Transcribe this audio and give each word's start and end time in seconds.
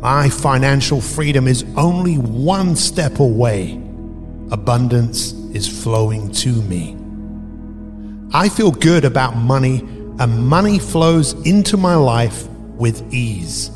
My 0.00 0.30
financial 0.30 0.98
freedom 0.98 1.46
is 1.46 1.62
only 1.76 2.16
one 2.16 2.74
step 2.74 3.20
away. 3.20 3.74
Abundance 4.50 5.32
is 5.52 5.68
flowing 5.68 6.32
to 6.32 6.62
me. 6.62 6.96
I 8.32 8.48
feel 8.48 8.70
good 8.70 9.04
about 9.04 9.36
money, 9.36 9.80
and 10.18 10.46
money 10.46 10.78
flows 10.78 11.34
into 11.46 11.76
my 11.76 11.96
life 11.96 12.48
with 12.48 13.12
ease. 13.12 13.70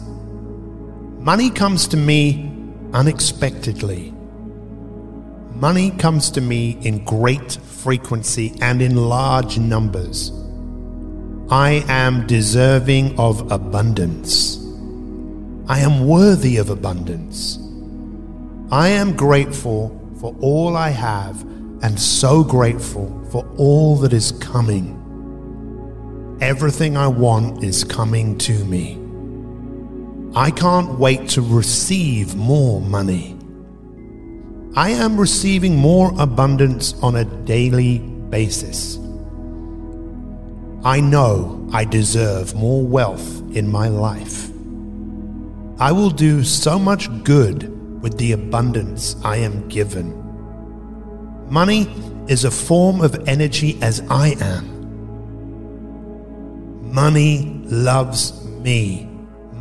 Money 1.19 1.51
comes 1.51 1.87
to 1.89 1.99
me 1.99 2.51
unexpectedly. 2.95 4.15
Money 5.57 5.91
comes 5.91 6.31
to 6.31 6.41
me 6.41 6.79
in 6.81 7.05
great 7.05 7.53
frequency 7.53 8.57
and 8.63 8.81
in 8.81 8.97
large 8.97 9.59
numbers. 9.59 10.33
I 11.51 11.85
am 11.89 12.27
deserving 12.27 13.21
of 13.21 13.53
abundance. 13.53 14.64
I 15.67 15.81
am 15.81 16.07
worthy 16.07 16.59
of 16.59 16.69
abundance. 16.69 17.59
I 18.71 18.89
am 18.89 19.17
grateful 19.17 19.99
for 20.21 20.37
all 20.41 20.77
I 20.77 20.91
have 20.91 21.41
and 21.83 21.99
so 21.99 22.45
grateful 22.45 23.27
for 23.31 23.47
all 23.57 23.97
that 23.97 24.13
is 24.13 24.33
coming. 24.33 25.01
Everything 26.43 26.99
I 26.99 27.07
want 27.09 27.65
is 27.65 27.83
coming 27.83 28.37
to 28.39 28.65
me. 28.67 29.01
I 30.37 30.51
can't 30.51 30.99
wait 30.99 31.31
to 31.31 31.41
receive 31.41 32.35
more 32.35 32.83
money. 32.83 33.39
I 34.77 34.91
am 34.91 35.19
receiving 35.19 35.77
more 35.77 36.13
abundance 36.19 36.93
on 37.03 37.17
a 37.17 37.25
daily 37.25 38.01
basis. 38.01 38.99
I 40.85 41.01
know 41.01 41.67
I 41.73 41.87
deserve 41.87 42.55
more 42.55 42.83
wealth 42.83 43.41
in 43.57 43.67
my 43.67 43.89
life. 43.89 44.51
I 45.79 45.91
will 45.91 46.11
do 46.11 46.45
so 46.45 46.79
much 46.79 47.09
good 47.25 48.01
with 48.01 48.17
the 48.17 48.31
abundance 48.33 49.17
I 49.25 49.39
am 49.39 49.69
given. 49.69 50.15
Money 51.51 51.89
is 52.29 52.45
a 52.45 52.51
form 52.51 53.01
of 53.01 53.29
energy 53.29 53.77
as 53.83 54.01
I 54.09 54.37
am. 54.41 54.71
Money 56.93 57.61
loves 57.65 58.45
me. 58.45 59.09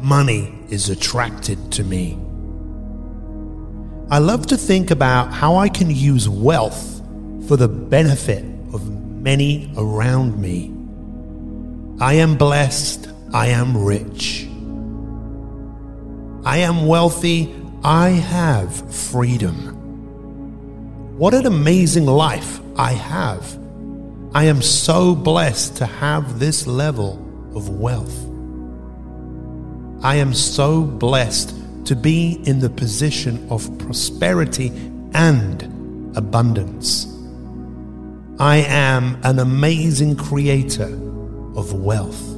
Money 0.04 0.54
is 0.70 0.90
attracted 0.90 1.72
to 1.72 1.84
me. 1.84 2.20
I 4.12 4.20
love 4.20 4.46
to 4.48 4.58
think 4.58 4.92
about 4.92 5.34
how 5.34 5.56
I 5.56 5.68
can 5.68 5.90
use 5.90 6.30
wealth 6.30 7.02
for 7.48 7.58
the 7.58 7.68
benefit 7.68 8.46
of 8.72 8.88
many 8.88 9.74
around 9.78 10.40
me. 10.40 10.72
I 12.00 12.14
am 12.16 12.38
blessed. 12.38 13.10
I 13.34 13.48
am 13.48 13.76
rich. 13.84 14.48
I 16.46 16.58
am 16.58 16.88
wealthy. 16.88 17.56
I 17.84 18.10
have 18.10 18.94
freedom. 18.94 21.18
What 21.18 21.34
an 21.34 21.46
amazing 21.46 22.06
life 22.06 22.60
I 22.78 22.94
have. 22.94 23.58
I 24.34 24.46
am 24.46 24.62
so 24.62 25.16
blessed 25.16 25.78
to 25.78 25.86
have 25.86 26.40
this 26.40 26.68
level 26.68 27.14
of 27.56 27.70
wealth. 27.70 28.26
I 30.04 30.16
am 30.16 30.34
so 30.34 30.82
blessed 30.82 31.56
to 31.86 31.96
be 31.96 32.42
in 32.46 32.60
the 32.60 32.70
position 32.70 33.48
of 33.50 33.78
prosperity 33.78 34.68
and 35.14 35.64
abundance. 36.18 37.08
I 38.40 38.58
am 38.68 39.18
an 39.24 39.40
amazing 39.40 40.18
creator 40.18 40.92
of 41.56 41.74
wealth. 41.74 42.34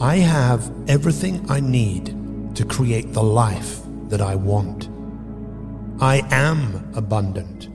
I 0.00 0.16
have 0.16 0.70
everything 0.88 1.44
I 1.50 1.58
need 1.58 2.54
to 2.54 2.64
create 2.64 3.12
the 3.12 3.22
life 3.22 3.80
that 4.08 4.20
I 4.20 4.36
want. 4.36 4.88
I 6.00 6.22
am 6.30 6.92
abundant. 6.94 7.68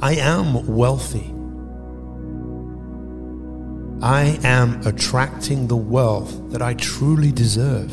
I 0.00 0.14
am 0.14 0.64
wealthy. 0.66 1.32
I 4.00 4.38
am 4.44 4.86
attracting 4.86 5.66
the 5.66 5.76
wealth 5.76 6.52
that 6.52 6.62
I 6.62 6.74
truly 6.74 7.32
deserve. 7.32 7.90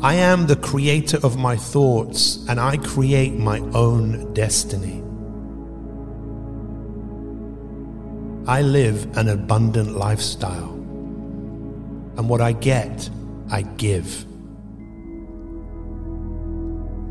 I 0.00 0.14
am 0.14 0.46
the 0.46 0.56
creator 0.56 1.18
of 1.24 1.36
my 1.36 1.56
thoughts 1.56 2.46
and 2.48 2.60
I 2.60 2.76
create 2.76 3.34
my 3.34 3.58
own 3.74 4.32
destiny. 4.32 5.02
I 8.46 8.62
live 8.62 9.18
an 9.18 9.28
abundant 9.28 9.96
lifestyle, 9.96 10.77
and 12.18 12.28
what 12.28 12.40
I 12.40 12.52
get, 12.52 13.08
I 13.50 13.62
give. 13.62 14.26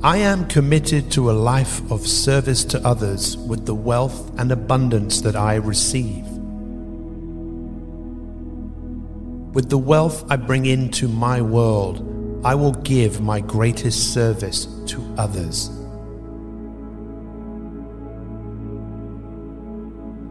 I 0.04 0.18
am 0.18 0.48
committed 0.48 1.12
to 1.13 1.31
a 1.31 1.33
life 1.33 1.81
of 1.89 2.06
service 2.06 2.63
to 2.65 2.86
others 2.86 3.36
with 3.36 3.65
the 3.65 3.74
wealth 3.74 4.38
and 4.38 4.51
abundance 4.51 5.21
that 5.21 5.36
I 5.36 5.56
receive. 5.56 6.25
With 9.56 9.69
the 9.69 9.77
wealth 9.77 10.30
I 10.30 10.36
bring 10.36 10.68
into 10.68 11.07
my 11.07 11.42
world, 11.42 12.03
I 12.45 12.53
will 12.53 12.74
give 12.74 13.21
my 13.21 13.39
greatest 13.39 14.13
service 14.13 14.68
to 14.88 15.01
others. 15.18 15.76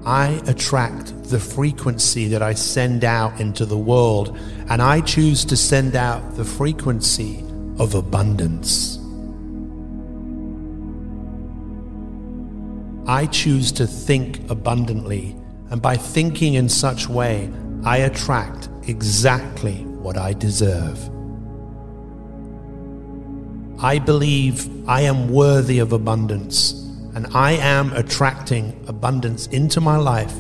I 0.07 0.41
attract 0.47 1.25
the 1.25 1.41
frequency 1.41 2.29
that 2.29 2.41
I 2.41 2.55
send 2.55 3.05
out 3.05 3.41
into 3.41 3.67
the 3.67 3.77
world, 3.77 4.39
and 4.69 4.81
I 4.81 5.01
choose 5.01 5.45
to 5.47 5.57
send 5.57 5.97
out 5.97 6.37
the 6.37 6.45
frequency 6.45 7.45
of 7.81 7.97
abundance. 7.97 9.01
I 13.09 13.27
choose 13.27 13.73
to 13.73 13.87
think 13.89 14.49
abundantly, 14.49 15.35
and 15.71 15.83
by 15.83 15.97
thinking 15.97 16.55
in 16.55 16.69
such 16.69 17.09
way, 17.09 17.51
I 17.85 17.99
attract 17.99 18.69
exactly 18.87 19.85
what 19.85 20.17
I 20.17 20.35
deserve. 20.35 21.11
I 23.83 23.99
believe 23.99 24.89
I 24.89 25.01
am 25.01 25.33
worthy 25.33 25.81
of 25.81 25.93
abundance, 25.93 26.86
and 27.17 27.27
I 27.29 27.53
am 27.53 27.95
attracting 27.95 28.85
abundance 28.89 29.47
into 29.47 29.81
my 29.81 29.97
life 29.97 30.35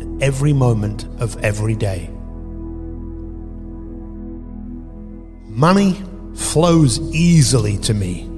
at 0.00 0.22
every 0.22 0.52
moment 0.52 1.06
of 1.18 1.36
every 1.42 1.74
day. 1.74 2.08
Money 5.48 6.00
flows 6.36 7.00
easily 7.12 7.78
to 7.78 7.94
me. 7.94 8.28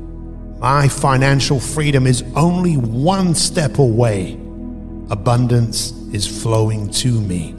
My 0.58 0.88
financial 0.88 1.60
freedom 1.60 2.06
is 2.06 2.24
only 2.34 2.78
one 2.78 3.34
step 3.34 3.78
away. 3.78 4.40
Abundance 5.10 5.92
is 6.14 6.26
flowing 6.26 6.88
to 6.92 7.20
me. 7.20 7.54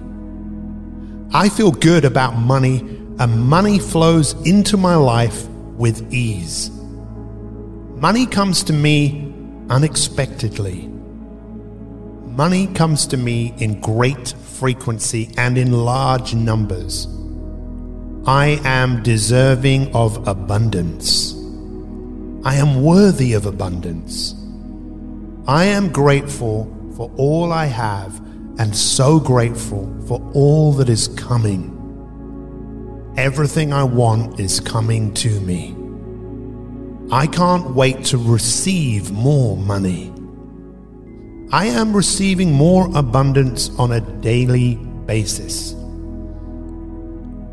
I 1.32 1.48
feel 1.48 1.72
good 1.72 2.06
about 2.06 2.36
money, 2.36 2.80
and 3.20 3.40
money 3.40 3.78
flows 3.78 4.34
into 4.48 4.78
my 4.78 4.96
life 4.96 5.48
with 5.78 6.12
ease. 6.12 6.72
Money 7.98 8.26
comes 8.26 8.64
to 8.64 8.74
me 8.74 9.27
unexpectedly. 9.70 10.88
Money 12.26 12.68
comes 12.68 13.08
to 13.08 13.18
me 13.18 13.54
in 13.58 13.82
great 13.82 14.30
frequency 14.30 15.34
and 15.38 15.58
in 15.58 15.72
large 15.72 16.36
numbers. 16.36 17.08
I 18.26 18.60
am 18.64 19.04
deserving 19.04 19.96
of 19.96 20.28
abundance. 20.28 21.34
I 22.44 22.56
am 22.56 22.84
worthy 22.84 23.34
of 23.34 23.46
abundance. 23.46 24.36
I 25.48 25.66
am 25.66 25.92
grateful 25.92 26.74
for 26.96 27.12
all 27.18 27.52
I 27.52 27.66
have 27.66 28.18
and 28.60 28.76
so 28.76 29.20
grateful 29.20 29.94
for 30.08 30.22
all 30.34 30.74
that 30.74 30.90
is 30.90 31.08
coming. 31.10 31.74
Everything 33.18 33.74
I 33.74 33.84
want 33.84 34.40
is 34.40 34.60
coming 34.60 35.14
to 35.16 35.40
me. 35.42 35.76
I 37.10 37.26
can't 37.26 37.74
wait 37.74 38.04
to 38.06 38.18
receive 38.18 39.14
more 39.14 39.56
money. 39.56 40.14
I 41.54 41.68
am 41.68 41.96
receiving 41.96 42.52
more 42.52 42.90
abundance 42.98 43.70
on 43.80 43.94
a 43.94 44.02
daily 44.02 44.76
basis. 45.06 45.74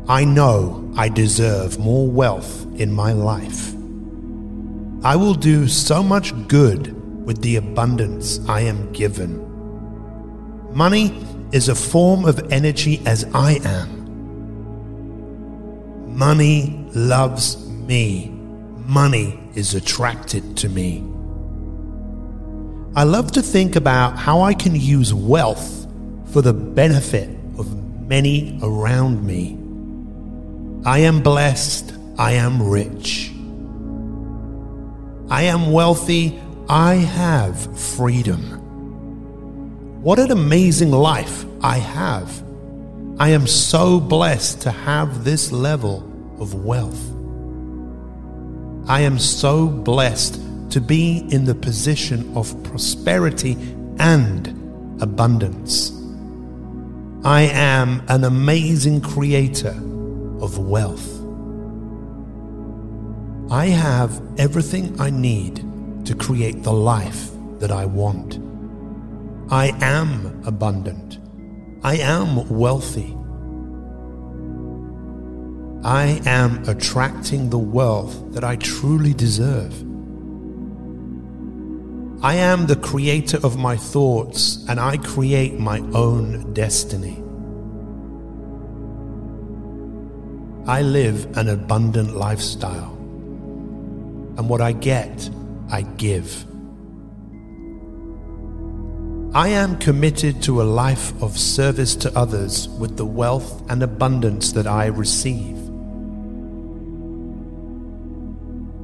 I 0.09 0.25
know 0.25 0.91
I 0.97 1.07
deserve 1.07 1.79
more 1.79 2.05
wealth 2.05 2.65
in 2.75 2.91
my 2.91 3.13
life. 3.13 3.73
I 5.05 5.15
will 5.15 5.33
do 5.33 5.69
so 5.69 6.03
much 6.03 6.33
good 6.49 6.91
with 7.25 7.41
the 7.41 7.55
abundance 7.55 8.41
I 8.49 8.59
am 8.61 8.91
given. 8.91 9.39
Money 10.73 11.17
is 11.53 11.69
a 11.69 11.75
form 11.75 12.25
of 12.25 12.51
energy 12.51 13.01
as 13.05 13.23
I 13.33 13.61
am. 13.63 14.03
Money 16.17 16.85
loves 16.93 17.65
me. 17.69 18.34
Money 18.87 19.39
is 19.55 19.73
attracted 19.73 20.57
to 20.57 20.69
me. 20.69 21.03
I 22.95 23.03
love 23.03 23.31
to 23.31 23.41
think 23.41 23.75
about 23.75 24.17
how 24.17 24.41
I 24.41 24.53
can 24.53 24.75
use 24.75 25.13
wealth 25.13 25.87
for 26.31 26.41
the 26.41 26.53
benefit 26.53 27.29
of 27.57 27.75
many 28.07 28.59
around 28.61 29.25
me. 29.25 29.57
I 30.85 30.99
am 30.99 31.23
blessed. 31.23 31.93
I 32.17 32.33
am 32.33 32.61
rich. 32.61 33.31
I 35.29 35.43
am 35.43 35.71
wealthy. 35.71 36.39
I 36.69 36.95
have 36.95 37.79
freedom. 37.79 38.41
What 40.03 40.19
an 40.19 40.31
amazing 40.31 40.91
life 40.91 41.43
I 41.61 41.77
have. 41.77 42.43
I 43.17 43.29
am 43.29 43.47
so 43.47 43.99
blessed 43.99 44.61
to 44.61 44.71
have 44.71 45.23
this 45.23 45.51
level 45.51 46.03
of 46.39 46.53
wealth. 46.53 47.14
I 48.87 49.01
am 49.01 49.17
so 49.17 49.67
blessed 49.67 50.39
to 50.71 50.79
be 50.79 51.25
in 51.31 51.45
the 51.45 51.55
position 51.55 52.31
of 52.37 52.61
prosperity 52.63 53.53
and 53.97 54.47
abundance. 55.01 55.91
I 57.23 57.49
am 57.51 58.03
an 58.09 58.23
amazing 58.23 59.01
creator 59.01 59.75
of 60.39 60.59
wealth. 60.59 61.11
I 63.51 63.67
have 63.67 64.21
everything 64.37 64.99
I 65.01 65.09
need 65.09 65.65
to 66.05 66.13
create 66.13 66.61
the 66.61 66.73
life 66.73 67.31
that 67.59 67.71
I 67.71 67.85
want. 67.85 68.39
I 69.49 69.75
am 69.81 70.43
abundant. 70.45 71.17
I 71.83 71.97
am 71.97 72.47
wealthy. 72.49 73.14
I 75.85 76.19
am 76.25 76.67
attracting 76.67 77.51
the 77.51 77.59
wealth 77.59 78.33
that 78.33 78.43
I 78.43 78.55
truly 78.55 79.13
deserve. 79.13 79.71
I 82.23 82.33
am 82.33 82.65
the 82.65 82.75
creator 82.75 83.37
of 83.45 83.59
my 83.59 83.77
thoughts 83.77 84.65
and 84.67 84.79
I 84.79 84.97
create 84.97 85.59
my 85.59 85.81
own 85.93 86.51
destiny. 86.55 87.21
I 90.67 90.81
live 90.81 91.37
an 91.37 91.49
abundant 91.49 92.15
lifestyle, 92.15 92.93
and 94.39 94.49
what 94.49 94.61
I 94.61 94.71
get, 94.71 95.29
I 95.69 95.83
give. 95.83 96.47
I 99.35 99.49
am 99.49 99.77
committed 99.77 100.41
to 100.43 100.63
a 100.63 100.63
life 100.63 101.13
of 101.21 101.37
service 101.37 101.95
to 101.97 102.17
others 102.17 102.69
with 102.69 102.97
the 102.97 103.05
wealth 103.05 103.69
and 103.69 103.83
abundance 103.83 104.51
that 104.53 104.65
I 104.65 104.87
receive. 104.87 105.64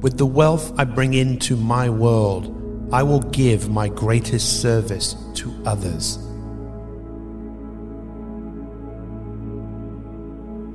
With 0.02 0.18
the 0.18 0.26
wealth 0.26 0.72
I 0.76 0.84
bring 0.84 1.14
into 1.14 1.56
my 1.56 1.88
world, 1.88 2.90
I 2.92 3.04
will 3.04 3.20
give 3.20 3.70
my 3.70 3.86
greatest 3.86 4.60
service 4.60 5.14
to 5.34 5.54
others. 5.64 6.18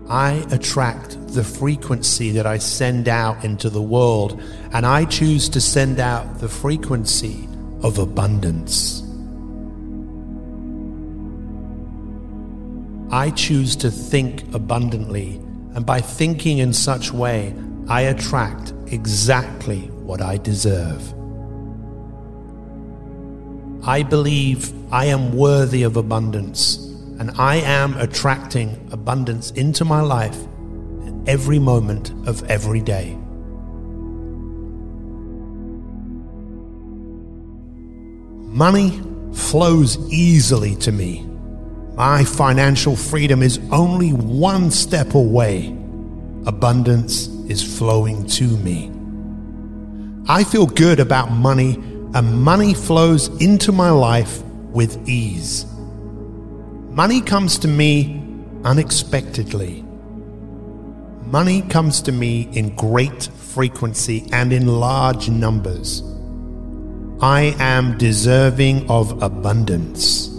I 0.10 0.46
attract 0.52 1.18
the 1.34 1.44
frequency 1.44 2.32
that 2.32 2.46
I 2.46 2.58
send 2.58 3.10
out 3.10 3.44
into 3.44 3.70
the 3.70 3.82
world, 3.82 4.42
and 4.72 4.86
I 4.86 5.04
choose 5.04 5.50
to 5.50 5.60
send 5.60 6.00
out 6.00 6.40
the 6.40 6.48
frequency 6.48 7.50
of 7.84 7.98
abundance. 7.98 9.04
I 13.12 13.32
choose 13.32 13.76
to 13.78 13.92
think 13.92 14.44
abundantly, 14.54 15.42
and 15.76 15.86
by 15.86 16.00
thinking 16.00 16.60
in 16.60 16.72
such 16.72 17.12
way, 17.12 17.54
I 17.90 18.02
attract 18.02 18.74
exactly 18.88 19.88
what 20.04 20.22
I 20.22 20.38
deserve. 20.38 21.14
I 23.88 24.04
believe 24.04 24.74
I 24.92 25.06
am 25.06 25.38
worthy 25.38 25.84
of 25.84 25.96
abundance 25.96 26.76
and 27.20 27.32
I 27.38 27.56
am 27.58 27.96
attracting 27.96 28.90
abundance 28.92 29.52
into 29.52 29.86
my 29.86 30.02
life 30.02 30.38
at 31.06 31.14
every 31.30 31.60
moment 31.60 32.12
of 32.28 32.44
every 32.52 32.82
day. 32.82 33.16
Money 38.54 39.02
flows 39.34 39.98
easily 40.12 40.76
to 40.78 40.92
me. 40.92 41.26
My 41.96 42.26
financial 42.26 42.98
freedom 42.98 43.42
is 43.42 43.60
only 43.72 44.12
one 44.12 44.72
step 44.72 45.14
away. 45.14 45.68
Abundance 46.46 47.37
is 47.50 47.78
flowing 47.78 48.26
to 48.28 48.46
me. 48.58 48.92
I 50.30 50.44
feel 50.44 50.66
good 50.66 51.00
about 51.00 51.32
money, 51.32 51.76
and 52.14 52.42
money 52.42 52.74
flows 52.74 53.28
into 53.42 53.72
my 53.72 53.90
life 53.90 54.42
with 54.44 55.08
ease. 55.08 55.66
Money 56.90 57.22
comes 57.22 57.58
to 57.60 57.68
me 57.68 58.24
unexpectedly. 58.64 59.84
Money 61.26 61.62
comes 61.64 62.02
to 62.02 62.12
me 62.12 62.50
in 62.54 62.76
great 62.76 63.24
frequency 63.24 64.28
and 64.32 64.52
in 64.52 64.68
large 64.68 65.30
numbers. 65.30 66.04
I 67.22 67.56
am 67.60 67.98
deserving 67.98 68.90
of 68.90 69.22
abundance. 69.24 70.30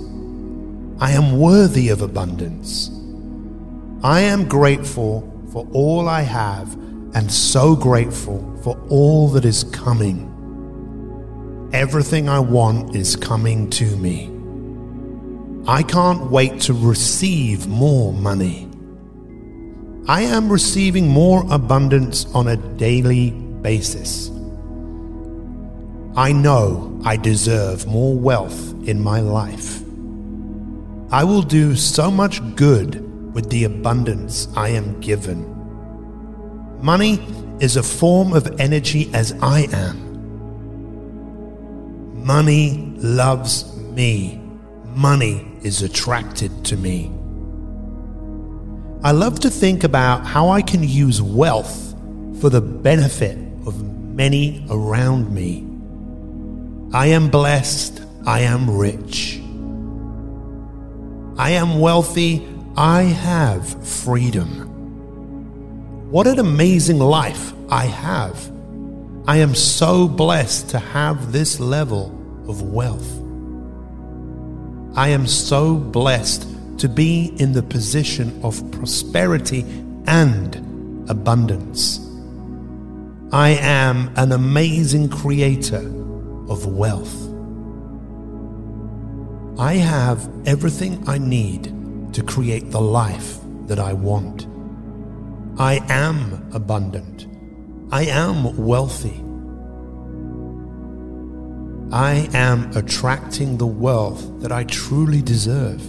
I 1.00 1.12
am 1.12 1.38
worthy 1.38 1.88
of 1.88 2.03
abundance. 2.03 2.91
I 4.03 4.21
am 4.21 4.49
grateful 4.49 5.23
for 5.53 5.67
all 5.73 6.09
I 6.09 6.23
have 6.23 6.77
and 7.15 7.31
so 7.31 7.75
grateful 7.75 8.57
for 8.62 8.79
all 8.88 9.29
that 9.29 9.45
is 9.45 9.65
coming. 9.65 10.29
Everything 11.73 12.29
I 12.29 12.38
want 12.38 12.95
is 12.97 13.17
coming 13.17 13.69
to 13.71 13.97
me. 13.97 14.31
I 15.67 15.83
can't 15.83 16.31
wait 16.31 16.61
to 16.62 16.73
receive 16.73 17.67
more 17.67 18.12
money. 18.12 18.69
I 20.07 20.23
am 20.23 20.50
receiving 20.50 21.09
more 21.09 21.45
abundance 21.50 22.25
on 22.35 22.49
a 22.49 22.57
daily 22.57 23.33
basis. 23.33 24.31
I 26.17 26.33
know 26.33 26.99
I 27.05 27.17
deserve 27.17 27.87
more 27.87 28.17
wealth 28.17 28.73
in 28.88 29.03
my 29.03 29.21
life. 29.21 29.83
I 31.12 31.25
will 31.25 31.43
do 31.43 31.77
so 31.77 32.11
much 32.11 32.41
good 32.57 33.05
with 33.35 33.50
the 33.50 33.65
abundance 33.65 34.49
I 34.57 34.71
am 34.71 35.00
given. 35.00 35.58
Money 36.81 37.19
is 37.61 37.77
a 37.77 37.83
form 37.83 38.33
of 38.33 38.61
energy 38.61 39.11
as 39.13 39.33
I 39.43 39.67
am. 39.73 40.09
Money 42.25 42.95
loves 42.99 43.77
me. 43.77 44.41
Money 44.95 45.47
is 45.63 45.83
attracted 45.83 46.65
to 46.67 46.77
me. 46.77 47.11
I 49.03 49.13
love 49.13 49.41
to 49.41 49.51
think 49.51 49.83
about 49.85 50.27
how 50.27 50.51
I 50.51 50.63
can 50.63 50.83
use 50.83 51.23
wealth 51.23 51.95
for 52.41 52.51
the 52.51 52.61
benefit 52.61 53.39
of 53.67 53.83
many 53.83 54.65
around 54.71 55.33
me. 55.35 55.65
I 56.93 57.07
am 57.09 57.29
blessed. 57.29 58.03
I 58.27 58.41
am 58.41 58.71
rich. 58.71 59.41
I 61.39 61.51
am 61.51 61.81
wealthy. 61.81 62.47
I 62.77 63.03
have 63.03 63.87
freedom. 63.87 64.68
What 66.11 66.27
an 66.27 66.38
amazing 66.38 67.00
life 67.00 67.53
I 67.69 67.85
have. 67.85 68.50
I 69.27 69.37
am 69.37 69.55
so 69.55 70.09
blessed 70.09 70.71
to 70.71 70.79
have 70.79 71.33
this 71.33 71.61
level 71.61 72.07
of 72.49 72.62
wealth. 72.62 73.21
I 74.97 75.09
am 75.09 75.27
so 75.27 75.75
blessed 75.75 76.49
to 76.79 76.88
be 76.88 77.35
in 77.37 77.53
the 77.53 77.62
position 77.62 78.41
of 78.43 78.71
prosperity 78.71 79.67
and 80.07 81.11
abundance. 81.11 82.00
I 83.31 83.50
am 83.61 84.11
an 84.17 84.33
amazing 84.33 85.11
creator 85.11 85.87
of 86.49 86.65
wealth. 86.65 87.15
I 89.59 89.75
have 89.75 90.27
everything 90.47 91.07
I 91.07 91.19
need 91.19 92.15
to 92.15 92.23
create 92.23 92.71
the 92.71 92.81
life 92.81 93.37
that 93.67 93.79
I 93.79 93.93
want. 93.93 94.47
I 95.59 95.85
am 95.88 96.49
abundant. 96.53 97.27
I 97.91 98.05
am 98.05 98.57
wealthy. 98.57 99.25
I 101.91 102.29
am 102.33 102.71
attracting 102.77 103.59
the 103.59 103.67
wealth 103.67 104.41
that 104.41 104.53
I 104.53 104.62
truly 104.65 105.21
deserve. 105.21 105.81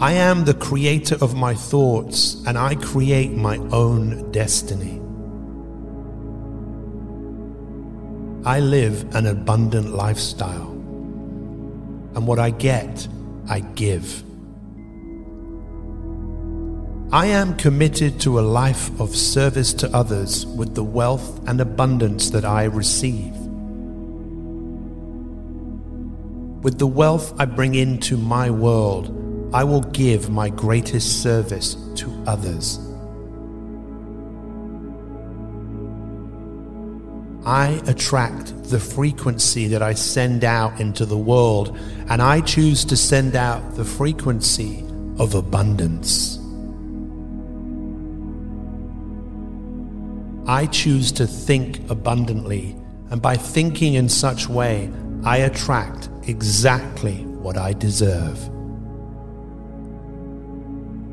I 0.00 0.12
am 0.12 0.46
the 0.46 0.54
creator 0.54 1.16
of 1.20 1.36
my 1.36 1.54
thoughts 1.54 2.42
and 2.46 2.56
I 2.56 2.76
create 2.76 3.32
my 3.32 3.58
own 3.72 4.32
destiny. 4.32 4.98
I 8.46 8.60
live 8.60 9.14
an 9.14 9.26
abundant 9.26 9.90
lifestyle, 9.90 10.70
and 12.14 12.26
what 12.26 12.38
I 12.38 12.48
get, 12.50 13.06
I 13.48 13.60
give. 13.60 14.22
I 17.10 17.24
am 17.28 17.56
committed 17.56 18.20
to 18.20 18.38
a 18.38 18.42
life 18.42 19.00
of 19.00 19.16
service 19.16 19.72
to 19.74 19.88
others 19.96 20.44
with 20.44 20.74
the 20.74 20.84
wealth 20.84 21.40
and 21.48 21.58
abundance 21.58 22.28
that 22.30 22.44
I 22.44 22.64
receive. 22.64 23.34
With 26.62 26.78
the 26.78 26.86
wealth 26.86 27.32
I 27.40 27.46
bring 27.46 27.76
into 27.76 28.18
my 28.18 28.50
world, 28.50 29.08
I 29.54 29.64
will 29.64 29.80
give 29.80 30.28
my 30.28 30.50
greatest 30.50 31.22
service 31.22 31.76
to 31.94 32.12
others. 32.26 32.78
I 37.46 37.80
attract 37.86 38.64
the 38.64 38.80
frequency 38.80 39.66
that 39.68 39.80
I 39.80 39.94
send 39.94 40.44
out 40.44 40.78
into 40.78 41.06
the 41.06 41.16
world, 41.16 41.74
and 42.10 42.20
I 42.20 42.42
choose 42.42 42.84
to 42.84 42.98
send 42.98 43.34
out 43.34 43.76
the 43.76 43.84
frequency 43.86 44.84
of 45.18 45.34
abundance. 45.34 46.37
I 50.48 50.64
choose 50.64 51.12
to 51.12 51.26
think 51.26 51.90
abundantly, 51.90 52.74
and 53.10 53.20
by 53.20 53.36
thinking 53.36 53.94
in 53.94 54.08
such 54.08 54.48
way, 54.48 54.90
I 55.22 55.38
attract 55.38 56.08
exactly 56.22 57.24
what 57.24 57.58
I 57.58 57.74
deserve. 57.74 58.48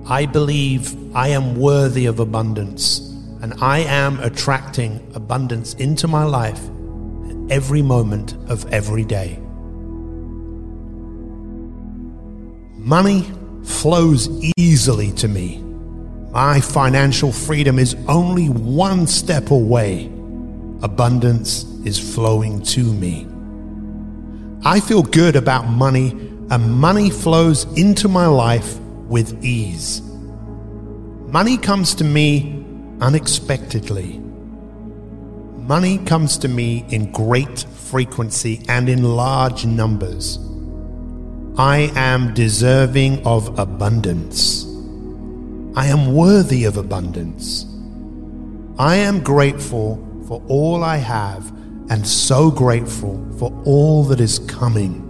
I 0.07 0.25
believe 0.25 0.95
I 1.15 1.29
am 1.29 1.55
worthy 1.55 2.05
of 2.05 2.19
abundance 2.19 2.99
and 3.41 3.55
I 3.61 3.79
am 3.79 4.19
attracting 4.19 5.11
abundance 5.15 5.73
into 5.73 6.07
my 6.07 6.23
life 6.23 6.61
every 7.49 7.81
moment 7.81 8.35
of 8.47 8.71
every 8.71 9.03
day. 9.03 9.39
Money 12.77 13.27
flows 13.63 14.29
easily 14.57 15.11
to 15.13 15.27
me. 15.27 15.64
My 16.35 16.59
financial 16.59 17.31
freedom 17.31 17.79
is 17.79 17.95
only 18.09 18.49
one 18.49 19.07
step 19.07 19.51
away. 19.51 20.07
Abundance 20.81 21.63
is 21.85 21.97
flowing 21.97 22.61
to 22.63 22.83
me. 22.83 23.25
I 24.65 24.81
feel 24.81 25.01
good 25.01 25.37
about 25.37 25.69
money, 25.69 26.09
and 26.51 26.73
money 26.73 27.09
flows 27.09 27.63
into 27.77 28.09
my 28.09 28.25
life 28.25 28.77
with 29.07 29.45
ease. 29.45 30.01
Money 31.31 31.57
comes 31.57 31.95
to 31.95 32.03
me 32.03 32.65
unexpectedly. 32.99 34.19
Money 35.55 35.99
comes 35.99 36.37
to 36.39 36.49
me 36.49 36.85
in 36.89 37.13
great 37.13 37.59
frequency 37.59 38.61
and 38.67 38.89
in 38.89 39.03
large 39.03 39.65
numbers. 39.65 40.37
I 41.57 41.93
am 41.95 42.33
deserving 42.33 43.25
of 43.25 43.57
abundance. 43.57 44.74
I 45.75 45.87
am 45.87 46.13
worthy 46.13 46.63
of 46.63 46.77
abundance. 46.77 47.65
I 48.79 48.95
am 48.95 49.21
grateful 49.21 49.97
for 50.25 50.41
all 50.47 50.85
I 50.85 50.97
have 50.97 51.49
and 51.89 52.07
so 52.07 52.49
grateful 52.49 53.25
for 53.37 53.51
all 53.65 54.05
that 54.05 54.21
is 54.21 54.39
coming. 54.39 55.01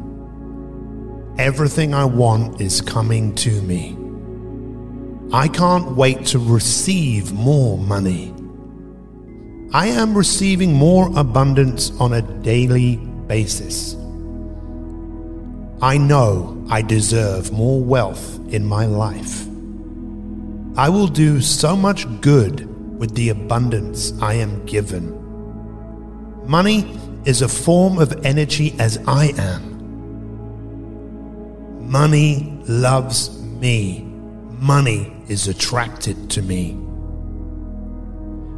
Everything 1.38 1.93
I 1.93 2.05
want 2.05 2.62
is 2.62 2.81
coming 2.81 3.36
to 3.36 3.62
me. 3.62 3.95
I 5.31 5.48
can't 5.50 5.95
wait 5.95 6.25
to 6.27 6.39
receive 6.39 7.31
more 7.31 7.77
money. 7.77 8.34
I 9.72 9.88
am 9.88 10.17
receiving 10.17 10.74
more 10.74 11.12
abundance 11.15 11.91
on 12.00 12.13
a 12.13 12.22
daily 12.41 12.98
basis. 13.27 13.95
I 15.81 15.98
know 16.00 16.65
I 16.69 16.81
deserve 16.81 17.51
more 17.51 17.84
wealth 17.84 18.39
in 18.51 18.65
my 18.65 18.86
life. 18.86 19.45
I 20.77 20.89
will 20.89 21.08
do 21.08 21.39
so 21.39 21.74
much 21.75 22.05
good 22.20 22.67
with 23.00 23.15
the 23.15 23.29
abundance 23.29 24.12
I 24.22 24.34
am 24.34 24.65
given. 24.65 25.13
Money 26.46 27.00
is 27.24 27.41
a 27.41 27.48
form 27.48 27.98
of 27.98 28.25
energy 28.25 28.75
as 28.77 29.00
I 29.08 29.34
am. 29.38 29.72
Money 31.89 32.62
loves 32.67 33.41
me. 33.41 34.01
Money 34.60 35.15
is 35.29 35.48
attracted 35.48 36.29
to 36.32 36.41
me. 36.41 36.77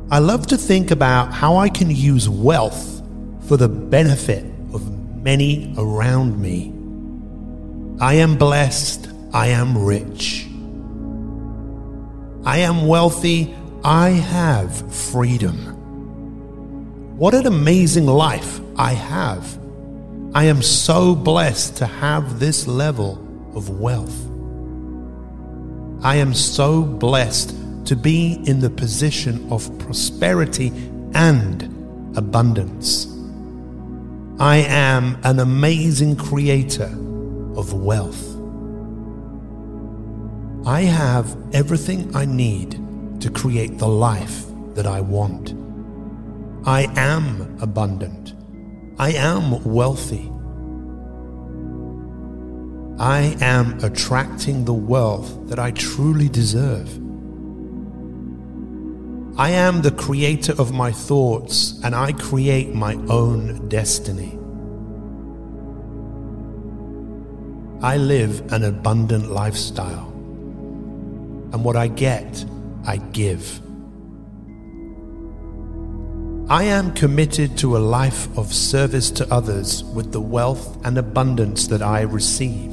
I 0.10 0.18
love 0.18 0.48
to 0.48 0.58
think 0.58 0.90
about 0.90 1.32
how 1.32 1.58
I 1.58 1.70
can 1.70 1.92
use 1.92 2.28
wealth 2.28 3.04
for 3.42 3.58
the 3.58 3.70
benefit 3.70 4.44
of 4.74 4.90
many 5.22 5.72
around 5.78 6.42
me. 6.42 6.74
I 8.00 8.16
am 8.16 8.38
blessed. 8.38 9.08
I 9.34 9.48
am 9.48 9.78
rich. 9.78 10.47
I 12.48 12.60
am 12.60 12.88
wealthy. 12.88 13.54
I 13.84 14.12
have 14.12 14.94
freedom. 14.96 15.58
What 17.18 17.34
an 17.34 17.46
amazing 17.46 18.06
life 18.06 18.62
I 18.78 18.94
have. 18.94 19.60
I 20.34 20.46
am 20.46 20.62
so 20.62 21.14
blessed 21.14 21.76
to 21.80 21.86
have 21.86 22.40
this 22.40 22.66
level 22.66 23.16
of 23.54 23.82
wealth. 23.82 24.18
I 26.02 26.16
am 26.16 26.34
so 26.34 26.84
blessed 26.84 27.54
to 27.88 27.98
be 27.98 28.42
in 28.46 28.62
the 28.62 28.70
position 28.70 29.52
of 29.52 29.70
prosperity 29.80 30.72
and 31.14 31.64
abundance. 32.16 33.08
I 34.40 34.60
am 34.70 35.20
an 35.26 35.42
amazing 35.42 36.16
creator 36.16 36.96
of 37.58 37.74
wealth. 37.74 38.37
I 40.68 40.82
have 40.82 41.38
everything 41.54 42.14
I 42.14 42.26
need 42.26 42.72
to 43.22 43.30
create 43.30 43.78
the 43.78 43.88
life 43.88 44.44
that 44.76 44.86
I 44.86 45.00
want. 45.00 45.54
I 46.68 46.92
am 46.98 47.58
abundant. 47.62 48.34
I 49.00 49.14
am 49.14 49.64
wealthy. 49.64 50.30
I 53.00 53.38
am 53.40 53.82
attracting 53.82 54.66
the 54.66 54.74
wealth 54.74 55.48
that 55.48 55.58
I 55.58 55.72
truly 55.72 56.28
deserve. 56.28 56.90
I 59.40 59.52
am 59.52 59.84
the 59.84 59.92
creator 59.92 60.52
of 60.60 60.74
my 60.74 60.92
thoughts 60.92 61.80
and 61.86 61.96
I 61.96 62.12
create 62.12 62.76
my 62.76 62.96
own 63.08 63.70
destiny. 63.70 64.38
I 67.82 67.96
live 67.96 68.52
an 68.52 68.66
abundant 68.66 69.32
lifestyle, 69.32 70.12
and 71.54 71.64
what 71.64 71.76
I 71.76 71.88
get, 71.88 72.46
I 72.86 72.98
give. 72.98 73.62
I 76.50 76.64
am 76.64 76.94
committed 76.94 77.58
to 77.58 77.76
a 77.76 77.80
life 77.80 78.36
of 78.38 78.54
service 78.54 79.12
to 79.12 79.34
others 79.34 79.84
with 79.84 80.14
the 80.14 80.22
wealth 80.22 80.86
and 80.86 80.98
abundance 80.98 81.68
that 81.68 81.82
I 81.82 82.02
receive. 82.02 82.72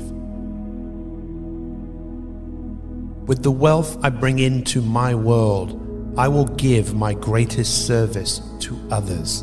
With 3.26 3.42
the 3.42 3.50
wealth 3.50 3.98
I 4.04 4.10
bring 4.10 4.38
into 4.38 4.80
my 4.80 5.14
world, 5.14 5.80
I 6.16 6.28
will 6.28 6.44
give 6.44 6.94
my 6.94 7.14
greatest 7.14 7.86
service 7.86 8.40
to 8.60 8.78
others. 8.90 9.42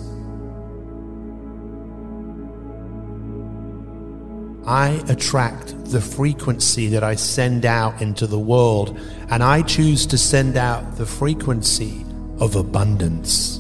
I 4.72 5.04
attract 5.10 5.84
the 5.92 6.00
frequency 6.00 6.88
that 6.88 7.04
I 7.04 7.16
send 7.16 7.66
out 7.66 8.02
into 8.02 8.26
the 8.26 8.40
world, 8.40 8.98
and 9.30 9.44
I 9.44 9.64
choose 9.64 10.06
to 10.06 10.18
send 10.18 10.56
out 10.56 10.96
the 10.96 11.06
frequency 11.06 12.06
of 12.40 12.56
abundance. 12.56 13.60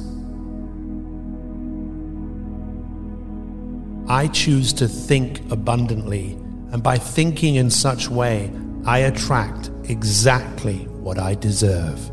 I 4.07 4.29
choose 4.29 4.71
to 4.71 4.87
think 4.87 5.41
abundantly, 5.51 6.37
and 6.71 6.81
by 6.81 6.97
thinking 6.97 7.55
in 7.55 7.69
such 7.69 8.07
way, 8.07 8.49
I 8.85 8.99
attract 8.99 9.69
exactly 9.89 10.85
what 11.03 11.19
I 11.19 11.35
deserve. 11.35 12.09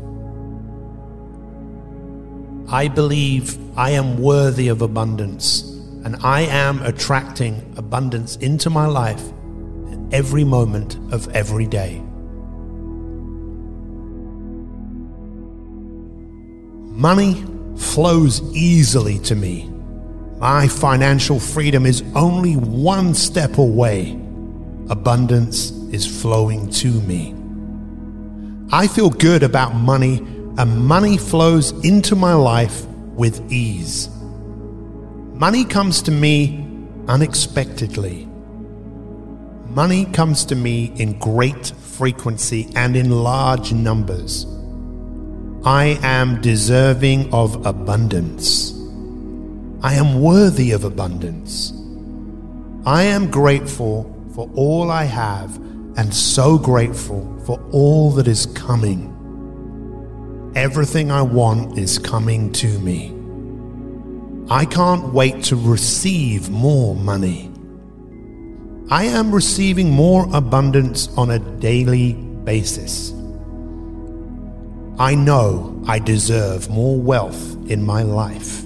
I 2.69 2.89
believe 2.89 3.57
I 3.77 3.91
am 3.91 4.21
worthy 4.21 4.67
of 4.67 4.81
abundance, 4.81 5.78
and 6.03 6.15
I 6.23 6.41
am 6.41 6.81
attracting 6.81 7.73
abundance 7.77 8.35
into 8.37 8.69
my 8.69 8.85
life 8.85 9.23
every 10.11 10.43
moment 10.43 10.95
of 11.13 11.27
every 11.29 11.65
day. 11.65 12.01
Money 16.99 17.45
flows 17.77 18.41
easily 18.55 19.19
to 19.19 19.35
me. 19.35 19.69
My 20.39 20.67
financial 20.67 21.39
freedom 21.39 21.85
is 21.85 22.03
only 22.15 22.55
one 22.55 23.13
step 23.13 23.57
away. 23.57 24.19
Abundance 24.89 25.71
is 25.93 26.05
flowing 26.21 26.69
to 26.71 26.87
me. 27.01 27.35
I 28.71 28.87
feel 28.87 29.09
good 29.09 29.43
about 29.43 29.75
money 29.75 30.17
and 30.57 30.85
money 30.85 31.17
flows 31.17 31.71
into 31.85 32.15
my 32.15 32.33
life 32.33 32.85
with 32.85 33.51
ease. 33.51 34.09
Money 35.39 35.63
comes 35.63 36.01
to 36.01 36.11
me 36.11 36.67
unexpectedly. 37.07 38.27
Money 39.67 40.03
comes 40.03 40.43
to 40.43 40.53
me 40.53 40.91
in 40.97 41.17
great 41.17 41.67
frequency 41.67 42.69
and 42.75 42.97
in 42.97 43.09
large 43.09 43.71
numbers. 43.71 44.45
I 45.63 45.97
am 46.03 46.41
deserving 46.41 47.33
of 47.33 47.65
abundance. 47.65 48.73
I 49.81 49.93
am 49.93 50.19
worthy 50.19 50.71
of 50.71 50.83
abundance. 50.83 51.71
I 52.85 53.03
am 53.03 53.31
grateful 53.31 54.13
for 54.35 54.51
all 54.55 54.91
I 54.91 55.05
have 55.05 55.55
and 55.95 56.13
so 56.13 56.57
grateful 56.57 57.41
for 57.45 57.65
all 57.71 58.11
that 58.11 58.27
is 58.27 58.45
coming. 58.45 59.15
Everything 60.57 61.11
I 61.11 61.21
want 61.21 61.79
is 61.79 61.97
coming 61.97 62.51
to 62.51 62.77
me. 62.79 63.18
I 64.51 64.65
can't 64.65 65.13
wait 65.13 65.43
to 65.45 65.55
receive 65.55 66.49
more 66.49 66.95
money. 66.95 67.51
I 68.89 69.03
am 69.03 69.31
receiving 69.31 69.91
more 69.91 70.27
abundance 70.33 71.07
on 71.15 71.29
a 71.29 71.37
daily 71.37 72.13
basis. 72.13 73.13
I 74.97 75.13
know 75.13 75.83
I 75.87 75.99
deserve 75.99 76.67
more 76.67 76.99
wealth 76.99 77.55
in 77.69 77.85
my 77.85 78.01
life. 78.01 78.65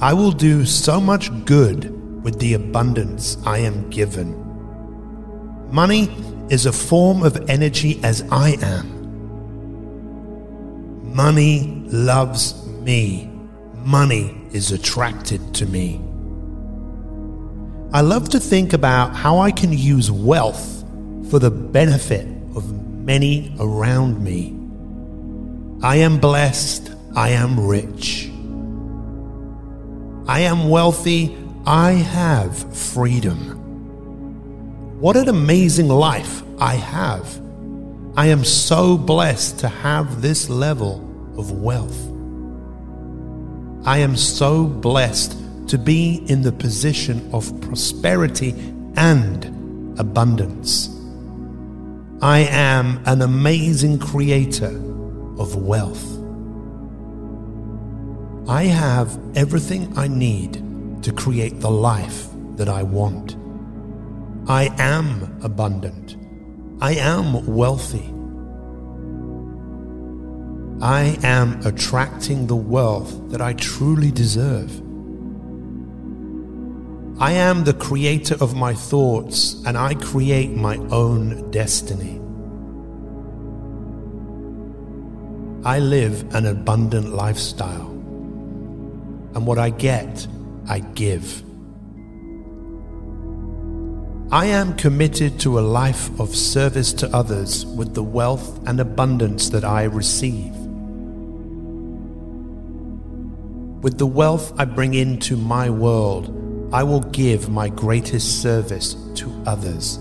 I 0.00 0.14
will 0.14 0.32
do 0.32 0.64
so 0.64 1.02
much 1.02 1.30
good 1.44 1.92
with 2.24 2.38
the 2.38 2.54
abundance 2.54 3.36
I 3.44 3.58
am 3.58 3.90
given. 3.90 4.34
Money 5.70 6.08
is 6.48 6.64
a 6.64 6.72
form 6.72 7.22
of 7.22 7.50
energy 7.50 8.00
as 8.02 8.22
I 8.32 8.56
am. 8.62 8.86
Money 11.14 11.84
loves 11.88 12.66
me. 12.66 13.35
Money 13.86 14.36
is 14.50 14.72
attracted 14.72 15.54
to 15.54 15.64
me. 15.64 16.00
I 17.92 18.00
love 18.00 18.28
to 18.30 18.40
think 18.40 18.72
about 18.72 19.14
how 19.14 19.38
I 19.38 19.52
can 19.52 19.72
use 19.72 20.10
wealth 20.10 20.84
for 21.30 21.38
the 21.38 21.52
benefit 21.52 22.26
of 22.56 22.68
many 22.82 23.54
around 23.60 24.20
me. 24.20 24.58
I 25.86 25.98
am 25.98 26.18
blessed. 26.18 26.90
I 27.14 27.28
am 27.28 27.64
rich. 27.64 28.28
I 30.26 30.40
am 30.40 30.68
wealthy. 30.68 31.38
I 31.64 31.92
have 31.92 32.76
freedom. 32.76 33.38
What 34.98 35.16
an 35.16 35.28
amazing 35.28 35.86
life 35.86 36.42
I 36.58 36.74
have. 36.74 37.40
I 38.16 38.26
am 38.26 38.42
so 38.42 38.98
blessed 38.98 39.60
to 39.60 39.68
have 39.68 40.22
this 40.22 40.50
level 40.50 41.08
of 41.38 41.52
wealth. 41.52 42.15
I 43.86 43.98
am 43.98 44.16
so 44.16 44.66
blessed 44.66 45.38
to 45.68 45.78
be 45.78 46.24
in 46.26 46.42
the 46.42 46.50
position 46.50 47.30
of 47.32 47.60
prosperity 47.60 48.50
and 48.96 49.44
abundance. 49.98 50.90
I 52.20 52.40
am 52.50 53.00
an 53.06 53.22
amazing 53.22 54.00
creator 54.00 54.74
of 55.38 55.54
wealth. 55.54 56.04
I 58.48 58.64
have 58.64 59.18
everything 59.36 59.96
I 59.96 60.08
need 60.08 61.02
to 61.04 61.12
create 61.12 61.60
the 61.60 61.70
life 61.70 62.26
that 62.56 62.68
I 62.68 62.82
want. 62.82 63.36
I 64.48 64.74
am 64.78 65.38
abundant. 65.44 66.16
I 66.80 66.94
am 66.94 67.46
wealthy. 67.46 68.15
I 70.82 71.18
am 71.22 71.64
attracting 71.64 72.48
the 72.48 72.56
wealth 72.56 73.30
that 73.30 73.40
I 73.40 73.54
truly 73.54 74.10
deserve. 74.10 74.70
I 77.18 77.32
am 77.32 77.64
the 77.64 77.72
creator 77.72 78.36
of 78.42 78.54
my 78.54 78.74
thoughts 78.74 79.54
and 79.64 79.78
I 79.78 79.94
create 79.94 80.50
my 80.50 80.76
own 80.90 81.50
destiny. 81.50 82.20
I 85.64 85.78
live 85.78 86.34
an 86.34 86.44
abundant 86.44 87.14
lifestyle, 87.14 87.88
and 89.34 89.46
what 89.46 89.58
I 89.58 89.70
get, 89.70 90.26
I 90.68 90.80
give. 90.80 91.42
I 94.30 94.46
am 94.46 94.76
committed 94.76 95.40
to 95.40 95.58
a 95.58 95.60
life 95.60 96.10
of 96.20 96.36
service 96.36 96.92
to 96.92 97.08
others 97.16 97.64
with 97.64 97.94
the 97.94 98.02
wealth 98.02 98.60
and 98.68 98.78
abundance 98.78 99.48
that 99.48 99.64
I 99.64 99.84
receive. 99.84 100.54
With 103.86 103.98
the 103.98 104.06
wealth 104.08 104.52
I 104.58 104.64
bring 104.64 104.94
into 104.94 105.36
my 105.36 105.70
world, 105.70 106.72
I 106.74 106.82
will 106.82 107.02
give 107.02 107.48
my 107.48 107.68
greatest 107.68 108.42
service 108.42 108.94
to 109.14 109.30
others. 109.46 110.00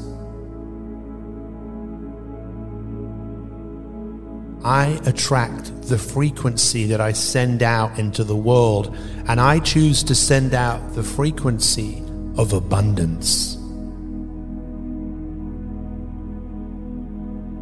I 4.64 5.00
attract 5.06 5.84
the 5.84 6.00
frequency 6.00 6.86
that 6.88 7.00
I 7.00 7.12
send 7.12 7.62
out 7.62 8.00
into 8.00 8.24
the 8.24 8.36
world, 8.36 8.98
and 9.28 9.40
I 9.40 9.60
choose 9.60 10.02
to 10.06 10.16
send 10.16 10.56
out 10.56 10.96
the 10.96 11.04
frequency 11.04 12.04
of 12.40 12.54
abundance. 12.54 13.56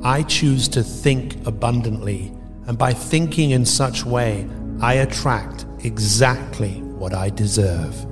I 0.05 0.23
choose 0.23 0.69
to 0.69 0.83
think 0.83 1.45
abundantly, 1.45 2.31
and 2.65 2.77
by 2.77 2.93
thinking 2.93 3.51
in 3.51 3.65
such 3.65 4.05
way, 4.05 4.47
I 4.79 4.93
attract 4.93 5.65
exactly 5.83 6.81
what 6.81 7.13
I 7.13 7.29
deserve. 7.29 8.05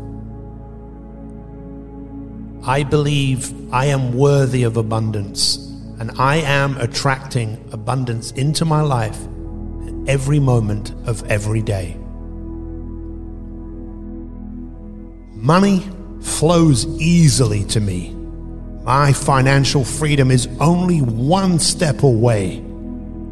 I 2.64 2.84
believe 2.84 3.74
I 3.74 3.86
am 3.86 4.14
worthy 4.14 4.64
of 4.64 4.78
abundance, 4.78 5.58
and 6.00 6.12
I 6.20 6.38
am 6.38 6.78
attracting 6.78 7.68
abundance 7.72 8.32
into 8.32 8.66
my 8.66 8.82
life 8.82 9.20
at 9.88 10.10
every 10.10 10.40
moment 10.40 10.92
of 11.06 11.24
every 11.30 11.62
day. 11.62 11.98
Money 15.34 15.88
flows 16.22 16.86
easily 17.02 17.64
to 17.66 17.80
me 17.80 18.16
my 18.84 19.14
financial 19.14 19.86
freedom 19.86 20.32
is 20.32 20.48
only 20.60 21.02
one 21.02 21.60
step 21.60 22.02
away. 22.02 22.58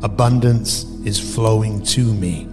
Abundance 0.03 0.83
is 1.05 1.19
flowing 1.33 1.81
to 1.85 2.13
me. 2.13 2.47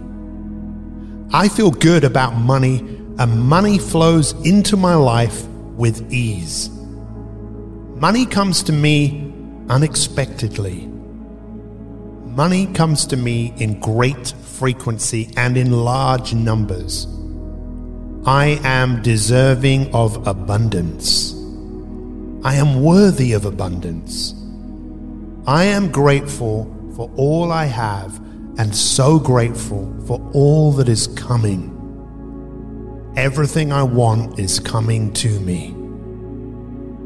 I 1.33 1.49
feel 1.49 1.71
good 1.71 2.05
about 2.05 2.35
money, 2.35 2.79
and 3.19 3.41
money 3.41 3.79
flows 3.79 4.31
into 4.45 4.77
my 4.77 4.95
life 4.95 5.45
with 5.75 6.11
ease. 6.11 6.69
Money 7.95 8.25
comes 8.25 8.63
to 8.63 8.71
me 8.71 9.33
unexpectedly. 9.69 10.87
Money 12.25 12.67
comes 12.67 13.05
to 13.07 13.17
me 13.17 13.53
in 13.57 13.79
great 13.81 14.29
frequency 14.29 15.33
and 15.35 15.57
in 15.57 15.71
large 15.71 16.33
numbers. 16.33 17.07
I 18.25 18.59
am 18.63 19.01
deserving 19.01 19.93
of 19.93 20.27
abundance. 20.27 21.33
I 22.45 22.55
am 22.55 22.83
worthy 22.83 23.33
of 23.33 23.43
abundance. 23.43 24.33
I 25.45 25.65
am 25.65 25.91
grateful 25.91 26.73
for 26.95 27.11
all 27.17 27.51
I 27.51 27.65
have 27.65 28.26
and 28.57 28.75
so 28.75 29.19
grateful 29.19 29.93
for 30.07 30.19
all 30.33 30.71
that 30.73 30.89
is 30.89 31.07
coming. 31.07 31.73
Everything 33.15 33.71
I 33.71 33.83
want 33.83 34.39
is 34.39 34.59
coming 34.59 35.13
to 35.13 35.39
me. 35.39 35.75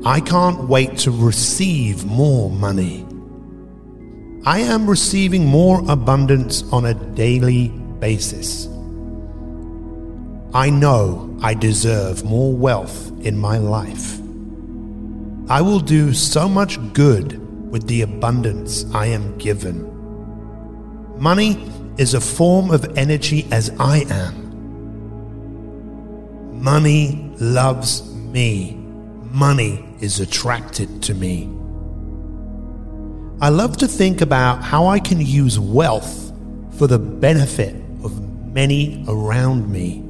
I 0.05 0.19
can't 0.19 0.67
wait 0.67 0.97
to 0.99 1.11
receive 1.11 2.05
more 2.05 2.49
money. 2.49 3.05
I 4.45 4.59
am 4.59 4.89
receiving 4.89 5.45
more 5.45 5.83
abundance 5.87 6.63
on 6.71 6.85
a 6.85 6.93
daily 6.93 7.67
basis. 7.99 8.67
I 10.53 10.69
know 10.69 11.37
I 11.41 11.53
deserve 11.53 12.23
more 12.23 12.51
wealth 12.51 13.11
in 13.21 13.37
my 13.37 13.57
life. 13.57 14.19
I 15.49 15.61
will 15.61 15.79
do 15.79 16.13
so 16.13 16.49
much 16.49 16.79
good 16.93 17.37
with 17.69 17.87
the 17.87 18.01
abundance 18.01 18.85
I 18.93 19.07
am 19.07 19.37
given. 19.37 19.90
Money 21.21 21.69
is 21.99 22.15
a 22.15 22.19
form 22.19 22.71
of 22.71 22.97
energy 22.97 23.47
as 23.51 23.69
I 23.79 24.05
am. 24.09 24.33
Money 26.59 27.31
loves 27.39 28.11
me. 28.11 28.75
Money 29.31 29.87
is 29.99 30.19
attracted 30.19 31.03
to 31.03 31.13
me. 31.13 31.47
I 33.39 33.49
love 33.49 33.77
to 33.77 33.87
think 33.87 34.21
about 34.21 34.63
how 34.63 34.87
I 34.87 34.97
can 34.97 35.21
use 35.21 35.59
wealth 35.59 36.33
for 36.79 36.87
the 36.87 36.97
benefit 36.97 37.75
of 38.03 38.19
many 38.47 39.05
around 39.07 39.71
me. 39.71 40.03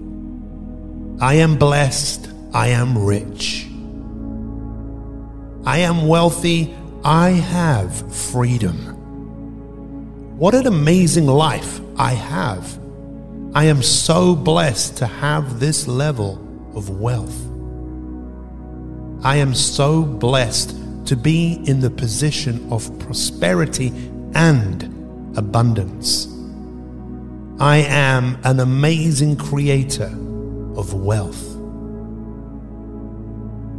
I 1.19 1.33
am 1.33 1.57
blessed. 1.57 2.29
I 2.53 2.69
am 2.69 2.97
rich. 2.97 3.67
I 5.65 5.79
am 5.79 6.07
wealthy. 6.07 6.73
I 7.03 7.31
have 7.31 8.15
freedom. 8.15 9.00
What 10.41 10.55
an 10.55 10.65
amazing 10.65 11.27
life 11.27 11.79
I 11.97 12.13
have. 12.13 12.79
I 13.53 13.65
am 13.65 13.83
so 13.83 14.35
blessed 14.35 14.97
to 14.97 15.05
have 15.05 15.59
this 15.59 15.87
level 15.87 16.31
of 16.73 16.89
wealth. 16.99 17.39
I 19.23 19.35
am 19.35 19.53
so 19.53 20.01
blessed 20.01 20.75
to 21.05 21.15
be 21.15 21.61
in 21.67 21.79
the 21.79 21.91
position 21.91 22.73
of 22.73 22.89
prosperity 22.97 23.89
and 24.33 25.37
abundance. 25.37 26.25
I 27.59 27.85
am 27.87 28.39
an 28.43 28.61
amazing 28.61 29.35
creator 29.37 30.11
of 30.75 30.95
wealth. 30.95 31.55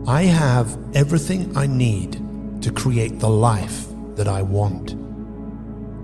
I 0.06 0.22
have 0.26 0.78
everything 0.94 1.56
I 1.56 1.66
need 1.66 2.22
to 2.62 2.70
create 2.70 3.18
the 3.18 3.30
life 3.30 3.86
that 4.14 4.28
I 4.28 4.42
want. 4.42 5.01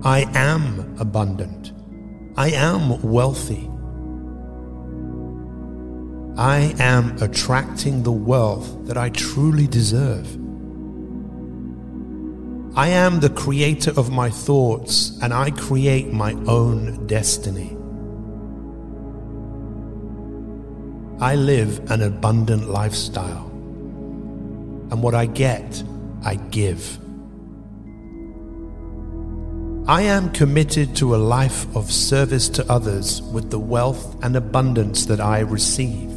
I 0.03 0.29
am 0.33 0.95
abundant. 0.97 1.73
I 2.37 2.51
am 2.51 3.01
wealthy. 3.01 3.69
I 6.37 6.73
am 6.79 7.21
attracting 7.21 8.03
the 8.03 8.11
wealth 8.13 8.85
that 8.85 8.97
I 8.97 9.09
truly 9.09 9.67
deserve. 9.67 10.25
I 12.77 12.87
am 12.87 13.19
the 13.19 13.29
creator 13.29 13.91
of 13.99 14.09
my 14.09 14.29
thoughts 14.29 15.19
and 15.21 15.33
I 15.33 15.51
create 15.51 16.13
my 16.13 16.31
own 16.47 17.05
destiny. 17.07 17.75
I 21.19 21.35
live 21.35 21.91
an 21.91 22.01
abundant 22.01 22.69
lifestyle, 22.69 23.47
and 24.91 25.03
what 25.03 25.13
I 25.13 25.25
get, 25.25 25.83
I 26.23 26.35
give. 26.35 26.97
I 29.89 30.03
am 30.03 30.29
committed 30.29 30.95
to 30.97 31.15
a 31.15 31.17
life 31.17 31.65
of 31.75 31.91
service 31.91 32.47
to 32.49 32.71
others 32.71 33.23
with 33.23 33.49
the 33.49 33.57
wealth 33.57 34.23
and 34.23 34.35
abundance 34.35 35.07
that 35.07 35.19
I 35.19 35.39
receive. 35.39 36.11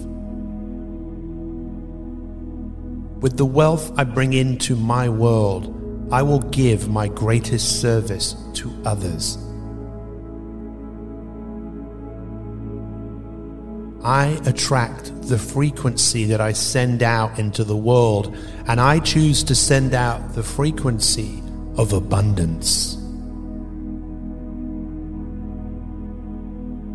With 3.22 3.38
the 3.38 3.46
wealth 3.46 3.90
I 3.98 4.04
bring 4.04 4.34
into 4.34 4.76
my 4.76 5.08
world, 5.08 5.74
I 6.12 6.20
will 6.20 6.40
give 6.50 6.90
my 6.90 7.08
greatest 7.08 7.80
service 7.80 8.36
to 8.56 8.70
others. 8.84 9.38
I 14.04 14.38
attract 14.44 15.28
the 15.28 15.38
frequency 15.38 16.26
that 16.26 16.42
I 16.42 16.52
send 16.52 17.02
out 17.02 17.38
into 17.38 17.64
the 17.64 17.78
world, 17.78 18.36
and 18.66 18.82
I 18.82 18.98
choose 18.98 19.42
to 19.44 19.54
send 19.54 19.94
out 19.94 20.34
the 20.34 20.42
frequency 20.42 21.42
of 21.78 21.94
abundance. 21.94 22.98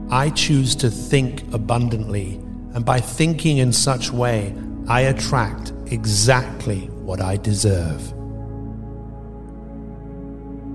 I 0.10 0.30
choose 0.30 0.76
to 0.78 0.90
think 0.90 1.44
abundantly, 1.54 2.36
and 2.74 2.86
by 2.86 3.00
thinking 3.00 3.58
in 3.58 3.74
such 3.74 4.12
way, 4.12 4.56
I 4.88 5.02
attract 5.02 5.74
exactly 5.88 6.88
what 7.04 7.20
I 7.20 7.36
deserve. 7.36 8.14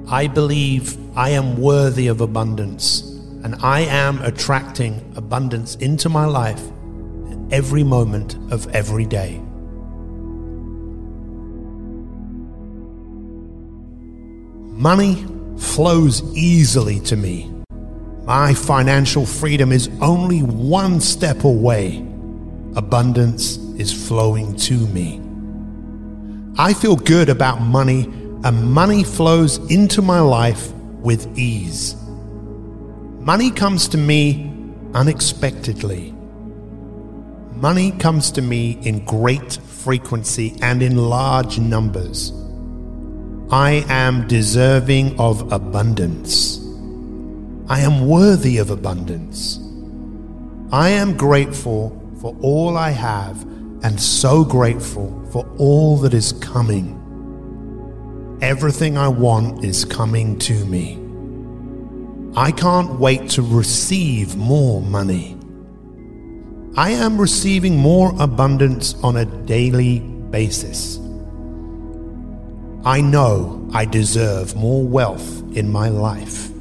I 0.08 0.26
believe 0.26 0.98
I 1.16 1.30
am 1.30 1.58
worthy 1.58 2.08
of 2.08 2.20
abundance, 2.20 3.00
and 3.42 3.54
I 3.62 3.80
am 3.80 4.20
attracting 4.20 5.12
abundance 5.16 5.76
into 5.76 6.10
my 6.10 6.26
life 6.26 6.62
every 7.50 7.84
moment 7.84 8.34
of 8.52 8.68
every 8.74 9.06
day. 9.06 9.40
Money 14.76 15.24
flows 15.56 16.22
easily 16.36 17.00
to 17.00 17.16
me. 17.16 17.50
My 18.24 18.54
financial 18.54 19.26
freedom 19.26 19.72
is 19.72 19.90
only 20.00 20.42
one 20.42 21.00
step 21.00 21.42
away. 21.42 21.98
Abundance 22.76 23.56
is 23.76 23.92
flowing 24.06 24.54
to 24.58 24.74
me. 24.88 25.20
I 26.56 26.72
feel 26.72 26.94
good 26.94 27.28
about 27.28 27.61
money 27.61 28.04
and 28.44 28.72
money 28.72 29.02
flows 29.02 29.58
into 29.72 30.02
my 30.02 30.20
life 30.20 30.70
with 31.02 31.37
ease. 31.37 31.96
Money 33.18 33.50
comes 33.50 33.88
to 33.88 33.98
me 33.98 34.54
unexpectedly. 34.94 36.12
Money 37.56 37.90
comes 37.90 38.30
to 38.32 38.42
me 38.42 38.78
in 38.82 39.04
great 39.04 39.54
frequency 39.54 40.56
and 40.62 40.80
in 40.80 40.96
large 40.96 41.58
numbers. 41.58 42.32
I 43.50 43.85
am 43.88 44.28
deserving 44.28 45.18
of 45.18 45.52
abundance. 45.52 46.62
I 47.68 47.81
am 47.81 48.07
worthy 48.07 48.59
of 48.59 48.70
abundance. 48.70 49.59
I 50.72 50.90
am 50.90 51.16
grateful 51.16 51.98
for 52.20 52.37
all 52.40 52.77
I 52.77 52.90
have 52.90 53.42
and 53.83 54.01
so 54.01 54.44
grateful 54.44 55.25
for 55.33 55.46
all 55.59 55.96
that 55.98 56.14
is 56.14 56.33
coming. 56.33 56.98
Everything 58.40 58.96
I 58.96 59.09
want 59.09 59.64
is 59.64 59.85
coming 59.85 60.38
to 60.40 60.64
me. 60.64 60.98
I 62.37 62.53
can't 62.53 62.98
wait 62.98 63.29
to 63.31 63.42
receive 63.42 64.37
more 64.37 64.81
money. 64.81 65.37
I 66.77 66.90
am 66.90 67.20
receiving 67.20 67.77
more 67.77 68.14
abundance 68.18 68.94
on 69.03 69.16
a 69.16 69.27
daily 69.27 69.98
basis. 69.98 70.98
I 72.85 73.01
know 73.01 73.68
I 73.75 73.85
deserve 73.85 74.57
more 74.57 74.83
wealth 74.83 75.42
in 75.57 75.70
my 75.70 75.88
life. 75.88 76.51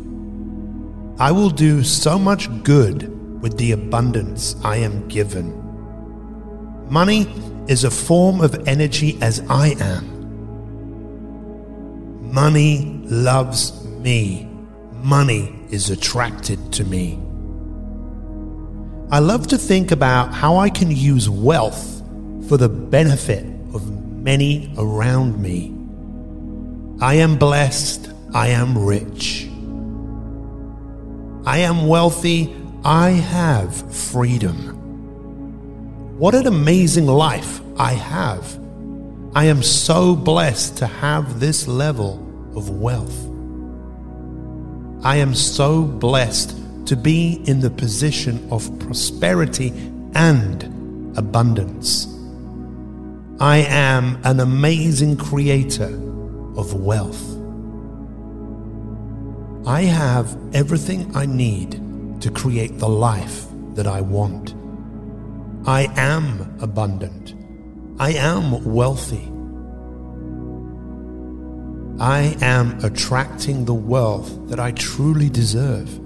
I 1.22 1.32
will 1.32 1.52
do 1.52 1.84
so 1.84 2.18
much 2.18 2.50
good 2.64 3.08
with 3.44 3.56
the 3.60 3.74
abundance 3.74 4.56
I 4.64 4.78
am 4.78 5.08
given. 5.08 5.54
Money 6.90 7.32
is 7.68 7.84
a 7.84 7.92
form 7.92 8.42
of 8.42 8.68
energy 8.68 9.20
as 9.22 9.40
I 9.48 9.76
am. 9.80 10.04
Money 12.34 13.04
loves 13.06 13.86
me. 14.00 14.50
Money 15.04 15.60
is 15.70 15.92
attracted 15.92 16.74
to 16.74 16.86
me. 16.86 17.20
I 19.12 19.20
love 19.20 19.46
to 19.50 19.60
think 19.60 19.92
about 19.92 20.34
how 20.34 20.58
I 20.58 20.72
can 20.72 20.90
use 20.90 21.30
wealth 21.30 22.02
for 22.50 22.58
the 22.58 22.68
benefit 22.68 23.46
of 23.76 23.92
many 24.24 24.74
around 24.76 25.40
me. 25.40 25.72
I 27.00 27.14
am 27.14 27.38
blessed. 27.38 28.10
I 28.34 28.48
am 28.48 28.76
rich. 28.76 29.51
I 31.46 31.60
am 31.60 31.88
wealthy. 31.88 32.56
I 32.84 33.12
have 33.12 33.94
freedom. 33.94 34.78
What 36.18 36.36
an 36.36 36.46
amazing 36.46 37.08
life 37.08 37.62
I 37.78 37.94
have. 37.94 38.60
I 39.34 39.46
am 39.46 39.64
so 39.64 40.16
blessed 40.16 40.78
to 40.78 40.88
have 40.88 41.40
this 41.40 41.68
level 41.68 42.20
of 42.56 42.70
wealth. 42.70 43.28
I 45.04 45.16
am 45.16 45.34
so 45.34 45.84
blessed 45.84 46.56
to 46.88 46.96
be 46.96 47.42
in 47.46 47.60
the 47.60 47.72
position 47.72 48.48
of 48.52 48.78
prosperity 48.80 49.70
and 50.14 51.18
abundance. 51.18 52.08
I 53.40 53.66
am 53.68 54.20
an 54.24 54.40
amazing 54.42 55.18
creator 55.18 55.90
of 56.56 56.76
wealth. 56.76 57.41
I 59.66 59.84
have 59.84 60.38
everything 60.54 61.16
I 61.16 61.26
need 61.26 62.22
to 62.22 62.32
create 62.32 62.80
the 62.80 62.90
life 62.90 63.46
that 63.76 63.88
I 63.88 64.02
want. 64.02 64.56
I 65.68 65.92
am 65.96 66.58
abundant. 66.62 67.36
I 68.00 68.14
am 68.14 68.64
wealthy. 68.66 69.32
I 72.00 72.36
am 72.42 72.84
attracting 72.84 73.66
the 73.66 73.76
wealth 73.76 74.50
that 74.50 74.60
I 74.60 74.72
truly 74.72 75.30
deserve. 75.30 76.00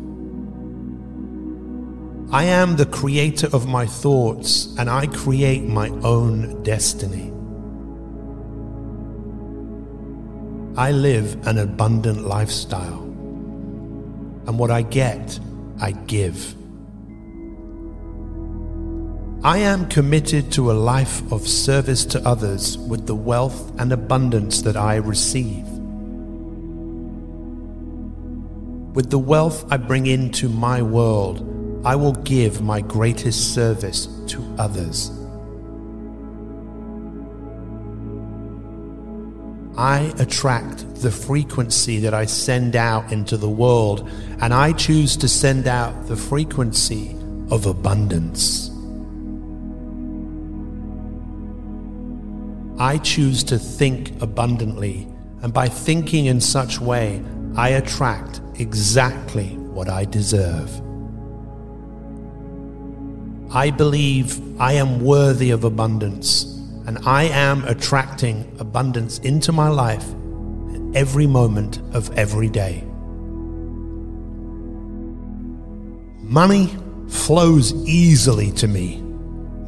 I 2.33 2.43
am 2.43 2.75
the 2.75 2.85
creator 2.85 3.47
of 3.53 3.65
my 3.67 3.85
thoughts 3.85 4.75
and 4.77 4.89
I 4.89 5.07
create 5.07 5.63
my 5.63 5.87
own 6.03 6.61
destiny. 6.63 7.31
I 10.75 10.91
live 10.91 11.47
an 11.47 11.57
abundant 11.57 12.27
lifestyle, 12.27 13.04
and 14.47 14.59
what 14.59 14.71
I 14.71 14.81
get, 14.81 15.39
I 15.79 15.91
give. 15.91 16.55
I 19.43 19.59
am 19.59 19.87
committed 19.89 20.51
to 20.53 20.71
a 20.71 20.73
life 20.73 21.31
of 21.31 21.47
service 21.47 22.03
to 22.05 22.27
others 22.27 22.79
with 22.79 23.05
the 23.05 23.13
wealth 23.13 23.79
and 23.79 23.91
abundance 23.91 24.63
that 24.63 24.75
I 24.75 24.95
receive. 24.95 25.65
With 28.95 29.09
the 29.11 29.19
wealth 29.19 29.71
I 29.71 29.77
bring 29.77 30.07
into 30.07 30.49
my 30.49 30.81
world, 30.81 31.45
I 31.85 31.95
will 31.95 32.13
give 32.13 32.61
my 32.61 32.81
greatest 32.81 33.53
service 33.53 34.07
to 34.27 34.41
others. 34.57 35.11
I 39.77 40.13
attract 40.19 40.95
the 41.01 41.11
frequency 41.11 41.99
that 41.99 42.13
I 42.13 42.25
send 42.25 42.75
out 42.75 43.11
into 43.11 43.35
the 43.35 43.49
world, 43.49 44.09
and 44.39 44.53
I 44.53 44.71
choose 44.71 45.17
to 45.17 45.27
send 45.27 45.67
out 45.67 46.07
the 46.07 46.15
frequency 46.15 47.15
of 47.51 47.65
abundance. 47.65 48.71
I 52.79 52.97
choose 52.99 53.43
to 53.45 53.57
think 53.57 54.21
abundantly, 54.21 55.07
and 55.41 55.53
by 55.53 55.67
thinking 55.67 56.25
in 56.25 56.39
such 56.39 56.79
way, 56.79 57.21
I 57.55 57.69
attract 57.69 58.41
exactly 58.55 59.57
what 59.57 59.89
I 59.89 60.05
deserve. 60.05 60.69
I 63.51 63.71
believe 63.71 64.39
I 64.59 64.73
am 64.73 65.03
worthy 65.03 65.51
of 65.51 65.63
abundance, 65.63 66.54
and 66.87 66.99
I 67.05 67.23
am 67.23 67.63
attracting 67.65 68.55
abundance 68.59 69.19
into 69.19 69.51
my 69.51 69.69
life 69.69 70.05
at 70.73 70.95
every 70.95 71.27
moment 71.27 71.79
of 71.93 72.15
every 72.17 72.49
day. 72.49 72.83
Money 76.21 76.75
flows 77.07 77.73
easily 77.87 78.51
to 78.51 78.67
me. 78.67 79.01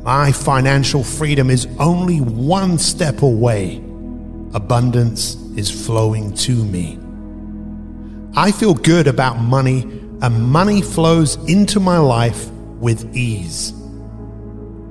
My 0.03 0.31
financial 0.31 1.03
freedom 1.03 1.49
is 1.49 1.67
only 1.79 2.21
one 2.21 2.77
step 2.77 3.21
away. 3.21 3.77
Abundance 4.53 5.35
is 5.55 5.69
flowing 5.69 6.33
to 6.35 6.51
me. 6.65 6.99
I 8.35 8.51
feel 8.51 8.73
good 8.73 9.07
about 9.07 9.39
money, 9.39 9.81
and 10.21 10.49
money 10.49 10.81
flows 10.81 11.35
into 11.49 11.79
my 11.79 11.97
life 11.97 12.49
with 12.79 13.15
ease. 13.15 13.73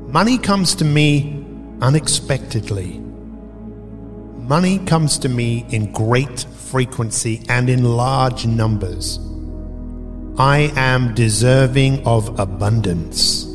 Money 0.08 0.38
comes 0.38 0.74
to 0.76 0.84
me 0.84 1.35
unexpectedly. 1.80 2.98
Money 4.46 4.78
comes 4.80 5.18
to 5.18 5.28
me 5.28 5.66
in 5.70 5.92
great 5.92 6.40
frequency 6.40 7.42
and 7.48 7.68
in 7.68 7.84
large 7.84 8.46
numbers. 8.46 9.18
I 10.38 10.70
am 10.76 11.14
deserving 11.14 12.06
of 12.06 12.38
abundance. 12.38 13.46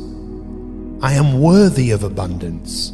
I 1.00 1.14
am 1.14 1.40
worthy 1.40 1.90
of 1.92 2.02
abundance. 2.02 2.92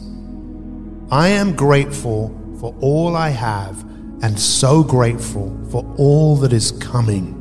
I 1.11 1.29
am 1.29 1.57
grateful 1.57 2.29
for 2.61 2.75
all 2.81 3.17
I 3.17 3.31
have 3.31 3.81
and 4.23 4.39
so 4.39 4.83
grateful 4.83 5.59
for 5.71 5.85
all 5.97 6.37
that 6.37 6.53
is 6.53 6.73
coming. 6.73 7.35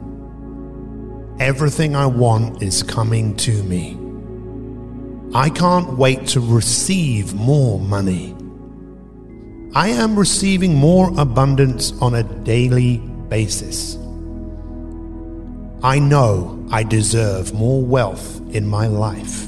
Everything 1.39 1.95
I 1.95 2.05
want 2.05 2.63
is 2.63 2.81
coming 2.81 3.35
to 3.37 3.63
me. 3.63 4.06
I 5.33 5.49
can't 5.49 5.97
wait 5.97 6.27
to 6.29 6.39
receive 6.39 7.33
more 7.33 7.79
money. 7.79 8.35
I 9.75 9.89
am 9.89 10.17
receiving 10.17 10.73
more 10.73 11.11
abundance 11.19 11.91
on 12.01 12.15
a 12.15 12.23
daily 12.23 12.97
basis. 13.29 13.97
I 15.83 15.99
know 15.99 16.65
I 16.71 16.83
deserve 16.83 17.53
more 17.53 17.83
wealth 17.83 18.41
in 18.55 18.65
my 18.67 18.87
life. 18.87 19.47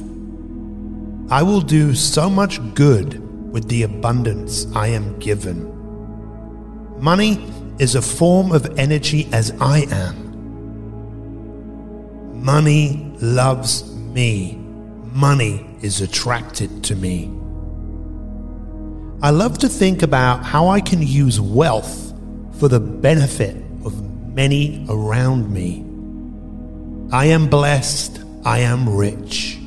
I 1.32 1.42
will 1.44 1.62
do 1.62 1.96
so 1.96 2.30
much 2.30 2.60
good 2.76 3.20
with 3.52 3.68
the 3.70 3.84
abundance 3.84 4.68
I 4.76 4.88
am 4.88 5.18
given. 5.20 5.65
Money 7.02 7.52
is 7.80 7.96
a 7.96 8.02
form 8.02 8.52
of 8.52 8.78
energy 8.78 9.28
as 9.32 9.52
I 9.62 9.88
am. 9.89 10.26
Money 12.44 13.12
loves 13.22 13.96
me. 13.96 14.59
Money 15.13 15.65
is 15.82 16.02
attracted 16.02 16.84
to 16.86 16.95
me. 16.95 17.32
I 19.22 19.32
love 19.32 19.58
to 19.60 19.67
think 19.67 20.02
about 20.02 20.45
how 20.45 20.67
I 20.67 20.80
can 20.82 21.02
use 21.02 21.41
wealth 21.41 22.13
for 22.60 22.67
the 22.67 22.80
benefit 22.80 23.56
of 23.84 24.02
many 24.34 24.86
around 24.88 25.52
me. 25.52 25.84
I 27.12 27.26
am 27.26 27.50
blessed. 27.50 28.22
I 28.45 28.60
am 28.60 28.88
rich. 28.88 29.58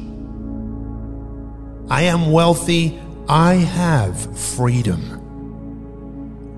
I 1.90 2.02
am 2.02 2.32
wealthy. 2.32 2.98
I 3.28 3.54
have 3.54 4.38
freedom. 4.38 5.00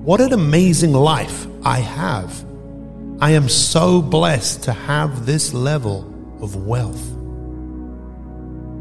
What 0.04 0.20
an 0.20 0.32
amazing 0.32 0.92
life 0.92 1.46
I 1.64 1.78
have. 1.80 2.44
I 3.20 3.30
am 3.30 3.48
so 3.48 4.02
blessed 4.02 4.64
to 4.64 4.72
have 4.72 5.24
this 5.24 5.54
level 5.54 6.04
of 6.40 6.66
wealth. 6.66 7.23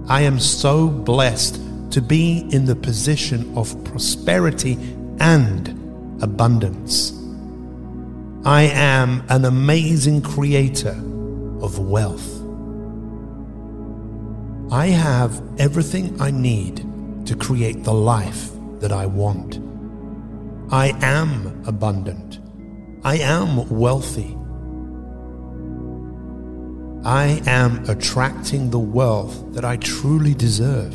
I 0.08 0.22
am 0.22 0.40
so 0.40 0.90
blessed 0.90 1.62
to 1.92 2.02
be 2.02 2.48
in 2.52 2.66
the 2.66 2.76
position 2.76 3.58
of 3.58 3.82
prosperity 3.86 4.78
and 5.20 5.70
abundance. 6.22 7.14
I 8.46 8.64
am 8.64 9.24
an 9.30 9.46
amazing 9.46 10.22
creator 10.22 10.98
of 11.62 11.80
wealth. 11.80 12.30
I 14.72 14.88
have 14.88 15.42
everything 15.60 16.20
I 16.20 16.32
need 16.32 16.84
to 17.28 17.36
create 17.36 17.84
the 17.84 17.94
life 17.94 18.50
that 18.80 18.92
I 18.92 19.06
want. 19.06 19.60
I 20.72 20.88
am 21.02 21.64
abundant. 21.66 22.40
I 23.06 23.20
am 23.20 23.70
wealthy. 23.70 24.36
I 27.06 27.42
am 27.46 27.84
attracting 27.90 28.70
the 28.70 28.80
wealth 28.80 29.54
that 29.54 29.66
I 29.66 29.76
truly 29.76 30.34
deserve. 30.34 30.94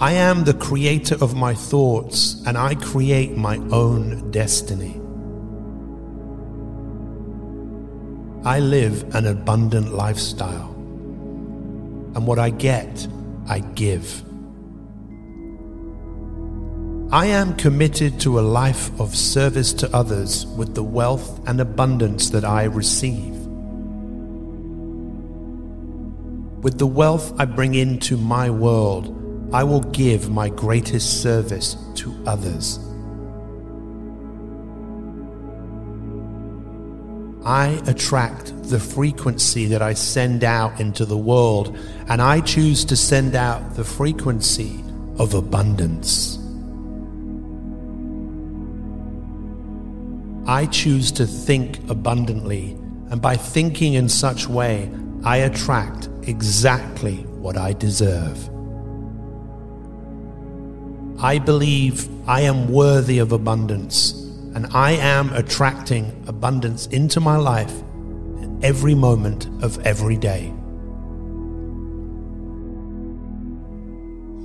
I 0.00 0.12
am 0.12 0.44
the 0.44 0.54
creator 0.54 1.16
of 1.20 1.36
my 1.36 1.52
thoughts 1.52 2.42
and 2.46 2.56
I 2.56 2.74
create 2.74 3.36
my 3.36 3.58
own 3.70 4.30
destiny. 4.30 4.98
I 8.46 8.60
live 8.60 9.14
an 9.14 9.26
abundant 9.26 9.92
lifestyle, 9.92 10.70
and 12.14 12.26
what 12.26 12.38
I 12.38 12.48
get, 12.48 13.06
I 13.46 13.58
give. 13.58 14.24
I 17.12 17.26
am 17.26 17.54
committed 17.56 18.18
to 18.20 18.38
a 18.38 18.40
life 18.40 18.98
of 18.98 19.14
service 19.14 19.74
to 19.74 19.94
others 19.94 20.46
with 20.46 20.74
the 20.74 20.82
wealth 20.82 21.46
and 21.46 21.60
abundance 21.60 22.30
that 22.30 22.46
I 22.46 22.64
receive. 22.64 23.39
With 26.62 26.78
the 26.78 26.86
wealth 26.86 27.32
I 27.40 27.46
bring 27.46 27.74
into 27.74 28.18
my 28.18 28.50
world, 28.50 29.16
I 29.50 29.64
will 29.64 29.80
give 29.80 30.28
my 30.28 30.50
greatest 30.50 31.22
service 31.22 31.74
to 31.94 32.14
others. 32.26 32.78
I 37.46 37.80
attract 37.86 38.64
the 38.64 38.78
frequency 38.78 39.64
that 39.68 39.80
I 39.80 39.94
send 39.94 40.44
out 40.44 40.78
into 40.78 41.06
the 41.06 41.16
world, 41.16 41.74
and 42.08 42.20
I 42.20 42.42
choose 42.42 42.84
to 42.84 42.96
send 42.96 43.34
out 43.34 43.76
the 43.76 43.84
frequency 43.84 44.84
of 45.18 45.32
abundance. 45.32 46.36
I 50.46 50.66
choose 50.66 51.10
to 51.12 51.26
think 51.26 51.78
abundantly, 51.88 52.72
and 53.08 53.22
by 53.22 53.36
thinking 53.36 53.94
in 53.94 54.10
such 54.10 54.46
way, 54.46 54.90
I 55.24 55.38
attract 55.38 56.09
exactly 56.24 57.16
what 57.40 57.56
I 57.56 57.72
deserve. 57.72 58.48
I 61.22 61.38
believe 61.38 62.08
I 62.28 62.42
am 62.42 62.72
worthy 62.72 63.18
of 63.18 63.32
abundance, 63.32 64.12
and 64.54 64.66
I 64.72 64.92
am 64.92 65.32
attracting 65.32 66.24
abundance 66.26 66.86
into 66.86 67.20
my 67.20 67.36
life 67.36 67.74
every 68.62 68.94
moment 68.94 69.46
of 69.62 69.78
every 69.86 70.16
day. 70.16 70.52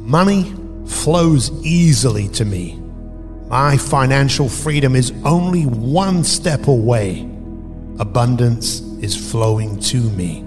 Money 0.05 0.53
flows 0.85 1.49
easily 1.65 2.27
to 2.29 2.45
me. 2.45 2.79
My 3.47 3.77
financial 3.77 4.49
freedom 4.49 4.95
is 4.95 5.11
only 5.23 5.65
one 5.65 6.23
step 6.23 6.67
away. 6.67 7.21
Abundance 7.99 8.81
is 9.01 9.31
flowing 9.31 9.79
to 9.79 10.01
me. 10.11 10.44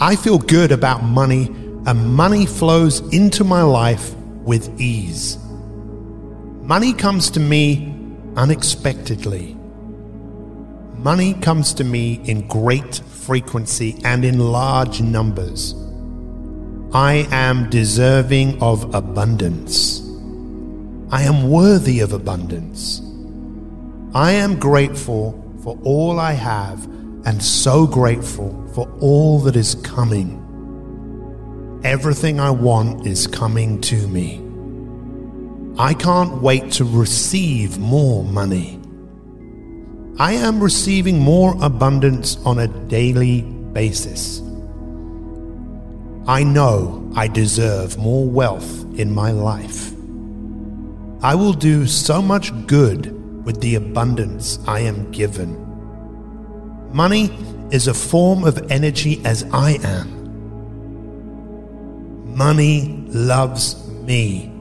I 0.00 0.16
feel 0.16 0.38
good 0.38 0.72
about 0.72 1.04
money, 1.04 1.46
and 1.86 2.14
money 2.14 2.46
flows 2.46 3.00
into 3.14 3.44
my 3.44 3.62
life 3.62 4.14
with 4.16 4.80
ease. 4.80 5.38
Money 6.62 6.92
comes 6.92 7.30
to 7.30 7.40
me 7.40 7.94
unexpectedly. 8.36 9.54
Money 10.96 11.34
comes 11.34 11.74
to 11.74 11.84
me 11.84 12.20
in 12.24 12.48
great 12.48 12.96
frequency 12.96 14.00
and 14.04 14.24
in 14.24 14.38
large 14.38 15.00
numbers. 15.00 15.74
I 16.92 17.28
am 17.30 17.70
deserving 17.70 18.60
of 18.62 18.94
abundance. 18.94 20.00
I 21.10 21.22
am 21.22 21.50
worthy 21.50 22.00
of 22.00 22.12
abundance. 22.12 23.00
I 24.14 24.32
am 24.32 24.58
grateful 24.58 25.40
for 25.62 25.78
all 25.84 26.18
I 26.18 26.32
have 26.32 26.88
and 27.26 27.42
so 27.42 27.86
grateful 27.86 28.50
for 28.74 28.88
all 29.00 29.38
that 29.40 29.56
is 29.56 29.74
coming. 29.76 30.40
Everything 31.84 32.40
I 32.40 32.50
want 32.50 33.06
is 33.06 33.26
coming 33.26 33.80
to 33.82 34.08
me. 34.08 34.40
I 35.78 35.94
can't 35.94 36.40
wait 36.40 36.72
to 36.72 36.84
receive 36.84 37.78
more 37.78 38.24
money. 38.24 38.80
I 40.18 40.32
am 40.34 40.62
receiving 40.62 41.18
more 41.18 41.56
abundance 41.60 42.36
on 42.44 42.60
a 42.60 42.68
daily 42.68 43.42
basis. 43.42 44.40
I 46.26 46.44
know 46.44 47.10
I 47.16 47.28
deserve 47.28 47.98
more 47.98 48.26
wealth 48.26 48.84
in 48.98 49.12
my 49.12 49.30
life. 49.32 49.92
I 51.22 51.34
will 51.34 51.52
do 51.52 51.86
so 51.86 52.22
much 52.22 52.52
good 52.66 53.12
with 53.44 53.60
the 53.60 53.74
abundance 53.74 54.58
I 54.66 54.80
am 54.80 55.10
given. 55.10 55.63
Money 56.94 57.24
is 57.72 57.88
a 57.88 57.92
form 57.92 58.44
of 58.44 58.70
energy 58.70 59.20
as 59.24 59.42
I 59.52 59.72
am. 59.82 60.14
Money 62.36 63.04
loves 63.08 63.84
me. 64.04 64.52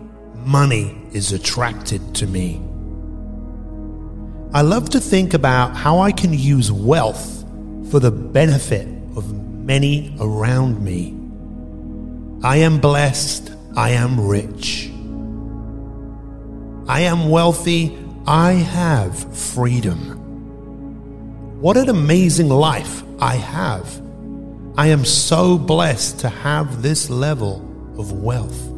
Money 0.43 0.99
is 1.11 1.31
attracted 1.31 2.15
to 2.15 2.25
me. 2.25 2.59
I 4.51 4.63
love 4.63 4.89
to 4.89 4.99
think 4.99 5.35
about 5.35 5.75
how 5.75 5.99
I 5.99 6.11
can 6.11 6.33
use 6.33 6.71
wealth 6.71 7.45
for 7.91 7.99
the 7.99 8.09
benefit 8.09 8.87
of 9.15 9.31
many 9.63 10.17
around 10.19 10.83
me. 10.83 11.15
I 12.43 12.57
am 12.57 12.79
blessed. 12.79 13.51
I 13.75 13.91
am 13.91 14.19
rich. 14.19 14.89
I 16.87 17.01
am 17.01 17.29
wealthy. 17.29 17.95
I 18.25 18.53
have 18.53 19.37
freedom. 19.37 20.22
What 21.63 21.77
an 21.77 21.87
amazing 21.87 22.49
life 22.49 23.03
I 23.21 23.35
have. 23.35 24.01
I 24.75 24.87
am 24.87 25.05
so 25.05 25.57
blessed 25.57 26.19
to 26.19 26.27
have 26.27 26.81
this 26.81 27.09
level 27.09 27.61
of 27.97 28.11
wealth. 28.11 28.69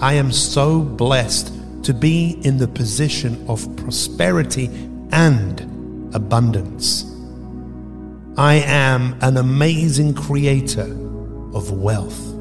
I 0.00 0.12
am 0.12 0.30
so 0.30 0.80
blessed 0.80 1.52
to 1.82 1.92
be 1.92 2.38
in 2.44 2.58
the 2.58 2.68
position 2.68 3.44
of 3.48 3.66
prosperity 3.78 4.66
and 5.10 6.14
abundance. 6.14 7.04
I 8.36 8.62
am 8.64 9.18
an 9.20 9.38
amazing 9.38 10.14
creator 10.14 10.88
of 11.52 11.72
wealth. 11.72 12.32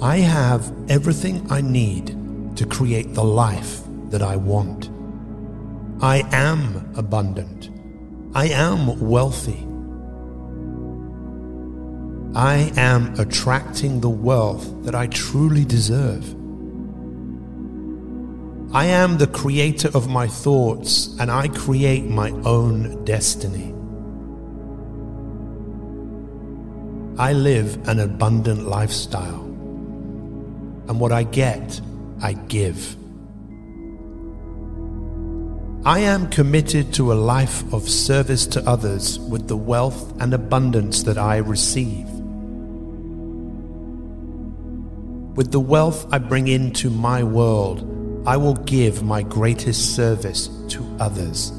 I 0.00 0.20
have 0.20 0.72
everything 0.88 1.46
I 1.50 1.60
need 1.60 2.56
to 2.56 2.64
create 2.64 3.12
the 3.12 3.24
life 3.24 3.82
that 4.08 4.22
I 4.22 4.36
want. 4.36 4.88
I 6.00 6.28
am 6.32 6.92
abundant. 6.94 7.70
I 8.34 8.48
am 8.48 9.00
wealthy. 9.00 9.66
I 12.34 12.70
am 12.76 13.18
attracting 13.18 14.00
the 14.00 14.10
wealth 14.10 14.84
that 14.84 14.94
I 14.94 15.06
truly 15.06 15.64
deserve. 15.64 16.34
I 18.74 18.84
am 18.86 19.16
the 19.16 19.26
creator 19.26 19.88
of 19.94 20.06
my 20.06 20.26
thoughts 20.26 21.16
and 21.18 21.30
I 21.30 21.48
create 21.48 22.04
my 22.04 22.30
own 22.44 23.02
destiny. 23.04 23.72
I 27.18 27.32
live 27.32 27.88
an 27.88 28.00
abundant 28.00 28.68
lifestyle, 28.68 29.40
and 30.88 31.00
what 31.00 31.12
I 31.12 31.22
get, 31.22 31.80
I 32.20 32.34
give. 32.34 32.94
I 35.86 36.00
am 36.00 36.28
committed 36.30 36.92
to 36.94 37.12
a 37.12 37.14
life 37.14 37.62
of 37.72 37.88
service 37.88 38.44
to 38.48 38.68
others 38.68 39.20
with 39.20 39.46
the 39.46 39.56
wealth 39.56 40.20
and 40.20 40.34
abundance 40.34 41.04
that 41.04 41.16
I 41.16 41.36
receive. 41.36 42.08
With 45.36 45.52
the 45.52 45.60
wealth 45.60 46.12
I 46.12 46.18
bring 46.18 46.48
into 46.48 46.90
my 46.90 47.22
world, 47.22 47.86
I 48.26 48.36
will 48.36 48.54
give 48.54 49.04
my 49.04 49.22
greatest 49.22 49.94
service 49.94 50.48
to 50.70 50.84
others. 50.98 51.52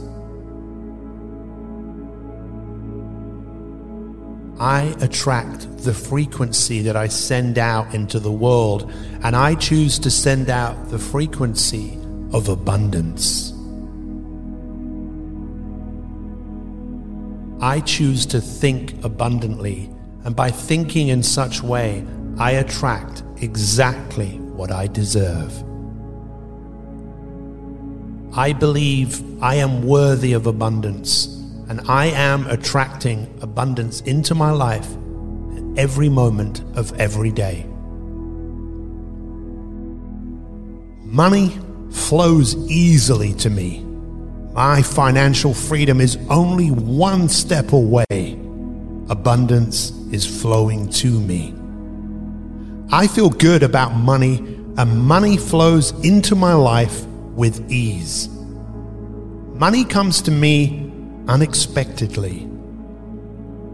I 4.60 4.94
attract 5.00 5.86
the 5.86 5.94
frequency 5.94 6.82
that 6.82 6.98
I 6.98 7.08
send 7.08 7.58
out 7.58 7.94
into 7.94 8.20
the 8.20 8.34
world, 8.34 8.92
and 9.24 9.38
I 9.38 9.56
choose 9.56 9.98
to 10.00 10.12
send 10.12 10.50
out 10.50 10.90
the 10.90 11.00
frequency 11.00 11.98
of 12.34 12.50
abundance. 12.50 13.54
I 17.60 17.80
choose 17.80 18.26
to 18.28 18.40
think 18.40 19.04
abundantly, 19.04 19.90
and 20.24 20.36
by 20.36 20.52
thinking 20.52 21.08
in 21.08 21.24
such 21.24 21.64
way, 21.64 22.06
I 22.38 22.52
attract 22.52 23.24
exactly 23.38 24.38
what 24.38 24.72
I 24.72 24.86
deserve. 24.86 25.64
I 28.38 28.54
believe 28.54 29.24
I 29.42 29.56
am 29.56 29.82
worthy 29.82 30.34
of 30.34 30.46
abundance, 30.46 31.26
and 31.68 31.82
I 31.90 32.08
am 32.08 32.46
attracting 32.46 33.28
abundance 33.42 34.02
into 34.02 34.36
my 34.36 34.52
life 34.52 34.96
every 35.78 36.10
moment 36.10 36.62
of 36.76 36.94
every 37.00 37.32
day. 37.32 37.66
Money 41.04 41.58
flows 41.90 42.56
easily 42.70 43.34
to 43.34 43.50
me 43.50 43.87
my 44.58 44.82
financial 44.82 45.54
freedom 45.54 46.02
is 46.02 46.18
only 46.32 46.72
one 46.72 47.30
step 47.30 47.74
away. 47.74 48.40
Abundance 49.08 49.92
is 50.12 50.26
flowing 50.26 50.90
to 50.90 51.20
me. 51.20 51.54
I 52.92 53.06
feel 53.06 53.30
good 53.30 53.62
about 53.62 53.94
money, 53.94 54.38
and 54.80 55.00
money 55.00 55.38
flows 55.38 55.92
into 56.04 56.34
my 56.36 56.56
life 56.56 57.06
with 57.36 57.72
ease. 57.72 58.30
Money 59.54 59.86
comes 59.86 60.24
to 60.24 60.32
me 60.32 60.92
unexpectedly. 61.28 62.48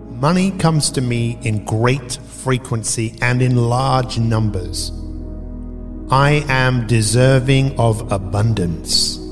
Money 0.09 0.51
comes 0.51 0.91
to 0.91 0.99
me 0.99 1.39
in 1.43 1.63
great 1.63 2.11
frequency 2.43 3.17
and 3.21 3.41
in 3.41 3.55
large 3.55 4.19
numbers. 4.19 4.91
I 6.11 6.43
am 6.49 6.87
deserving 6.87 7.79
of 7.79 8.11
abundance. 8.11 9.22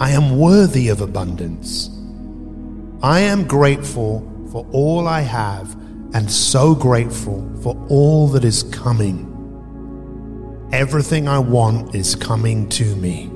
I 0.00 0.10
am 0.10 0.38
worthy 0.38 0.88
of 0.88 1.00
abundance. 1.00 1.88
I 3.02 3.20
am 3.20 3.46
grateful 3.46 4.28
for 4.50 4.66
all 4.72 5.06
I 5.06 5.20
have 5.20 5.74
and 6.14 6.30
so 6.30 6.74
grateful 6.74 7.48
for 7.62 7.76
all 7.88 8.28
that 8.28 8.44
is 8.44 8.62
coming. 8.64 9.30
Everything 10.72 11.28
I 11.28 11.38
want 11.38 11.94
is 11.94 12.16
coming 12.16 12.68
to 12.70 12.96
me. 12.96 13.30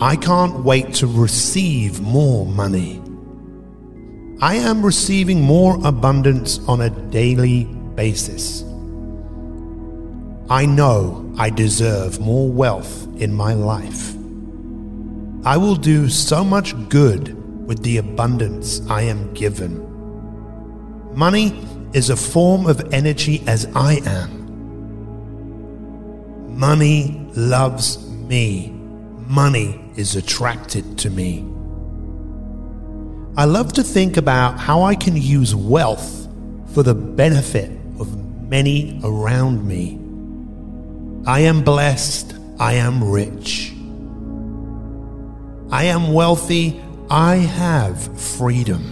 I 0.00 0.16
can't 0.16 0.64
wait 0.64 0.94
to 0.94 1.06
receive 1.06 2.00
more 2.00 2.46
money. 2.46 3.02
I 4.40 4.54
am 4.54 4.84
receiving 4.86 5.42
more 5.42 5.78
abundance 5.84 6.58
on 6.68 6.80
a 6.80 6.90
daily 7.10 7.64
basis. 7.96 8.62
I 10.48 10.64
know 10.64 11.30
I 11.36 11.50
deserve 11.50 12.20
more 12.20 12.48
wealth 12.48 13.06
in 13.20 13.34
my 13.34 13.52
life. 13.52 14.17
I 15.44 15.56
will 15.56 15.76
do 15.76 16.08
so 16.08 16.44
much 16.44 16.74
good 16.88 17.34
with 17.66 17.82
the 17.82 17.98
abundance 17.98 18.80
I 18.88 19.02
am 19.02 19.32
given. 19.34 19.84
Money 21.14 21.64
is 21.92 22.10
a 22.10 22.16
form 22.16 22.66
of 22.66 22.92
energy 22.92 23.42
as 23.46 23.66
I 23.74 24.00
am. 24.04 24.38
Money 26.58 27.30
loves 27.36 28.04
me. 28.08 28.70
Money 29.28 29.80
is 29.96 30.16
attracted 30.16 30.98
to 30.98 31.10
me. 31.10 31.44
I 33.36 33.44
love 33.44 33.72
to 33.74 33.84
think 33.84 34.16
about 34.16 34.58
how 34.58 34.82
I 34.82 34.96
can 34.96 35.16
use 35.16 35.54
wealth 35.54 36.28
for 36.74 36.82
the 36.82 36.94
benefit 36.94 37.70
of 38.00 38.16
many 38.48 39.00
around 39.04 39.66
me. 39.66 40.00
I 41.26 41.40
am 41.40 41.62
blessed. 41.62 42.34
I 42.58 42.74
am 42.74 43.04
rich. 43.04 43.72
I 45.70 45.84
am 45.84 46.12
wealthy. 46.12 46.80
I 47.10 47.36
have 47.36 48.20
freedom. 48.20 48.82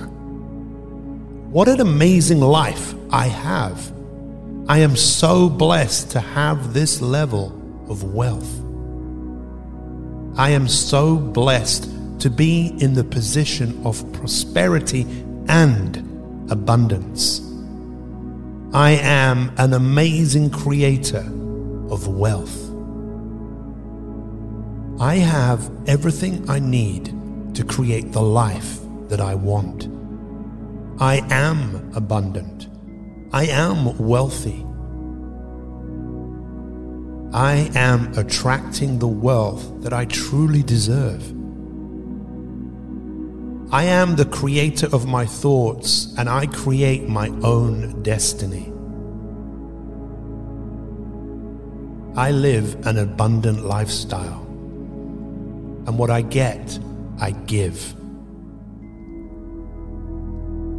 What 1.51 1.69
an 1.69 1.81
amazing 1.81 2.41
life 2.41 2.95
I 3.11 3.27
have. 3.29 3.93
I 4.69 4.79
am 4.79 4.97
so 4.97 5.49
blessed 5.49 6.11
to 6.11 6.21
have 6.21 6.75
this 6.75 7.01
level 7.01 7.47
of 7.89 8.03
wealth. 8.15 8.61
I 10.39 10.51
am 10.51 10.69
so 10.69 11.17
blessed 11.17 11.91
to 12.21 12.31
be 12.31 12.75
in 12.79 12.95
the 12.95 13.05
position 13.05 13.81
of 13.87 14.13
prosperity 14.13 15.07
and 15.49 15.97
abundance. 16.51 17.41
I 18.75 18.91
am 19.01 19.53
an 19.57 19.73
amazing 19.73 20.51
creator 20.51 21.25
of 21.91 22.09
wealth. 22.09 22.66
I 24.99 25.17
have 25.17 25.71
everything 25.87 26.49
I 26.49 26.59
need 26.59 27.13
to 27.55 27.65
create 27.65 28.13
the 28.13 28.23
life 28.23 28.79
that 29.09 29.21
I 29.21 29.35
want. 29.35 29.89
I 30.99 31.17
am 31.31 31.93
abundant. 31.95 32.69
I 33.33 33.47
am 33.47 33.99
wealthy. 33.99 34.65
I 37.35 37.71
am 37.75 38.17
attracting 38.17 38.99
the 38.99 39.09
wealth 39.09 39.83
that 39.83 39.93
I 39.93 40.07
truly 40.07 40.63
deserve. 40.63 41.23
I 43.71 43.85
am 43.85 44.17
the 44.17 44.25
creator 44.25 44.87
of 44.95 45.07
my 45.07 45.27
thoughts 45.27 46.15
and 46.17 46.31
I 46.31 46.47
create 46.47 47.09
my 47.09 47.29
own 47.43 48.03
destiny. 48.03 48.73
I 52.17 52.31
live 52.31 52.87
an 52.87 52.97
abundant 52.97 53.65
lifestyle, 53.65 54.46
and 55.87 55.99
what 55.99 56.11
I 56.11 56.23
get, 56.23 56.79
I 57.21 57.31
give. 57.31 57.95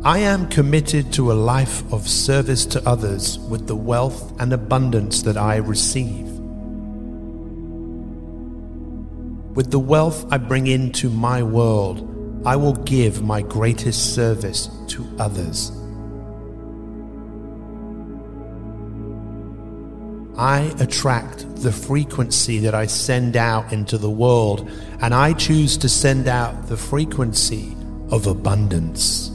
I 0.04 0.20
am 0.20 0.48
committed 0.48 1.12
to 1.14 1.32
a 1.32 1.34
life 1.34 1.84
of 1.92 2.08
service 2.08 2.66
to 2.68 2.88
others 2.88 3.40
with 3.40 3.68
the 3.68 3.76
wealth 3.76 4.40
and 4.40 4.54
abundance 4.54 5.24
that 5.24 5.38
I 5.38 5.58
receive. 5.58 6.28
With 9.56 9.72
the 9.72 9.80
wealth 9.80 10.26
I 10.32 10.38
bring 10.38 10.68
into 10.68 11.10
my 11.10 11.42
world, 11.44 12.44
I 12.46 12.56
will 12.56 12.76
give 12.76 13.24
my 13.24 13.42
greatest 13.42 14.14
service 14.14 14.70
to 14.90 15.06
others. 15.20 15.77
I 20.38 20.72
attract 20.80 21.48
the 21.64 21.72
frequency 21.72 22.60
that 22.60 22.76
I 22.76 22.86
send 22.86 23.36
out 23.36 23.74
into 23.74 23.98
the 23.98 24.10
world, 24.10 24.70
and 25.02 25.16
I 25.16 25.34
choose 25.34 25.78
to 25.78 25.90
send 25.90 26.28
out 26.28 26.68
the 26.68 26.78
frequency 26.78 27.76
of 28.12 28.28
abundance. 28.28 29.32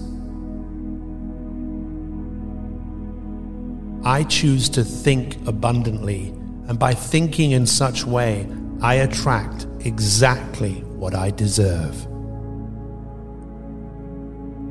I 4.05 4.23
choose 4.25 4.69
to 4.71 4.85
think 4.85 5.37
abundantly, 5.49 6.29
and 6.69 6.79
by 6.79 6.95
thinking 6.95 7.51
in 7.51 7.67
such 7.67 8.07
way, 8.07 8.47
I 8.81 8.95
attract 8.95 9.67
exactly 9.81 10.75
what 11.01 11.17
I 11.17 11.33
deserve. 11.33 12.07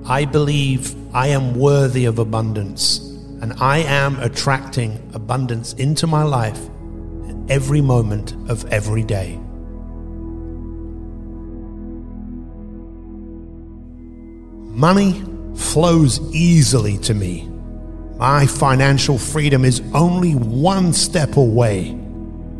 I 0.05 0.23
believe 0.23 0.95
I 1.13 1.27
am 1.27 1.55
worthy 1.55 2.05
of 2.05 2.19
abundance 2.19 3.10
and 3.41 3.53
I 3.59 3.79
am 3.79 4.19
attracting 4.19 5.11
abundance 5.13 5.73
into 5.73 6.05
my 6.07 6.23
life 6.23 6.69
every 7.49 7.81
moment 7.81 8.33
of 8.49 8.65
every 8.71 9.03
day. 9.03 9.37
Money 14.73 15.23
flows 15.55 16.19
easily 16.33 16.97
to 16.99 17.13
me. 17.13 17.47
My 18.17 18.45
financial 18.45 19.17
freedom 19.17 19.65
is 19.65 19.81
only 19.93 20.33
one 20.33 20.93
step 20.93 21.35
away. 21.35 21.91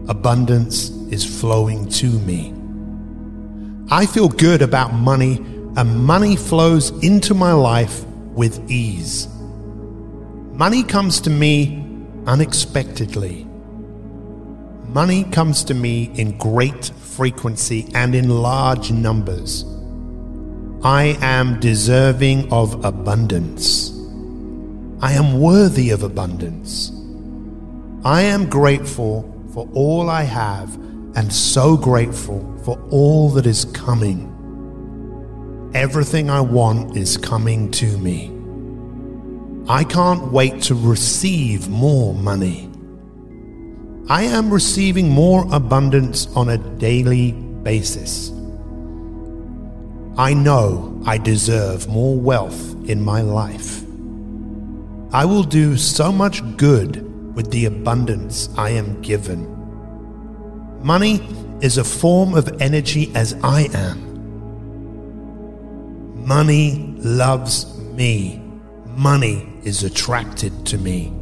Abundance 0.07 0.89
is 1.11 1.23
flowing 1.23 1.87
to 1.89 2.07
me. 2.07 2.53
I 3.89 4.05
feel 4.05 4.29
good 4.29 4.61
about 4.61 4.93
money, 4.93 5.35
and 5.77 6.03
money 6.03 6.35
flows 6.35 6.89
into 7.03 7.33
my 7.33 7.53
life 7.53 8.03
with 8.33 8.69
ease. 8.69 9.27
Money 10.61 10.83
comes 10.83 11.19
to 11.21 11.31
me 11.31 11.83
unexpectedly. 12.27 13.47
Money 14.89 15.23
comes 15.23 15.63
to 15.63 15.73
me 15.73 16.11
in 16.13 16.37
great 16.37 16.85
frequency 16.85 17.89
and 17.95 18.13
in 18.13 18.29
large 18.29 18.91
numbers. 18.91 19.65
I 20.83 21.17
am 21.19 21.59
deserving 21.59 22.53
of 22.53 22.85
abundance. 22.85 23.89
I 25.01 25.13
am 25.13 25.39
worthy 25.39 25.89
of 25.89 26.03
abundance. 26.03 26.91
I 28.05 28.21
am 28.21 28.47
grateful 28.47 29.33
for 29.55 29.67
all 29.73 30.11
I 30.11 30.21
have 30.21 30.75
and 31.15 31.33
so 31.33 31.75
grateful 31.75 32.55
for 32.63 32.79
all 32.91 33.31
that 33.31 33.47
is 33.47 33.65
coming. 33.65 34.29
Everything 35.73 36.29
I 36.29 36.41
want 36.41 36.95
is 36.95 37.17
coming 37.17 37.71
to 37.71 37.97
me. 37.97 38.40
I 39.67 39.83
can't 39.83 40.31
wait 40.31 40.63
to 40.63 40.75
receive 40.75 41.69
more 41.69 42.13
money. 42.15 42.67
I 44.09 44.23
am 44.23 44.51
receiving 44.51 45.09
more 45.09 45.45
abundance 45.53 46.27
on 46.35 46.49
a 46.49 46.57
daily 46.57 47.31
basis. 47.31 48.31
I 50.17 50.33
know 50.33 51.01
I 51.05 51.17
deserve 51.17 51.87
more 51.87 52.19
wealth 52.19 52.75
in 52.89 53.01
my 53.01 53.21
life. 53.21 53.83
I 55.13 55.25
will 55.25 55.43
do 55.43 55.77
so 55.77 56.11
much 56.11 56.41
good 56.57 57.35
with 57.35 57.51
the 57.51 57.65
abundance 57.65 58.49
I 58.57 58.71
am 58.71 59.01
given. 59.01 59.47
Money 60.83 61.21
is 61.61 61.77
a 61.77 61.83
form 61.83 62.33
of 62.33 62.61
energy 62.61 63.11
as 63.13 63.35
I 63.43 63.69
am. 63.73 64.07
Money 66.25 66.95
loves 66.97 67.77
me. 67.93 68.41
Money 68.97 69.50
is 69.63 69.83
attracted 69.83 70.65
to 70.67 70.77
me. 70.77 71.13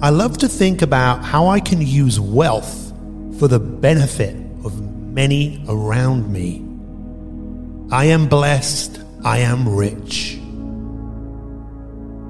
I 0.00 0.10
love 0.10 0.38
to 0.38 0.48
think 0.48 0.82
about 0.82 1.24
how 1.24 1.48
I 1.48 1.60
can 1.60 1.80
use 1.80 2.20
wealth 2.20 2.92
for 3.38 3.48
the 3.48 3.58
benefit 3.58 4.36
of 4.64 4.80
many 4.80 5.64
around 5.68 6.32
me. 6.32 6.64
I 7.90 8.06
am 8.06 8.28
blessed. 8.28 9.00
I 9.24 9.38
am 9.38 9.68
rich. 9.68 10.38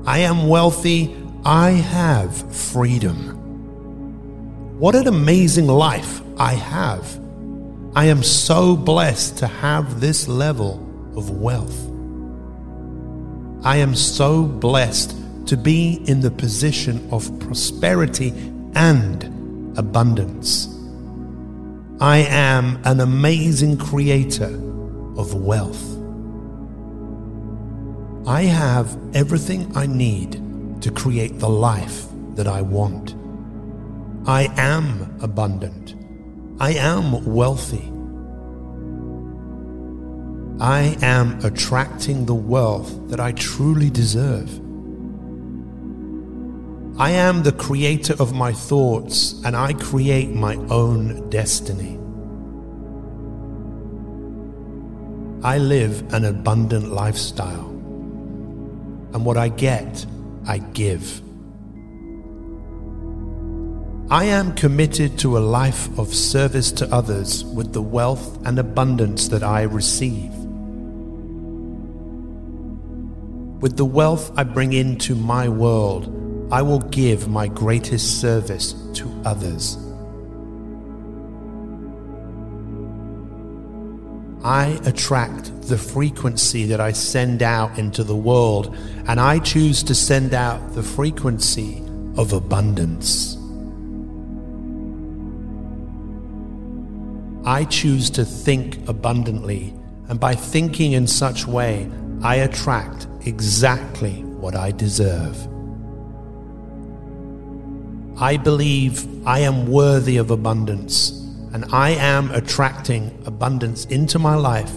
I 0.07 0.21
am 0.21 0.49
wealthy. 0.49 1.15
I 1.45 1.71
have 1.71 2.55
freedom. 2.55 3.35
What 4.79 4.95
an 4.95 5.07
amazing 5.07 5.67
life 5.67 6.23
I 6.39 6.55
have. 6.55 7.19
I 7.95 8.07
am 8.07 8.23
so 8.23 8.77
blessed 8.77 9.39
to 9.39 9.47
have 9.47 10.01
this 10.01 10.29
level 10.29 10.75
of 11.17 11.31
wealth. 11.31 11.87
I 13.65 13.77
am 13.77 13.95
so 13.95 14.45
blessed 14.45 15.17
to 15.49 15.57
be 15.57 16.03
in 16.07 16.21
the 16.21 16.31
position 16.31 17.09
of 17.11 17.39
prosperity 17.41 18.33
and 18.75 19.25
abundance. 19.77 20.69
I 22.01 22.19
am 22.19 22.81
an 22.85 23.01
amazing 23.01 23.79
creator 23.79 24.55
of 25.17 25.35
wealth. 25.35 25.85
I 28.29 28.43
have 28.43 28.97
everything 29.15 29.75
I 29.77 29.87
need 29.87 30.41
to 30.83 30.93
create 30.93 31.39
the 31.41 31.49
life 31.49 32.07
that 32.35 32.47
I 32.47 32.63
want. 32.63 33.17
I 34.29 34.53
am 34.57 35.19
abundant. 35.21 35.97
I 36.61 36.75
am 36.75 37.25
wealthy. 37.25 37.91
I 40.61 40.97
am 41.03 41.39
attracting 41.45 42.27
the 42.27 42.35
wealth 42.35 43.09
that 43.11 43.21
I 43.21 43.31
truly 43.31 43.91
deserve. 43.91 44.51
I 47.01 47.11
am 47.11 47.45
the 47.45 47.53
creator 47.53 48.15
of 48.19 48.35
my 48.35 48.53
thoughts 48.53 49.41
and 49.45 49.55
I 49.55 49.75
create 49.75 50.31
my 50.31 50.57
own 50.69 51.31
destiny. 51.31 51.95
I 55.45 55.59
live 55.59 56.13
an 56.13 56.25
abundant 56.25 56.89
lifestyle. 56.89 57.69
And 59.15 59.25
what 59.25 59.37
I 59.37 59.51
get, 59.51 60.05
I 60.45 60.59
give. 60.59 61.23
I 64.11 64.25
am 64.25 64.55
committed 64.55 65.21
to 65.21 65.39
a 65.39 65.41
life 65.41 65.97
of 65.97 66.13
service 66.13 66.73
to 66.73 66.93
others 66.93 67.45
with 67.45 67.73
the 67.73 67.83
wealth 67.83 68.45
and 68.45 68.59
abundance 68.59 69.29
that 69.29 69.45
I 69.45 69.63
receive. 69.63 70.33
With 73.61 73.77
the 73.77 73.85
wealth 73.85 74.31
I 74.37 74.45
bring 74.45 74.73
into 74.73 75.17
my 75.17 75.49
world, 75.49 76.15
I 76.53 76.63
will 76.63 76.79
give 76.79 77.29
my 77.29 77.49
greatest 77.49 78.21
service 78.21 78.73
to 78.95 79.23
others. 79.25 79.77
I 84.45 84.79
attract 84.85 85.63
the 85.63 85.77
frequency 85.77 86.67
that 86.67 86.81
I 86.81 86.93
send 86.93 87.43
out 87.43 87.77
into 87.77 88.05
the 88.05 88.15
world, 88.15 88.77
and 89.09 89.19
I 89.19 89.41
choose 89.41 89.83
to 89.83 89.95
send 89.95 90.35
out 90.35 90.75
the 90.75 90.83
frequency 90.85 91.83
of 92.17 92.33
abundance. 92.33 93.37
I 97.45 97.65
choose 97.65 98.09
to 98.11 98.25
think 98.25 98.89
abundantly, 98.89 99.75
and 100.09 100.21
by 100.21 100.37
thinking 100.37 100.93
in 100.93 101.09
such 101.09 101.47
way, 101.47 101.91
I 102.23 102.37
attract 102.37 103.07
exactly 103.27 104.25
what 104.25 104.57
I 104.57 104.73
deserve. 104.73 105.37
I 108.21 108.37
believe 108.37 109.07
I 109.25 109.41
am 109.41 109.69
worthy 109.69 110.17
of 110.17 110.33
abundance, 110.33 111.11
and 111.53 111.65
I 111.73 111.91
am 111.91 112.33
attracting 112.33 113.23
abundance 113.25 113.85
into 113.85 114.19
my 114.19 114.35
life 114.35 114.73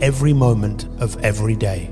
every 0.00 0.32
moment 0.32 0.86
of 0.98 1.16
every 1.22 1.54
day. 1.54 1.90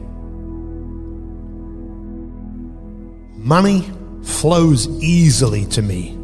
Money 3.37 3.89
flows 4.25 4.89
easily 5.01 5.65
to 5.67 5.83
me. 5.83 6.17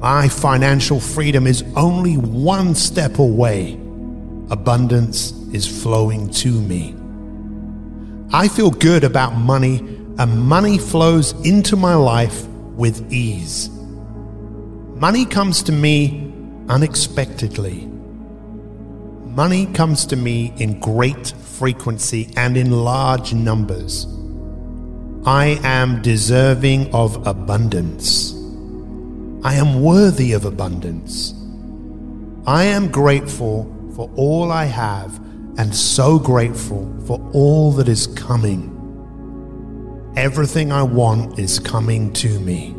My 0.00 0.28
financial 0.28 1.00
freedom 1.00 1.46
is 1.46 1.64
only 1.76 2.18
one 2.18 2.74
step 2.74 3.18
away. 3.18 3.80
Abundance 4.50 5.32
is 5.54 5.66
flowing 5.82 6.28
to 6.30 6.50
me. 6.50 6.99
I 8.32 8.46
feel 8.46 8.70
good 8.70 9.02
about 9.02 9.34
money, 9.34 9.78
and 10.18 10.40
money 10.40 10.78
flows 10.78 11.32
into 11.44 11.76
my 11.76 11.94
life 11.96 12.46
with 12.46 13.12
ease. 13.12 13.68
Money 15.00 15.24
comes 15.24 15.64
to 15.64 15.72
me 15.72 16.32
unexpectedly. 16.68 17.88
Money 19.24 19.66
comes 19.66 20.06
to 20.06 20.16
me 20.16 20.52
in 20.58 20.78
great 20.78 21.28
frequency 21.28 22.32
and 22.36 22.56
in 22.56 22.70
large 22.70 23.34
numbers. 23.34 24.06
I 25.26 25.58
am 25.64 26.00
deserving 26.00 26.94
of 26.94 27.26
abundance. 27.26 28.32
I 29.42 29.54
am 29.54 29.82
worthy 29.82 30.34
of 30.34 30.44
abundance. 30.44 31.34
I 32.46 32.64
am 32.64 32.92
grateful 32.92 33.64
for 33.96 34.08
all 34.14 34.52
I 34.52 34.66
have 34.66 35.18
and 35.58 35.74
so 35.74 36.18
grateful 36.18 36.92
for 37.06 37.20
all 37.32 37.72
that 37.72 37.88
is 37.88 38.06
coming. 38.06 38.76
Everything 40.16 40.72
I 40.72 40.82
want 40.82 41.38
is 41.38 41.58
coming 41.58 42.12
to 42.14 42.40
me. 42.40 42.74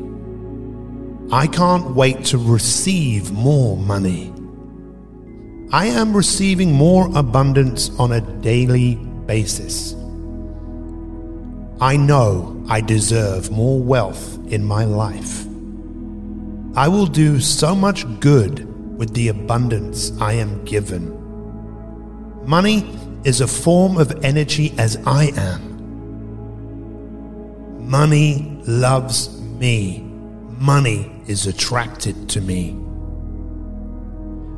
I 1.32 1.47
can't 1.47 1.95
wait 1.95 2.26
to 2.26 2.38
receive 2.38 3.32
more 3.32 3.78
money. 3.78 4.34
I 5.72 5.86
am 5.86 6.15
receiving 6.15 6.74
more 6.74 7.09
abundance 7.15 7.89
on 7.97 8.11
a 8.11 8.22
daily 8.41 8.95
basis. 9.26 9.93
I 11.80 11.95
know 11.95 12.61
I 12.67 12.82
deserve 12.82 13.49
more 13.49 13.80
wealth 13.80 14.38
in 14.51 14.65
my 14.65 14.84
life. 14.84 15.45
I 16.76 16.88
will 16.89 17.07
do 17.07 17.39
so 17.39 17.74
much 17.74 18.05
good 18.19 18.67
with 18.97 19.13
the 19.13 19.30
abundance 19.30 20.11
I 20.19 20.34
am 20.34 20.63
given. 20.65 21.20
Money 22.46 22.98
is 23.24 23.42
a 23.42 23.48
form 23.48 23.98
of 23.98 24.26
energy 24.26 24.74
as 24.78 24.98
I 25.06 25.32
am. 25.36 25.72
Money 27.88 28.60
loves 28.66 29.39
me. 29.42 30.00
Money 30.58 31.12
is 31.28 31.46
attracted 31.46 32.30
to 32.30 32.42
me. 32.42 32.76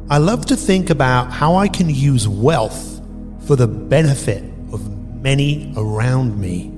I 0.10 0.18
love 0.18 0.46
to 0.48 0.56
think 0.56 0.90
about 0.90 1.32
how 1.32 1.56
I 1.56 1.68
can 1.68 1.90
use 1.90 2.28
wealth 2.28 3.02
for 3.46 3.56
the 3.56 3.68
benefit 3.68 4.44
of 4.72 4.88
many 5.22 5.74
around 5.76 6.40
me. 6.40 6.72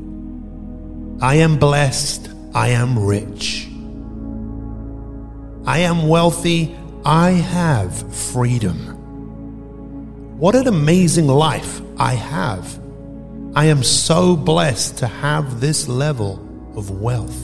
I 1.21 1.35
am 1.35 1.57
blessed. 1.57 2.29
I 2.53 2.69
am 2.69 2.97
rich. 2.97 3.67
I 5.65 5.79
am 5.79 6.07
wealthy. 6.07 6.75
I 7.03 7.31
have 7.31 8.15
freedom. 8.15 8.94
What 10.37 10.53
an 10.53 10.67
amazing 10.67 11.27
life 11.27 11.81
I 11.97 12.13
have. 12.13 12.77
I 13.55 13.67
am 13.67 13.83
so 13.83 14.35
blessed 14.35 14.97
to 14.97 15.07
have 15.07 15.61
this 15.61 15.87
level 15.87 16.33
of 16.75 16.91
wealth. 16.91 17.41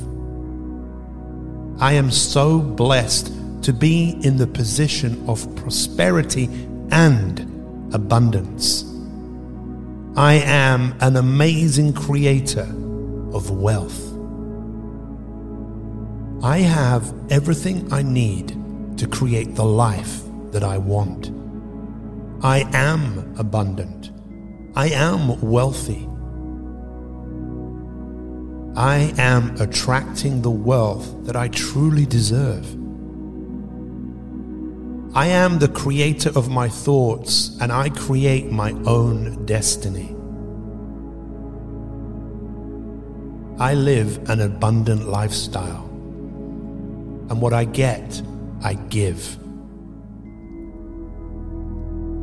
I 1.79 1.93
am 1.93 2.11
so 2.11 2.59
blessed 2.59 3.31
to 3.63 3.71
be 3.71 4.17
in 4.23 4.35
the 4.35 4.45
position 4.45 5.23
of 5.29 5.55
prosperity 5.55 6.49
and 6.91 7.39
abundance. 7.95 8.83
I 10.17 10.33
am 10.43 10.93
an 10.99 11.15
amazing 11.15 11.93
creator 11.93 12.67
of 13.33 13.51
wealth. 13.51 14.01
I 16.43 16.57
have 16.57 17.13
everything 17.31 17.93
I 17.93 18.01
need 18.01 18.49
to 18.97 19.07
create 19.07 19.55
the 19.55 19.63
life 19.63 20.23
that 20.51 20.65
I 20.65 20.77
want. 20.77 21.40
I 22.43 22.67
am 22.73 23.35
abundant. 23.37 24.11
I 24.75 24.89
am 24.89 25.39
wealthy. 25.41 26.07
I 28.75 29.13
am 29.19 29.55
attracting 29.61 30.41
the 30.41 30.49
wealth 30.49 31.25
that 31.25 31.35
I 31.35 31.49
truly 31.49 32.07
deserve. 32.07 32.65
I 35.13 35.27
am 35.27 35.59
the 35.59 35.67
creator 35.67 36.31
of 36.35 36.49
my 36.49 36.67
thoughts 36.67 37.55
and 37.61 37.71
I 37.71 37.89
create 37.89 38.49
my 38.49 38.71
own 38.87 39.45
destiny. 39.45 40.15
I 43.59 43.75
live 43.75 44.27
an 44.29 44.41
abundant 44.41 45.07
lifestyle, 45.07 45.85
and 47.29 47.39
what 47.39 47.53
I 47.53 47.65
get, 47.65 48.19
I 48.63 48.73
give. 48.73 49.37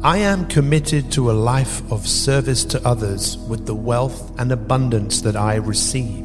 I 0.03 0.19
am 0.19 0.47
committed 0.47 1.11
to 1.13 1.29
a 1.29 1.33
life 1.33 1.83
of 1.91 2.07
service 2.07 2.65
to 2.67 2.87
others 2.87 3.37
with 3.37 3.67
the 3.67 3.75
wealth 3.75 4.33
and 4.39 4.53
abundance 4.53 5.23
that 5.23 5.35
I 5.35 5.57
receive. 5.57 6.25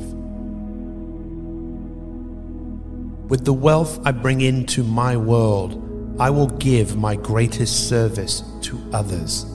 With 3.29 3.45
the 3.45 3.53
wealth 3.53 3.99
I 4.05 4.11
bring 4.11 4.41
into 4.41 4.83
my 4.83 5.17
world, 5.17 5.79
I 6.19 6.29
will 6.29 6.49
give 6.49 6.95
my 6.95 7.15
greatest 7.15 7.89
service 7.89 8.43
to 8.61 8.79
others. 8.93 9.47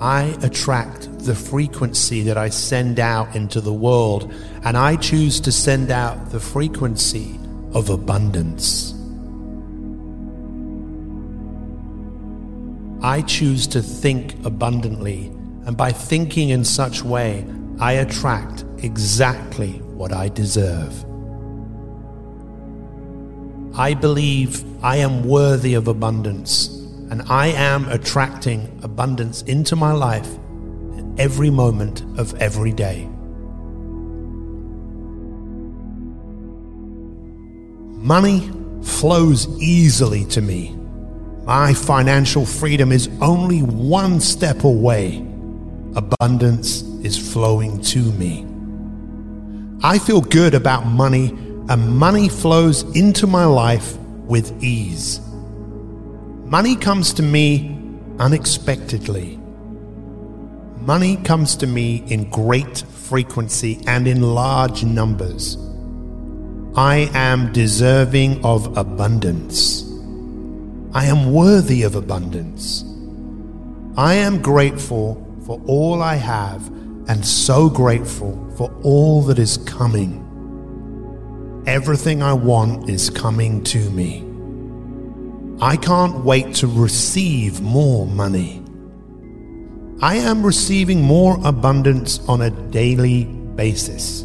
I 0.00 0.36
attract 0.42 1.20
the 1.20 1.36
frequency 1.36 2.22
that 2.22 2.36
I 2.36 2.48
send 2.48 2.98
out 2.98 3.36
into 3.36 3.60
the 3.60 3.72
world, 3.72 4.34
and 4.64 4.76
I 4.76 4.96
choose 4.96 5.38
to 5.38 5.52
send 5.52 5.92
out 5.92 6.30
the 6.30 6.40
frequency 6.40 7.38
of 7.72 7.90
abundance. 7.90 8.91
I 13.04 13.22
choose 13.22 13.66
to 13.68 13.82
think 13.82 14.34
abundantly, 14.44 15.26
and 15.66 15.76
by 15.76 15.90
thinking 15.90 16.50
in 16.50 16.64
such 16.64 17.02
way, 17.02 17.44
I 17.80 17.94
attract 17.94 18.64
exactly 18.78 19.72
what 19.72 20.12
I 20.12 20.28
deserve. 20.28 21.04
I 23.76 23.94
believe 23.94 24.64
I 24.84 24.98
am 24.98 25.24
worthy 25.24 25.74
of 25.74 25.88
abundance, 25.88 26.68
and 27.10 27.22
I 27.22 27.48
am 27.48 27.88
attracting 27.88 28.78
abundance 28.84 29.42
into 29.42 29.74
my 29.74 29.90
life 29.90 30.28
at 30.96 31.04
every 31.18 31.50
moment 31.50 32.02
of 32.16 32.40
every 32.40 32.72
day. 32.72 33.08
Money 37.98 38.48
flows 38.82 39.48
easily 39.60 40.24
to 40.26 40.40
me 40.40 40.76
my 41.44 41.74
financial 41.74 42.46
freedom 42.46 42.92
is 42.92 43.08
only 43.20 43.60
one 43.62 44.20
step 44.20 44.62
away. 44.64 45.18
Abundance 45.96 46.82
is 47.02 47.32
flowing 47.32 47.80
to 47.82 47.98
me. 48.12 48.46
I 49.82 49.98
feel 49.98 50.20
good 50.20 50.54
about 50.54 50.86
money, 50.86 51.30
and 51.68 51.96
money 51.96 52.28
flows 52.28 52.82
into 52.96 53.26
my 53.26 53.44
life 53.44 53.96
with 53.98 54.62
ease. 54.62 55.20
Money 56.44 56.76
comes 56.76 57.12
to 57.14 57.22
me 57.22 57.76
unexpectedly. 58.20 59.38
Money 60.80 61.16
comes 61.16 61.56
to 61.56 61.66
me 61.66 62.04
in 62.06 62.30
great 62.30 62.78
frequency 62.78 63.82
and 63.86 64.06
in 64.06 64.22
large 64.22 64.84
numbers. 64.84 65.56
I 66.76 67.10
am 67.14 67.52
deserving 67.52 68.44
of 68.44 68.76
abundance. 68.76 69.91
I 70.94 71.06
am 71.06 71.32
worthy 71.32 71.84
of 71.84 71.94
abundance. 71.94 72.84
I 73.96 74.14
am 74.14 74.42
grateful 74.42 75.26
for 75.46 75.58
all 75.66 76.02
I 76.02 76.16
have 76.16 76.66
and 77.08 77.24
so 77.24 77.70
grateful 77.70 78.52
for 78.58 78.70
all 78.82 79.22
that 79.22 79.38
is 79.38 79.56
coming. 79.56 80.18
Everything 81.66 82.22
I 82.22 82.34
want 82.34 82.90
is 82.90 83.08
coming 83.08 83.64
to 83.64 83.90
me. 83.90 84.22
I 85.62 85.76
can't 85.76 86.24
wait 86.24 86.54
to 86.56 86.66
receive 86.66 87.62
more 87.62 88.06
money. 88.06 88.62
I 90.02 90.16
am 90.16 90.44
receiving 90.44 91.00
more 91.00 91.38
abundance 91.42 92.18
on 92.28 92.42
a 92.42 92.50
daily 92.50 93.24
basis. 93.24 94.24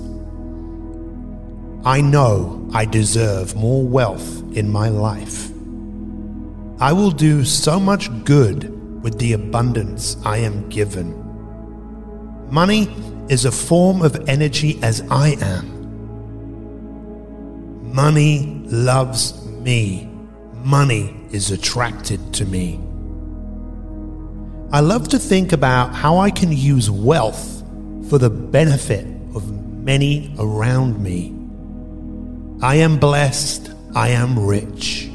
I 1.86 2.02
know 2.02 2.70
I 2.74 2.84
deserve 2.84 3.56
more 3.56 3.86
wealth 3.88 4.44
in 4.58 4.70
my 4.70 4.90
life. 4.90 5.52
I 6.80 6.94
will 6.94 7.10
do 7.10 7.44
so 7.44 7.80
much 7.80 8.10
good 8.24 9.02
with 9.02 9.18
the 9.18 9.34
abundance 9.34 10.16
I 10.24 10.38
am 10.38 10.70
given. 10.70 11.16
Money 12.52 12.94
is 13.30 13.46
a 13.46 13.52
form 13.52 14.04
of 14.04 14.30
energy 14.30 14.80
as 14.84 15.02
I 15.10 15.30
am. 15.42 15.74
Money 17.92 18.62
loves 18.68 19.44
me. 19.48 20.08
Money 20.64 21.16
is 21.32 21.50
attracted 21.50 22.34
to 22.36 22.46
me. 22.46 22.80
I 24.72 24.82
love 24.82 25.08
to 25.10 25.18
think 25.18 25.54
about 25.54 25.96
how 25.96 26.20
I 26.20 26.30
can 26.30 26.52
use 26.52 26.92
wealth 26.92 27.64
for 28.08 28.20
the 28.20 28.30
benefit 28.30 29.08
of 29.34 29.50
many 29.84 30.36
around 30.38 31.02
me. 31.02 31.34
I 32.62 32.76
am 32.76 33.00
blessed. 33.00 33.72
I 33.96 34.10
am 34.10 34.38
rich. 34.38 35.10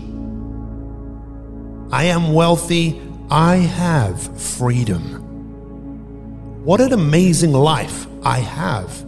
I 1.92 2.04
am 2.04 2.32
wealthy. 2.32 3.00
I 3.30 3.56
have 3.56 4.40
freedom. 4.40 5.20
What 6.64 6.80
an 6.80 6.94
amazing 6.94 7.52
life 7.52 8.06
I 8.24 8.38
have. 8.38 9.04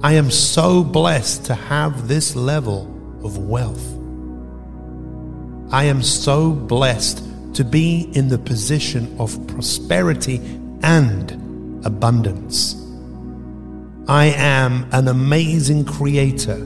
I 0.00 0.12
am 0.12 0.30
so 0.30 0.84
blessed 0.84 1.46
to 1.46 1.54
have 1.54 2.06
this 2.06 2.36
level 2.36 2.82
of 3.24 3.38
wealth. 3.38 3.84
I 5.72 5.84
am 5.84 6.02
so 6.02 6.52
blessed 6.52 7.24
to 7.54 7.64
be 7.64 8.10
in 8.12 8.28
the 8.28 8.38
position 8.38 9.16
of 9.18 9.44
prosperity 9.48 10.36
and 10.82 11.84
abundance. 11.84 12.76
I 14.06 14.26
am 14.26 14.86
an 14.92 15.08
amazing 15.08 15.84
creator 15.86 16.62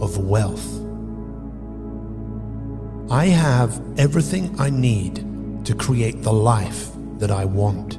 of 0.00 0.18
wealth. 0.18 0.79
I 3.10 3.26
have 3.26 3.82
everything 3.98 4.54
I 4.60 4.70
need 4.70 5.16
to 5.64 5.74
create 5.74 6.22
the 6.22 6.32
life 6.32 6.90
that 7.18 7.32
I 7.32 7.44
want. 7.44 7.98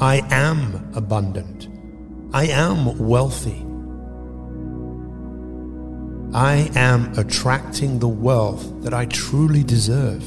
I 0.00 0.22
am 0.30 0.90
abundant. 0.94 1.68
I 2.32 2.46
am 2.46 2.96
wealthy. 2.98 3.66
I 6.32 6.70
am 6.76 7.12
attracting 7.18 7.98
the 7.98 8.08
wealth 8.08 8.82
that 8.82 8.94
I 8.94 9.04
truly 9.04 9.62
deserve. 9.62 10.22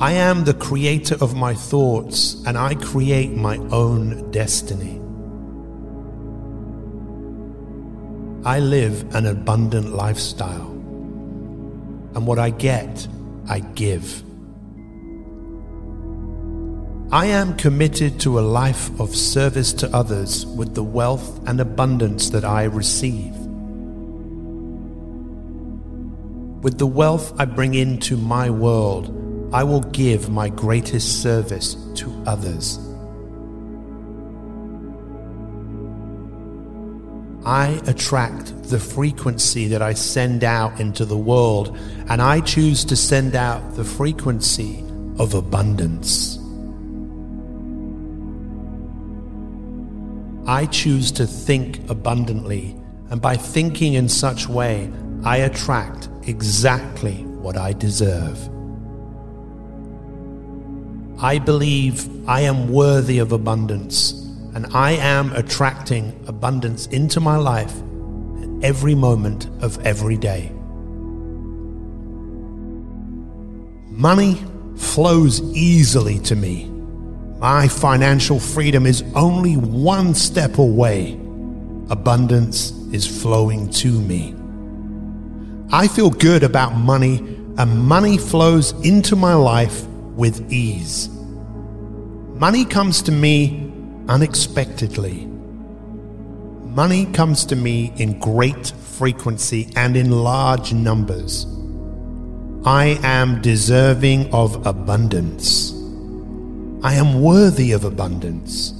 I 0.00 0.12
am 0.12 0.44
the 0.44 0.54
creator 0.54 1.16
of 1.20 1.36
my 1.36 1.52
thoughts 1.52 2.42
and 2.46 2.56
I 2.56 2.76
create 2.76 3.32
my 3.32 3.56
own 3.72 4.30
destiny. 4.30 5.00
I 8.46 8.60
live 8.60 9.14
an 9.14 9.26
abundant 9.26 9.92
lifestyle, 9.92 10.77
and 12.18 12.26
what 12.26 12.40
I 12.40 12.50
get, 12.50 13.06
I 13.48 13.60
give. 13.60 14.24
I 17.12 17.26
am 17.26 17.56
committed 17.56 18.18
to 18.22 18.40
a 18.40 18.48
life 18.60 18.90
of 18.98 19.14
service 19.14 19.72
to 19.74 19.94
others 19.94 20.44
with 20.44 20.74
the 20.74 20.82
wealth 20.82 21.40
and 21.46 21.60
abundance 21.60 22.30
that 22.30 22.44
I 22.44 22.64
receive. 22.64 23.36
With 26.60 26.78
the 26.78 26.88
wealth 26.88 27.40
I 27.40 27.44
bring 27.44 27.74
into 27.74 28.16
my 28.16 28.50
world, 28.50 29.14
I 29.54 29.62
will 29.62 29.82
give 29.82 30.28
my 30.28 30.48
greatest 30.48 31.22
service 31.22 31.74
to 31.94 32.12
others. 32.26 32.87
I 37.44 37.80
attract 37.86 38.64
the 38.64 38.78
frequency 38.78 39.68
that 39.68 39.80
I 39.80 39.94
send 39.94 40.44
out 40.44 40.80
into 40.80 41.04
the 41.04 41.16
world, 41.16 41.76
and 42.08 42.20
I 42.20 42.40
choose 42.40 42.84
to 42.86 42.96
send 42.96 43.34
out 43.34 43.76
the 43.76 43.84
frequency 43.84 44.84
of 45.18 45.34
abundance. 45.34 46.38
I 50.46 50.66
choose 50.66 51.12
to 51.12 51.26
think 51.26 51.88
abundantly, 51.90 52.76
and 53.10 53.20
by 53.20 53.36
thinking 53.36 53.94
in 53.94 54.08
such 54.08 54.48
way, 54.48 54.90
I 55.24 55.38
attract 55.38 56.08
exactly 56.22 57.24
what 57.24 57.56
I 57.56 57.72
deserve. 57.72 58.48
I 61.20 61.38
believe 61.38 62.28
I 62.28 62.42
am 62.42 62.68
worthy 62.68 63.18
of 63.18 63.32
abundance, 63.32 64.27
and 64.54 64.66
I 64.74 64.92
am 64.92 65.32
attracting 65.32 66.24
abundance 66.26 66.86
into 66.86 67.20
my 67.20 67.36
life 67.36 67.74
at 68.42 68.64
every 68.64 68.94
moment 68.94 69.46
of 69.62 69.84
every 69.86 70.16
day. 70.16 70.52
Money 73.90 74.40
flows 74.76 75.40
easily 75.56 76.18
to 76.20 76.36
me. 76.36 76.70
My 77.38 77.68
financial 77.68 78.40
freedom 78.40 78.86
is 78.86 79.02
only 79.14 79.56
one 79.56 80.14
step 80.14 80.58
away. 80.58 81.14
Abundance 81.90 82.70
is 82.92 83.06
flowing 83.06 83.70
to 83.70 83.90
me. 83.90 84.34
I 85.70 85.86
feel 85.88 86.10
good 86.10 86.42
about 86.42 86.74
money, 86.74 87.18
and 87.58 87.84
money 87.84 88.18
flows 88.18 88.72
into 88.84 89.16
my 89.16 89.34
life 89.34 89.86
with 89.86 90.50
ease. 90.50 91.08
Money 92.34 92.64
comes 92.64 93.02
to 93.02 93.12
me 93.12 93.67
unexpectedly. 94.08 95.26
Money 96.64 97.06
comes 97.06 97.44
to 97.46 97.56
me 97.56 97.92
in 97.96 98.18
great 98.18 98.68
frequency 98.68 99.70
and 99.76 99.96
in 99.96 100.10
large 100.10 100.72
numbers. 100.72 101.46
I 102.64 102.98
am 103.02 103.40
deserving 103.42 104.32
of 104.32 104.66
abundance. 104.66 105.72
I 106.82 106.94
am 106.94 107.22
worthy 107.22 107.72
of 107.72 107.84
abundance. 107.84 108.72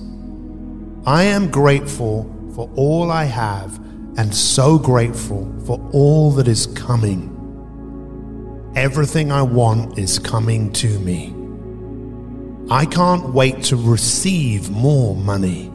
I 1.06 1.24
am 1.24 1.50
grateful 1.50 2.32
for 2.54 2.70
all 2.76 3.10
I 3.10 3.24
have 3.24 3.78
and 4.16 4.34
so 4.34 4.78
grateful 4.78 5.52
for 5.64 5.80
all 5.92 6.32
that 6.32 6.48
is 6.48 6.66
coming. 6.66 7.34
Everything 8.76 9.32
I 9.32 9.42
want 9.42 9.98
is 9.98 10.18
coming 10.18 10.72
to 10.74 10.98
me. 11.00 11.37
I 12.70 12.84
can't 12.84 13.32
wait 13.32 13.62
to 13.64 13.76
receive 13.76 14.70
more 14.70 15.16
money. 15.16 15.72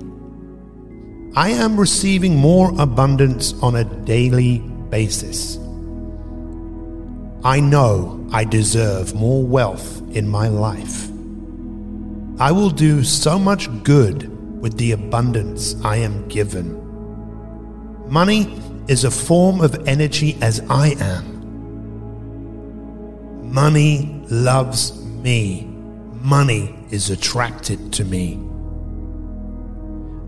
I 1.36 1.50
am 1.50 1.80
receiving 1.80 2.36
more 2.38 2.72
abundance 2.80 3.54
on 3.64 3.76
a 3.76 3.84
daily 3.84 4.60
basis. 4.92 5.58
I 7.44 7.60
know 7.60 8.24
I 8.32 8.44
deserve 8.44 9.16
more 9.16 9.44
wealth 9.44 10.04
in 10.16 10.28
my 10.28 10.48
life. 10.48 11.10
I 12.40 12.52
will 12.52 12.70
do 12.70 13.04
so 13.04 13.40
much 13.40 13.70
good 13.84 14.30
with 14.62 14.78
the 14.78 14.92
abundance 14.92 15.76
I 15.84 15.96
am 15.98 16.28
given. 16.28 16.80
Money 18.08 18.62
is 18.88 19.04
a 19.04 19.10
form 19.10 19.62
of 19.62 19.88
energy 19.88 20.38
as 20.42 20.62
I 20.70 20.90
am. 21.00 21.26
Money 23.52 24.24
loves 24.30 25.04
me. 25.04 25.73
Money 26.24 26.74
is 26.90 27.10
attracted 27.10 27.92
to 27.92 28.06
me. 28.06 28.40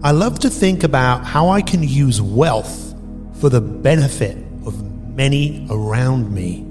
I 0.03 0.11
love 0.11 0.39
to 0.39 0.49
think 0.49 0.83
about 0.83 1.23
how 1.23 1.47
I 1.47 1.61
can 1.61 1.83
use 1.83 2.21
wealth 2.21 2.93
for 3.39 3.47
the 3.47 3.61
benefit 3.61 4.35
of 4.65 4.83
many 5.15 5.65
around 5.69 6.33
me. 6.33 6.65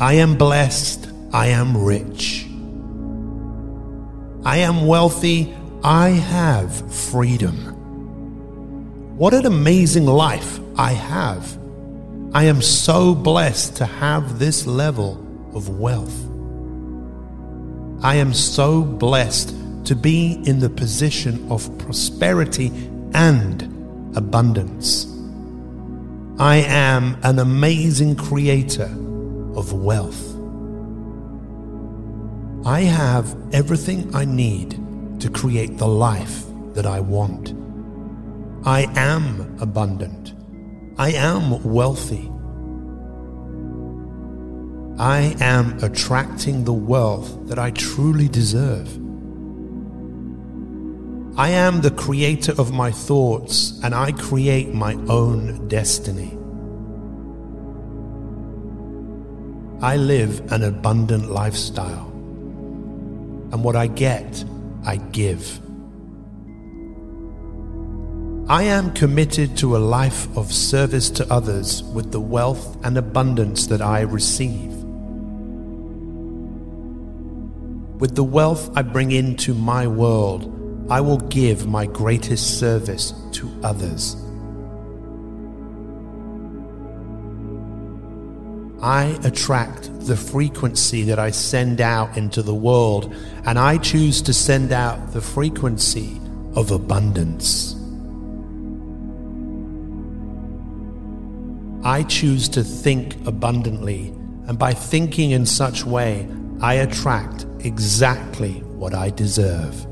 I 0.00 0.14
am 0.14 0.36
blessed. 0.36 1.08
I 1.32 1.46
am 1.46 1.76
rich. 1.76 2.44
I 4.44 4.56
am 4.56 4.88
wealthy. 4.88 5.54
I 5.84 6.08
have 6.08 6.92
freedom. 6.92 7.54
What 9.16 9.32
an 9.32 9.46
amazing 9.46 10.06
life 10.06 10.58
I 10.76 10.90
have. 10.90 11.56
I 12.34 12.46
am 12.46 12.62
so 12.62 13.14
blessed 13.14 13.76
to 13.76 13.86
have 13.86 14.40
this 14.40 14.66
level 14.66 15.24
of 15.54 15.68
wealth. 15.78 16.31
I 18.02 18.16
am 18.16 18.34
so 18.34 18.82
blessed 18.82 19.54
to 19.86 19.94
be 19.94 20.42
in 20.44 20.58
the 20.58 20.68
position 20.68 21.50
of 21.52 21.78
prosperity 21.78 22.72
and 23.14 23.62
abundance. 24.16 25.06
I 26.38 26.56
am 26.66 27.16
an 27.22 27.38
amazing 27.38 28.16
creator 28.16 28.90
of 29.54 29.72
wealth. 29.72 30.34
I 32.66 32.80
have 32.80 33.36
everything 33.54 34.12
I 34.14 34.24
need 34.24 34.80
to 35.20 35.30
create 35.30 35.78
the 35.78 35.86
life 35.86 36.44
that 36.74 36.86
I 36.86 36.98
want. 36.98 37.54
I 38.66 38.90
am 38.96 39.56
abundant. 39.60 40.34
I 40.98 41.12
am 41.12 41.62
wealthy. 41.62 42.30
I 44.98 45.34
am 45.40 45.82
attracting 45.82 46.64
the 46.64 46.72
wealth 46.72 47.48
that 47.48 47.58
I 47.58 47.70
truly 47.70 48.28
deserve. 48.28 48.88
I 51.38 51.48
am 51.48 51.80
the 51.80 51.90
creator 51.90 52.52
of 52.58 52.72
my 52.72 52.90
thoughts 52.90 53.80
and 53.82 53.94
I 53.94 54.12
create 54.12 54.74
my 54.74 54.94
own 55.08 55.66
destiny. 55.66 56.38
I 59.80 59.96
live 59.96 60.52
an 60.52 60.62
abundant 60.62 61.30
lifestyle, 61.30 62.06
and 63.50 63.64
what 63.64 63.74
I 63.74 63.88
get, 63.88 64.44
I 64.84 64.96
give. 64.96 65.58
I 68.48 68.64
am 68.64 68.92
committed 68.92 69.56
to 69.56 69.76
a 69.76 69.78
life 69.78 70.28
of 70.36 70.52
service 70.52 71.10
to 71.10 71.32
others 71.32 71.82
with 71.82 72.12
the 72.12 72.20
wealth 72.20 72.76
and 72.84 72.98
abundance 72.98 73.66
that 73.68 73.80
I 73.82 74.02
receive. 74.02 74.81
With 78.02 78.16
the 78.16 78.24
wealth 78.24 78.68
I 78.76 78.82
bring 78.82 79.12
into 79.12 79.54
my 79.54 79.86
world, 79.86 80.50
I 80.90 81.00
will 81.00 81.18
give 81.18 81.68
my 81.68 81.86
greatest 81.86 82.58
service 82.58 83.14
to 83.34 83.48
others. 83.62 84.16
I 88.82 89.16
attract 89.22 90.00
the 90.00 90.16
frequency 90.16 91.04
that 91.04 91.20
I 91.20 91.30
send 91.30 91.80
out 91.80 92.16
into 92.16 92.42
the 92.42 92.56
world, 92.56 93.14
and 93.46 93.56
I 93.56 93.78
choose 93.78 94.20
to 94.22 94.32
send 94.32 94.72
out 94.72 95.12
the 95.12 95.20
frequency 95.20 96.20
of 96.56 96.72
abundance. 96.72 97.76
I 101.84 102.02
choose 102.02 102.48
to 102.48 102.64
think 102.64 103.14
abundantly, 103.28 104.08
and 104.48 104.58
by 104.58 104.74
thinking 104.74 105.30
in 105.30 105.46
such 105.46 105.84
way, 105.86 106.26
I 106.60 106.74
attract 106.74 107.46
exactly 107.64 108.60
what 108.78 108.94
I 108.94 109.10
deserve. 109.10 109.86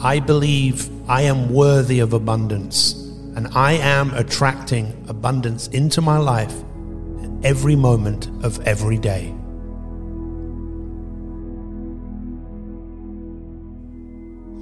I 0.00 0.20
believe 0.20 0.90
I 1.08 1.22
am 1.22 1.52
worthy 1.52 2.00
of 2.00 2.12
abundance, 2.12 2.92
and 3.34 3.48
I 3.48 3.72
am 3.72 4.12
attracting 4.14 5.04
abundance 5.08 5.68
into 5.68 6.00
my 6.00 6.18
life 6.18 6.54
at 7.22 7.30
every 7.44 7.76
moment 7.76 8.28
of 8.44 8.60
every 8.66 8.98
day. 8.98 9.32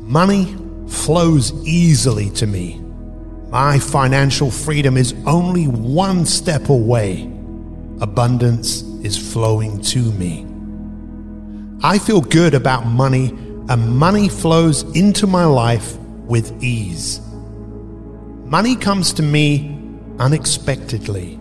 Money 0.07 0.55
flows 0.87 1.53
easily 1.67 2.31
to 2.31 2.47
me. 2.47 2.81
My 3.51 3.79
financial 3.79 4.51
freedom 4.51 4.97
is 4.97 5.15
only 5.27 5.67
one 5.67 6.27
step 6.27 6.69
away. 6.69 7.25
Abundance 8.01 8.83
is 9.05 9.33
flowing 9.33 9.81
to 9.83 10.11
me. 10.13 10.47
I 11.83 11.99
feel 11.99 12.23
good 12.23 12.55
about 12.55 12.87
money, 12.87 13.29
and 13.69 13.97
money 13.97 14.29
flows 14.29 14.83
into 14.97 15.27
my 15.27 15.45
life 15.45 15.97
with 15.99 16.63
ease. 16.63 17.21
Money 18.45 18.75
comes 18.75 19.13
to 19.15 19.23
me 19.23 19.79
unexpectedly. 20.19 21.39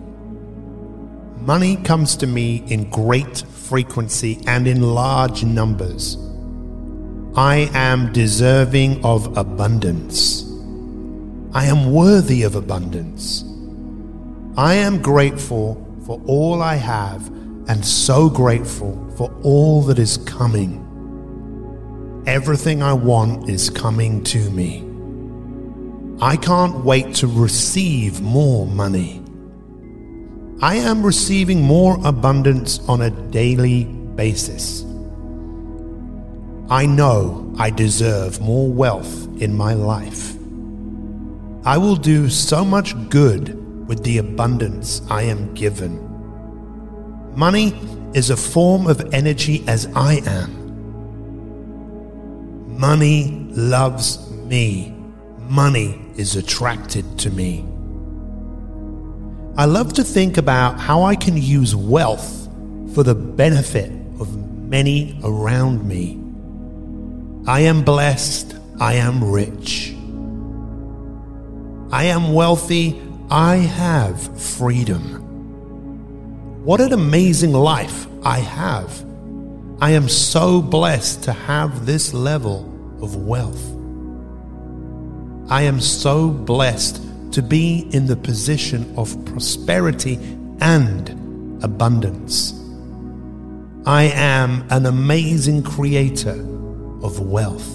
Money 1.40 1.76
comes 1.76 2.16
to 2.16 2.26
me 2.26 2.64
in 2.66 2.90
great 2.90 3.38
frequency 3.38 4.40
and 4.46 4.66
in 4.66 4.82
large 4.82 5.44
numbers. 5.44 6.18
I 7.36 7.70
am 7.74 8.12
deserving 8.12 9.04
of 9.04 9.36
abundance. 9.36 10.44
I 11.52 11.66
am 11.66 11.92
worthy 11.92 12.42
of 12.42 12.54
abundance. 12.54 13.44
I 14.56 14.74
am 14.74 15.02
grateful 15.02 15.80
for 16.06 16.20
all 16.26 16.62
I 16.62 16.76
have 16.76 17.30
and 17.68 17.84
so 17.84 18.28
grateful 18.28 19.10
for 19.16 19.32
all 19.42 19.82
that 19.82 19.98
is 19.98 20.18
coming. 20.18 20.80
Everything 22.26 22.82
I 22.82 22.92
want 22.92 23.48
is 23.48 23.70
coming 23.70 24.22
to 24.24 24.50
me. 24.50 24.84
I 26.20 26.36
can't 26.36 26.84
wait 26.84 27.14
to 27.16 27.26
receive 27.26 28.20
more 28.20 28.66
money. 28.66 29.22
I 30.60 30.76
am 30.76 31.04
receiving 31.04 31.60
more 31.60 31.98
abundance 32.04 32.78
on 32.88 33.02
a 33.02 33.10
daily 33.10 33.84
basis. 33.84 34.84
I 36.70 36.86
know 36.86 37.52
I 37.58 37.70
deserve 37.70 38.40
more 38.40 38.70
wealth 38.70 39.42
in 39.42 39.54
my 39.54 39.74
life. 39.74 40.34
I 41.66 41.76
will 41.78 41.96
do 41.96 42.30
so 42.30 42.64
much 42.64 42.94
good 43.10 43.86
with 43.86 44.02
the 44.04 44.18
abundance 44.18 45.02
I 45.10 45.22
am 45.22 45.52
given. 45.54 46.13
Money 47.36 47.74
is 48.14 48.30
a 48.30 48.36
form 48.36 48.86
of 48.86 49.12
energy 49.12 49.64
as 49.66 49.86
I 49.96 50.20
am. 50.24 50.64
Money 52.78 53.48
loves 53.50 54.30
me. 54.30 54.94
Money 55.48 56.00
is 56.16 56.36
attracted 56.36 57.18
to 57.18 57.30
me. 57.30 57.66
I 59.56 59.64
love 59.64 59.92
to 59.94 60.04
think 60.04 60.36
about 60.36 60.78
how 60.78 61.02
I 61.02 61.16
can 61.16 61.36
use 61.36 61.74
wealth 61.74 62.48
for 62.94 63.02
the 63.02 63.14
benefit 63.14 63.90
of 64.20 64.36
many 64.68 65.18
around 65.24 65.84
me. 65.86 66.20
I 67.46 67.60
am 67.60 67.82
blessed. 67.82 68.56
I 68.80 68.94
am 68.94 69.24
rich. 69.24 69.92
I 71.90 72.04
am 72.04 72.32
wealthy. 72.32 73.00
I 73.30 73.56
have 73.56 74.40
freedom. 74.40 75.23
What 76.64 76.80
an 76.80 76.94
amazing 76.94 77.52
life 77.52 78.06
I 78.22 78.38
have. 78.38 79.04
I 79.82 79.90
am 79.90 80.08
so 80.08 80.62
blessed 80.62 81.22
to 81.24 81.32
have 81.34 81.84
this 81.84 82.14
level 82.14 82.60
of 83.02 83.16
wealth. 83.16 83.62
I 85.50 85.60
am 85.60 85.78
so 85.78 86.30
blessed 86.30 87.02
to 87.32 87.42
be 87.42 87.86
in 87.92 88.06
the 88.06 88.16
position 88.16 88.94
of 88.96 89.14
prosperity 89.26 90.14
and 90.60 91.62
abundance. 91.62 92.58
I 93.84 94.04
am 94.04 94.66
an 94.70 94.86
amazing 94.86 95.64
creator 95.64 96.40
of 97.02 97.20
wealth. 97.20 97.68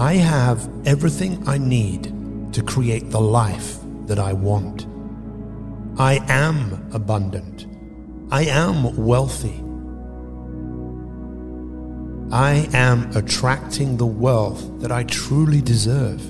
I 0.00 0.14
have 0.14 0.68
everything 0.84 1.48
I 1.48 1.58
need 1.58 2.12
to 2.54 2.62
create 2.64 3.10
the 3.10 3.20
life 3.20 3.78
that 4.06 4.18
I 4.18 4.32
want. 4.32 4.89
I 5.98 6.20
am 6.28 6.90
abundant. 6.92 7.66
I 8.30 8.44
am 8.44 8.96
wealthy. 8.96 9.62
I 12.32 12.68
am 12.72 13.10
attracting 13.16 13.96
the 13.96 14.06
wealth 14.06 14.80
that 14.80 14.92
I 14.92 15.02
truly 15.04 15.60
deserve. 15.60 16.20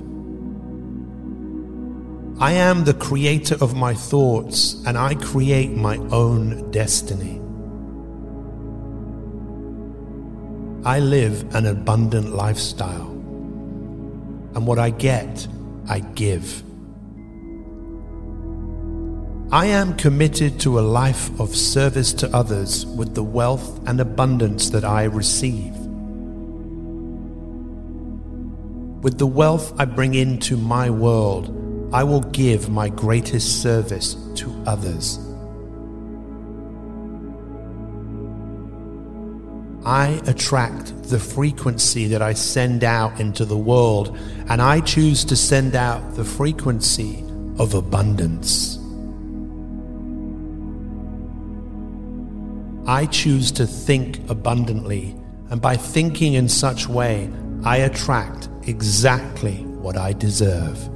I 2.41 2.53
am 2.53 2.85
the 2.85 2.95
creator 2.95 3.57
of 3.61 3.77
my 3.77 3.93
thoughts 3.93 4.83
and 4.87 4.97
I 4.97 5.15
create 5.15 5.73
my 5.77 5.99
own 6.11 6.71
destiny. 6.71 7.41
I 10.83 11.01
live 11.01 11.55
an 11.55 11.67
abundant 11.67 12.35
lifestyle, 12.35 13.11
and 14.55 14.67
what 14.67 14.79
I 14.79 14.89
get, 14.89 15.47
I 15.87 16.01
give. 16.01 16.63
I 19.53 19.67
am 19.67 19.97
committed 19.97 20.61
to 20.61 20.79
a 20.79 20.81
life 20.81 21.29
of 21.41 21.57
service 21.57 22.13
to 22.13 22.33
others 22.33 22.87
with 22.87 23.17
the 23.17 23.25
wealth 23.25 23.81
and 23.89 24.01
abundance 24.01 24.71
that 24.71 24.85
I 24.85 25.05
receive. 25.05 25.77
With 29.03 29.19
the 29.19 29.27
wealth 29.27 29.75
I 29.77 29.87
bring 29.87 30.15
into 30.15 30.57
my 30.57 30.89
world, 30.89 31.49
I 31.93 32.05
will 32.05 32.21
give 32.21 32.69
my 32.69 32.91
greatest 32.91 33.61
service 33.61 34.15
to 34.37 34.55
others. 34.69 35.19
I 39.85 40.21
attract 40.29 41.03
the 41.05 41.19
frequency 41.19 42.07
that 42.07 42.23
I 42.23 42.35
send 42.35 42.85
out 42.85 43.19
into 43.19 43.45
the 43.45 43.59
world, 43.59 44.17
and 44.49 44.63
I 44.63 44.81
choose 44.81 45.25
to 45.25 45.35
send 45.35 45.75
out 45.75 46.15
the 46.15 46.25
frequency 46.25 47.25
of 47.59 47.75
abundance. 47.75 48.80
I 52.87 53.07
choose 53.07 53.53
to 53.53 53.67
think 53.67 54.19
abundantly, 54.31 55.17
and 55.51 55.61
by 55.61 55.77
thinking 55.77 56.35
in 56.35 56.49
such 56.49 56.89
way, 56.89 57.31
I 57.65 57.79
attract 57.79 58.49
exactly 58.63 59.65
what 59.65 59.97
I 59.97 60.13
deserve. 60.13 60.89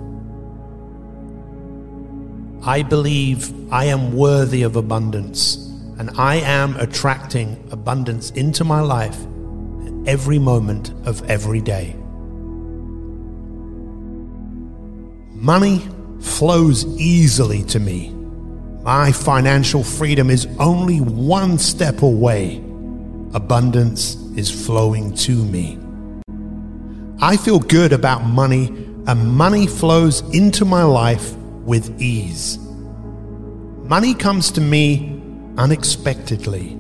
I 2.67 2.83
believe 2.83 3.53
I 3.73 3.85
am 3.87 4.17
worthy 4.17 4.63
of 4.63 4.77
abundance, 4.77 5.57
and 5.99 6.11
I 6.17 6.37
am 6.37 6.77
attracting 6.77 7.69
abundance 7.71 8.31
into 8.31 8.65
my 8.65 8.81
life 8.81 9.19
every 10.07 10.39
moment 10.39 10.91
of 11.07 11.23
every 11.29 11.61
day. 11.61 11.95
Money 15.35 15.87
flows 16.21 16.87
easily 16.99 17.63
to 17.65 17.79
me. 17.79 18.14
My 18.85 19.13
financial 19.13 19.83
freedom 19.83 20.29
is 20.29 20.47
only 20.61 21.01
one 21.01 21.57
step 21.57 22.03
away. 22.03 22.59
Abundance 23.33 24.17
is 24.37 24.51
flowing 24.67 25.15
to 25.15 25.43
me. 25.47 25.79
I 27.19 27.39
feel 27.39 27.61
good 27.61 27.95
about 27.95 28.27
money, 28.27 28.67
and 29.07 29.35
money 29.35 29.67
flows 29.67 30.21
into 30.35 30.67
my 30.67 30.83
life 30.83 31.35
with 31.65 31.99
ease. 31.99 32.59
Money 33.85 34.13
comes 34.13 34.51
to 34.51 34.61
me 34.61 35.19
unexpectedly. 35.57 36.77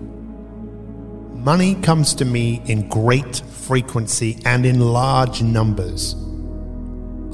Money 1.32 1.74
comes 1.76 2.14
to 2.16 2.26
me 2.26 2.60
in 2.66 2.86
great 2.90 3.36
frequency 3.36 4.38
and 4.44 4.66
in 4.66 4.78
large 4.78 5.40
numbers. 5.40 6.14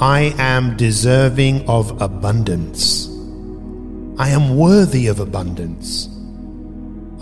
I 0.00 0.32
am 0.38 0.76
deserving 0.76 1.68
of 1.68 2.00
abundance. 2.00 3.09
I 4.20 4.28
am 4.28 4.58
worthy 4.58 5.06
of 5.06 5.18
abundance. 5.18 6.06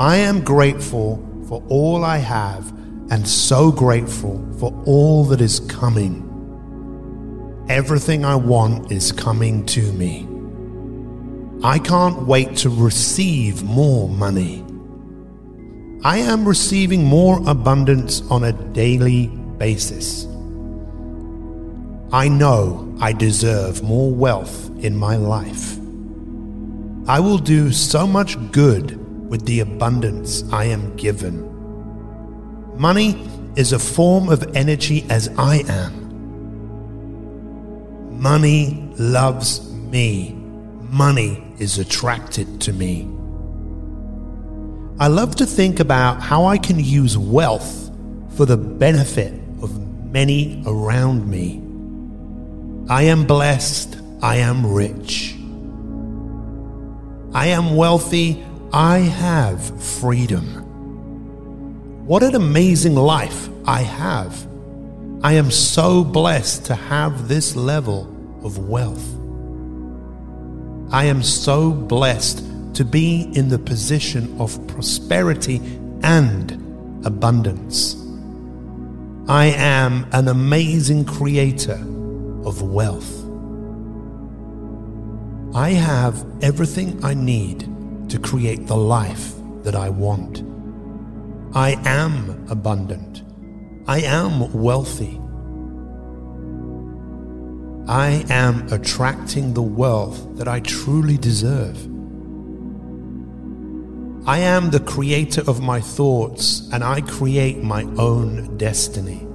I 0.00 0.16
am 0.16 0.42
grateful 0.42 1.24
for 1.46 1.62
all 1.68 2.04
I 2.04 2.16
have 2.16 2.68
and 3.12 3.26
so 3.28 3.70
grateful 3.70 4.44
for 4.58 4.72
all 4.84 5.24
that 5.26 5.40
is 5.40 5.60
coming. 5.60 6.24
Everything 7.68 8.24
I 8.24 8.34
want 8.34 8.90
is 8.90 9.12
coming 9.12 9.64
to 9.66 9.92
me. 9.92 10.26
I 11.62 11.78
can't 11.78 12.26
wait 12.26 12.56
to 12.56 12.68
receive 12.68 13.62
more 13.62 14.08
money. 14.08 14.64
I 16.02 16.18
am 16.18 16.48
receiving 16.48 17.04
more 17.04 17.40
abundance 17.48 18.22
on 18.28 18.42
a 18.42 18.52
daily 18.72 19.28
basis. 19.56 20.26
I 22.12 22.26
know 22.26 22.92
I 23.00 23.12
deserve 23.12 23.84
more 23.84 24.10
wealth 24.10 24.68
in 24.80 24.96
my 24.96 25.14
life. 25.14 25.78
I 27.08 27.20
will 27.20 27.38
do 27.38 27.72
so 27.72 28.06
much 28.06 28.36
good 28.52 29.30
with 29.30 29.46
the 29.46 29.60
abundance 29.60 30.44
I 30.52 30.64
am 30.64 30.94
given. 30.96 31.48
Money 32.78 33.26
is 33.56 33.72
a 33.72 33.78
form 33.78 34.28
of 34.28 34.54
energy 34.54 35.06
as 35.08 35.30
I 35.38 35.64
am. 35.68 36.04
Money 38.20 38.92
loves 38.98 39.72
me. 39.72 40.34
Money 40.90 41.42
is 41.58 41.78
attracted 41.78 42.60
to 42.60 42.74
me. 42.74 43.08
I 45.00 45.06
love 45.06 45.34
to 45.36 45.46
think 45.46 45.80
about 45.80 46.20
how 46.20 46.44
I 46.44 46.58
can 46.58 46.78
use 46.78 47.16
wealth 47.16 47.90
for 48.36 48.44
the 48.44 48.58
benefit 48.58 49.32
of 49.62 49.78
many 50.12 50.62
around 50.66 51.26
me. 51.26 51.62
I 52.90 53.04
am 53.04 53.26
blessed. 53.26 53.96
I 54.20 54.36
am 54.36 54.66
rich. 54.66 55.37
I 57.32 57.48
am 57.48 57.76
wealthy. 57.76 58.44
I 58.72 58.98
have 58.98 59.82
freedom. 59.82 60.46
What 62.06 62.22
an 62.22 62.34
amazing 62.34 62.94
life 62.94 63.48
I 63.66 63.82
have. 63.82 64.46
I 65.22 65.34
am 65.34 65.50
so 65.50 66.04
blessed 66.04 66.66
to 66.66 66.74
have 66.74 67.28
this 67.28 67.54
level 67.54 68.14
of 68.42 68.68
wealth. 68.68 69.04
I 70.90 71.04
am 71.04 71.22
so 71.22 71.70
blessed 71.70 72.44
to 72.74 72.84
be 72.84 73.30
in 73.34 73.48
the 73.48 73.58
position 73.58 74.40
of 74.40 74.66
prosperity 74.68 75.56
and 76.02 76.52
abundance. 77.04 77.96
I 79.28 79.46
am 79.46 80.06
an 80.12 80.28
amazing 80.28 81.04
creator 81.04 81.78
of 82.44 82.62
wealth. 82.62 83.27
I 85.54 85.70
have 85.70 86.26
everything 86.42 87.02
I 87.04 87.14
need 87.14 87.60
to 88.10 88.18
create 88.18 88.66
the 88.66 88.76
life 88.76 89.32
that 89.62 89.74
I 89.74 89.88
want. 89.88 90.44
I 91.54 91.80
am 91.86 92.46
abundant. 92.50 93.22
I 93.86 94.00
am 94.00 94.52
wealthy. 94.52 95.18
I 97.88 98.26
am 98.28 98.70
attracting 98.70 99.54
the 99.54 99.62
wealth 99.62 100.36
that 100.36 100.46
I 100.46 100.60
truly 100.60 101.16
deserve. 101.16 101.78
I 104.28 104.40
am 104.40 104.68
the 104.68 104.80
creator 104.80 105.42
of 105.48 105.62
my 105.62 105.80
thoughts 105.80 106.68
and 106.70 106.84
I 106.84 107.00
create 107.00 107.62
my 107.62 107.84
own 107.96 108.58
destiny. 108.58 109.26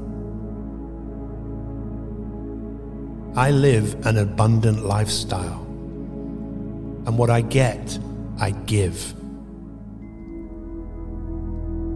I 3.36 3.49
live 3.49 4.05
an 4.05 4.20
abundant 4.20 4.86
lifestyle. 4.86 5.62
And 7.06 7.18
what 7.18 7.30
I 7.30 7.41
get, 7.41 7.99
I 8.39 8.51
give. 8.51 9.14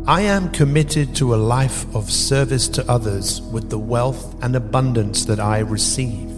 I 0.08 0.22
am 0.22 0.50
committed 0.52 1.16
to 1.18 1.36
a 1.36 1.38
life 1.38 1.94
of 1.94 2.10
service 2.10 2.70
to 2.70 2.90
others 2.90 3.42
with 3.42 3.70
the 3.70 3.78
wealth 3.78 4.42
and 4.42 4.56
abundance 4.56 5.26
that 5.26 5.40
I 5.40 5.60
receive. 5.60 6.32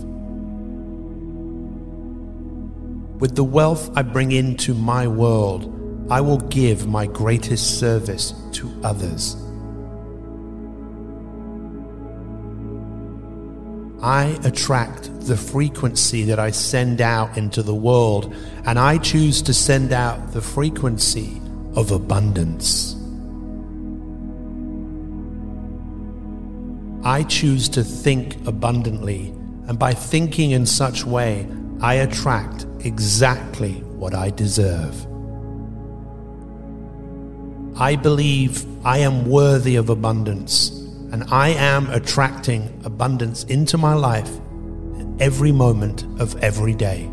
With 3.19 3.35
the 3.35 3.43
wealth 3.43 3.95
I 3.95 4.01
bring 4.01 4.31
into 4.31 4.73
my 4.73 5.05
world, 5.05 5.75
I 6.09 6.21
will 6.21 6.39
give 6.39 6.87
my 6.87 7.05
greatest 7.05 7.79
service 7.79 8.33
to 8.53 8.71
others. 8.83 9.35
I 14.01 14.39
attract 14.45 15.27
the 15.27 15.35
frequency 15.35 16.23
that 16.23 16.39
I 16.39 16.51
send 16.51 17.01
out 17.01 17.37
into 17.37 17.61
the 17.61 17.75
world, 17.75 18.33
and 18.65 18.79
I 18.79 18.97
choose 18.97 19.41
to 19.41 19.53
send 19.53 19.91
out 19.91 20.31
the 20.31 20.41
frequency 20.41 21.41
of 21.75 21.91
abundance. 21.91 22.95
I 27.03 27.23
choose 27.23 27.67
to 27.69 27.83
think 27.83 28.47
abundantly, 28.47 29.33
and 29.67 29.77
by 29.77 29.93
thinking 29.93 30.51
in 30.51 30.65
such 30.65 31.03
way, 31.03 31.45
I 31.81 31.95
attract 31.95 32.65
exactly 32.79 33.73
what 33.99 34.13
I 34.13 34.29
deserve. 34.29 35.05
I 37.77 37.97
believe 37.97 38.65
I 38.85 38.99
am 38.99 39.29
worthy 39.29 39.75
of 39.75 39.89
abundance 39.89 40.78
and 41.11 41.23
I 41.31 41.49
am 41.49 41.89
attracting 41.89 42.81
abundance 42.85 43.43
into 43.45 43.77
my 43.77 43.93
life 43.93 44.31
every 45.19 45.51
moment 45.51 46.03
of 46.19 46.35
every 46.43 46.73
day. 46.73 47.09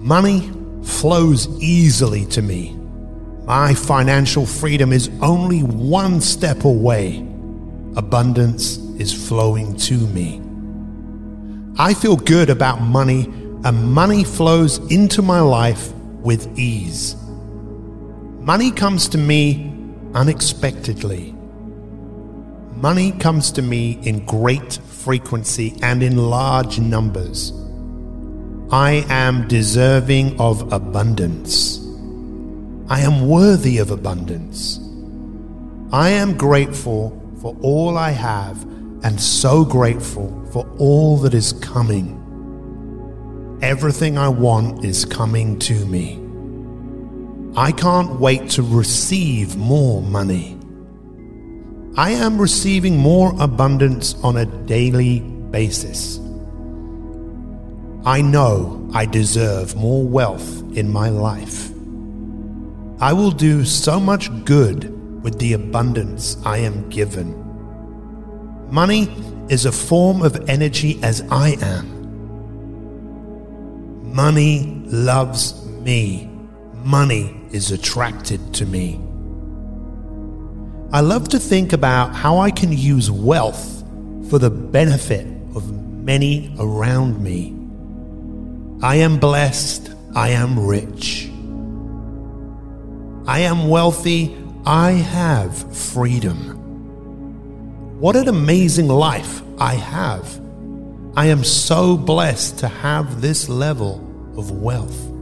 Money 0.00 0.50
flows 0.82 1.48
easily 1.62 2.24
to 2.26 2.42
me. 2.42 2.74
My 3.44 3.74
financial 3.74 4.46
freedom 4.46 4.92
is 4.92 5.10
only 5.22 5.62
one 5.62 6.20
step 6.20 6.64
away. 6.64 7.18
Abundance 7.96 8.78
is 8.98 9.12
flowing 9.12 9.76
to 9.76 9.94
me. 10.08 10.42
I 11.78 11.94
feel 11.94 12.16
good 12.16 12.50
about 12.50 12.80
money, 12.80 13.24
and 13.64 13.92
money 13.92 14.24
flows 14.24 14.78
into 14.90 15.22
my 15.22 15.40
life 15.40 15.92
with 15.94 16.58
ease. 16.58 17.16
Money 18.40 18.70
comes 18.70 19.08
to 19.08 19.18
me 19.18 19.67
unexpectedly. 20.14 21.34
Money 22.74 23.12
comes 23.12 23.50
to 23.52 23.62
me 23.62 23.98
in 24.02 24.24
great 24.24 24.74
frequency 24.74 25.76
and 25.82 26.02
in 26.02 26.16
large 26.16 26.78
numbers. 26.78 27.52
I 28.70 29.04
am 29.08 29.48
deserving 29.48 30.38
of 30.40 30.72
abundance. 30.72 31.84
I 32.88 33.00
am 33.00 33.28
worthy 33.28 33.78
of 33.78 33.90
abundance. 33.90 34.78
I 35.92 36.10
am 36.10 36.36
grateful 36.36 37.18
for 37.40 37.56
all 37.62 37.96
I 37.96 38.10
have 38.10 38.62
and 39.02 39.20
so 39.20 39.64
grateful 39.64 40.46
for 40.52 40.68
all 40.78 41.16
that 41.18 41.34
is 41.34 41.52
coming. 41.54 42.14
Everything 43.62 44.18
I 44.18 44.28
want 44.28 44.84
is 44.84 45.04
coming 45.04 45.58
to 45.60 45.86
me. 45.86 46.27
I 47.58 47.72
can't 47.72 48.20
wait 48.20 48.50
to 48.50 48.62
receive 48.62 49.56
more 49.56 50.00
money. 50.00 50.56
I 51.96 52.10
am 52.10 52.40
receiving 52.40 52.96
more 52.96 53.34
abundance 53.40 54.14
on 54.22 54.36
a 54.36 54.46
daily 54.46 55.18
basis. 55.50 56.20
I 58.04 58.20
know 58.20 58.88
I 58.94 59.06
deserve 59.06 59.74
more 59.74 60.04
wealth 60.06 60.62
in 60.76 60.88
my 60.88 61.08
life. 61.08 61.72
I 63.00 63.12
will 63.12 63.32
do 63.32 63.64
so 63.64 63.98
much 63.98 64.30
good 64.44 64.94
with 65.24 65.40
the 65.40 65.54
abundance 65.54 66.36
I 66.46 66.58
am 66.58 66.88
given. 66.90 67.34
Money 68.70 69.08
is 69.48 69.64
a 69.66 69.72
form 69.72 70.22
of 70.22 70.48
energy 70.48 71.00
as 71.02 71.22
I 71.28 71.56
am. 71.60 71.86
Money 74.14 74.80
loves 74.86 75.66
me. 75.80 76.30
Money 76.84 77.37
is 77.52 77.70
attracted 77.70 78.54
to 78.54 78.66
me. 78.66 79.00
I 80.92 81.00
love 81.00 81.28
to 81.30 81.38
think 81.38 81.72
about 81.72 82.14
how 82.14 82.38
I 82.38 82.50
can 82.50 82.72
use 82.72 83.10
wealth 83.10 83.84
for 84.30 84.38
the 84.38 84.50
benefit 84.50 85.26
of 85.54 85.70
many 85.72 86.54
around 86.58 87.22
me. 87.22 87.54
I 88.82 88.96
am 88.96 89.18
blessed. 89.18 89.90
I 90.14 90.30
am 90.30 90.58
rich. 90.58 91.28
I 93.26 93.40
am 93.40 93.68
wealthy. 93.68 94.34
I 94.64 94.92
have 94.92 95.76
freedom. 95.76 96.54
What 98.00 98.16
an 98.16 98.28
amazing 98.28 98.88
life 98.88 99.42
I 99.58 99.74
have. 99.74 100.40
I 101.16 101.26
am 101.26 101.44
so 101.44 101.96
blessed 101.96 102.60
to 102.60 102.68
have 102.68 103.20
this 103.20 103.48
level 103.48 103.96
of 104.36 104.52
wealth. 104.52 105.17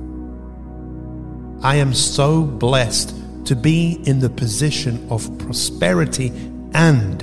I 1.62 1.76
am 1.76 1.94
so 1.94 2.42
blessed 2.42 3.14
to 3.46 3.56
be 3.56 4.00
in 4.04 4.20
the 4.20 4.30
position 4.30 5.06
of 5.10 5.38
prosperity 5.38 6.32
and 6.74 7.22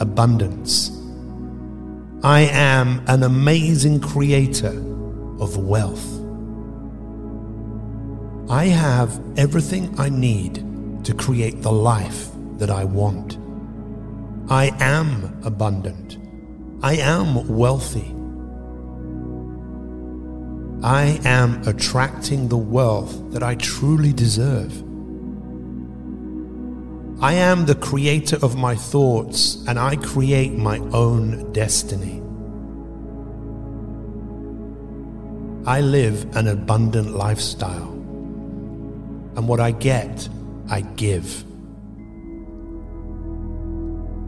abundance. 0.00 0.90
I 2.22 2.40
am 2.52 3.02
an 3.06 3.22
amazing 3.22 4.00
creator 4.00 4.76
of 5.40 5.56
wealth. 5.56 6.06
I 8.50 8.64
have 8.66 9.20
everything 9.38 9.94
I 9.98 10.08
need 10.08 10.56
to 11.04 11.14
create 11.14 11.62
the 11.62 11.72
life 11.72 12.28
that 12.58 12.70
I 12.70 12.84
want. 12.84 13.38
I 14.50 14.74
am 14.80 15.40
abundant. 15.44 16.18
I 16.82 16.96
am 16.96 17.46
wealthy. 17.48 18.14
I 20.82 21.20
am 21.26 21.62
attracting 21.68 22.48
the 22.48 22.56
wealth 22.56 23.32
that 23.32 23.42
I 23.42 23.54
truly 23.56 24.14
deserve. 24.14 24.72
I 27.22 27.34
am 27.34 27.66
the 27.66 27.74
creator 27.74 28.38
of 28.42 28.56
my 28.56 28.76
thoughts 28.76 29.62
and 29.68 29.78
I 29.78 29.96
create 29.96 30.54
my 30.54 30.78
own 30.94 31.52
destiny. 31.52 32.22
I 35.66 35.82
live 35.82 36.34
an 36.34 36.48
abundant 36.48 37.14
lifestyle, 37.14 37.90
and 39.36 39.46
what 39.46 39.60
I 39.60 39.72
get, 39.72 40.30
I 40.70 40.80
give. 40.80 41.44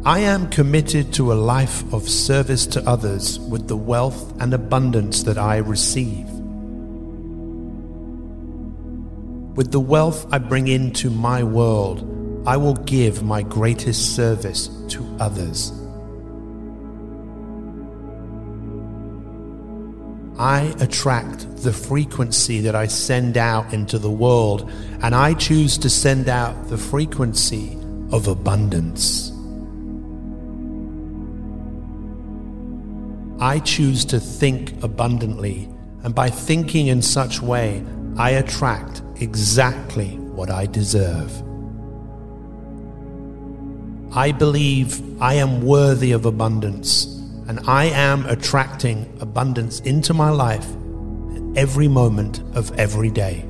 I 0.04 0.18
am 0.18 0.50
committed 0.50 1.14
to 1.14 1.32
a 1.32 1.34
life 1.34 1.90
of 1.94 2.06
service 2.10 2.66
to 2.66 2.86
others 2.86 3.38
with 3.38 3.68
the 3.68 3.76
wealth 3.76 4.38
and 4.38 4.52
abundance 4.52 5.22
that 5.22 5.38
I 5.38 5.56
receive. 5.56 6.28
With 9.54 9.70
the 9.70 9.80
wealth 9.80 10.26
I 10.32 10.38
bring 10.38 10.68
into 10.68 11.10
my 11.10 11.42
world, 11.42 12.08
I 12.46 12.56
will 12.56 12.74
give 12.74 13.22
my 13.22 13.42
greatest 13.42 14.16
service 14.16 14.68
to 14.88 15.04
others. 15.20 15.72
I 20.38 20.74
attract 20.80 21.58
the 21.58 21.72
frequency 21.72 22.60
that 22.60 22.74
I 22.74 22.86
send 22.86 23.36
out 23.36 23.74
into 23.74 23.98
the 23.98 24.10
world, 24.10 24.70
and 25.02 25.14
I 25.14 25.34
choose 25.34 25.76
to 25.78 25.90
send 25.90 26.30
out 26.30 26.68
the 26.68 26.78
frequency 26.78 27.76
of 28.10 28.28
abundance. 28.28 29.30
I 33.38 33.58
choose 33.58 34.06
to 34.06 34.18
think 34.18 34.82
abundantly, 34.82 35.68
and 36.04 36.14
by 36.14 36.30
thinking 36.30 36.86
in 36.86 37.02
such 37.02 37.42
way, 37.42 37.84
I 38.16 38.30
attract 38.30 39.02
exactly 39.22 40.18
what 40.18 40.50
I 40.50 40.66
deserve. 40.66 41.30
I 44.14 44.32
believe 44.32 45.22
I 45.22 45.34
am 45.34 45.62
worthy 45.62 46.12
of 46.12 46.26
abundance, 46.26 47.06
and 47.48 47.60
I 47.66 47.84
am 47.84 48.26
attracting 48.26 49.10
abundance 49.20 49.80
into 49.80 50.12
my 50.12 50.28
life 50.28 50.68
at 51.34 51.56
every 51.56 51.88
moment 51.88 52.40
of 52.54 52.78
every 52.78 53.10
day. 53.10 53.44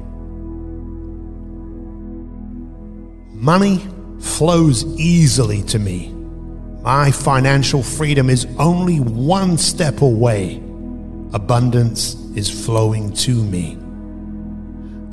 Money 3.32 3.84
flows 4.20 4.84
easily 5.00 5.62
to 5.62 5.80
me. 5.80 6.12
My 6.82 7.10
financial 7.10 7.82
freedom 7.82 8.30
is 8.30 8.46
only 8.58 9.00
one 9.00 9.58
step 9.58 10.00
away. 10.00 10.58
Abundance 11.32 12.14
is 12.36 12.48
flowing 12.64 13.12
to 13.14 13.34
me. 13.34 13.81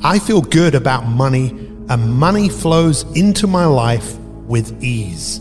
I 0.02 0.18
feel 0.18 0.40
good 0.40 0.74
about 0.74 1.06
money, 1.06 1.50
and 1.90 2.14
money 2.14 2.48
flows 2.48 3.02
into 3.14 3.46
my 3.46 3.66
life 3.66 4.16
with 4.46 4.82
ease. 4.82 5.40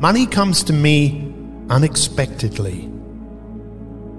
Money 0.00 0.26
comes 0.26 0.64
to 0.64 0.72
me 0.72 1.32
unexpectedly. 1.68 2.88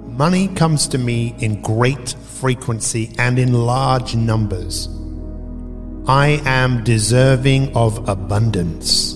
Money 0.08 0.48
comes 0.50 0.88
to 0.88 0.98
me 0.98 1.36
in 1.40 1.62
great 1.62 2.16
frequency 2.40 3.14
and 3.18 3.38
in 3.38 3.52
large 3.52 4.16
numbers. 4.16 4.88
I 6.08 6.42
am 6.46 6.84
deserving 6.86 7.76
of 7.76 8.08
abundance. 8.08 9.16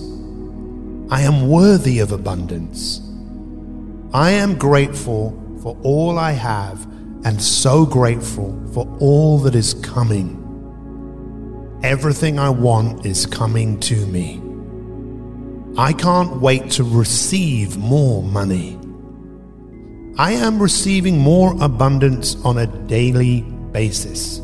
I 1.10 1.22
am 1.22 1.48
worthy 1.48 2.00
of 2.00 2.12
abundance. 2.12 3.00
I 4.12 4.32
am 4.32 4.58
grateful 4.58 5.30
for 5.62 5.74
all 5.82 6.18
I 6.18 6.32
have 6.32 6.86
and 7.26 7.42
so 7.42 7.84
grateful 7.84 8.54
for 8.72 8.86
all 9.00 9.36
that 9.40 9.56
is 9.56 9.74
coming. 9.74 10.40
Everything 11.82 12.38
I 12.38 12.50
want 12.50 13.04
is 13.04 13.26
coming 13.26 13.80
to 13.80 14.06
me. 14.06 14.40
I 15.76 15.92
can't 15.92 16.40
wait 16.40 16.70
to 16.72 16.84
receive 16.84 17.76
more 17.78 18.22
money. 18.22 18.78
I 20.16 20.34
am 20.34 20.62
receiving 20.62 21.18
more 21.18 21.60
abundance 21.60 22.36
on 22.44 22.58
a 22.58 22.68
daily 22.86 23.40
basis. 23.72 24.38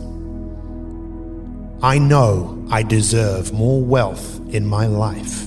I 1.84 1.98
know 1.98 2.66
I 2.68 2.82
deserve 2.82 3.52
more 3.52 3.80
wealth 3.80 4.40
in 4.52 4.66
my 4.66 4.86
life. 4.86 5.46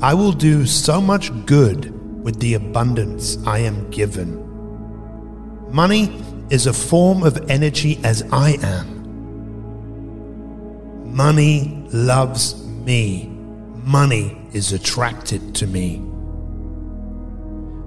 I 0.00 0.14
will 0.14 0.32
do 0.32 0.66
so 0.66 1.00
much 1.00 1.32
good 1.46 1.92
with 2.22 2.38
the 2.38 2.54
abundance 2.54 3.38
I 3.44 3.58
am 3.58 3.90
given. 3.90 4.45
Money 5.76 6.10
is 6.48 6.66
a 6.66 6.72
form 6.72 7.22
of 7.22 7.50
energy 7.50 8.00
as 8.02 8.22
I 8.32 8.52
am. 8.62 8.86
Money 11.14 11.84
loves 11.92 12.64
me. 12.64 13.26
Money 13.84 14.40
is 14.54 14.72
attracted 14.72 15.54
to 15.56 15.66
me. 15.66 16.02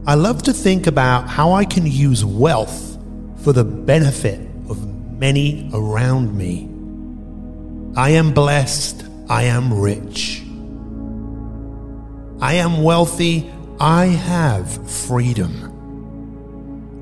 I 0.05 0.13
love 0.13 0.43
to 0.43 0.53
think 0.53 0.85
about 0.85 1.27
how 1.27 1.53
I 1.53 1.65
can 1.65 1.87
use 1.87 2.23
wealth 2.23 2.99
for 3.37 3.53
the 3.53 3.63
benefit 3.63 4.39
of 4.69 4.85
many 5.17 5.67
around 5.73 6.37
me. 6.37 6.69
I 7.99 8.11
am 8.11 8.35
blessed. 8.35 9.03
I 9.27 9.45
am 9.45 9.73
rich. 9.73 10.43
I 12.39 12.53
am 12.53 12.83
wealthy. 12.83 13.49
I 13.79 14.05
have 14.05 14.69
freedom. 14.87 15.78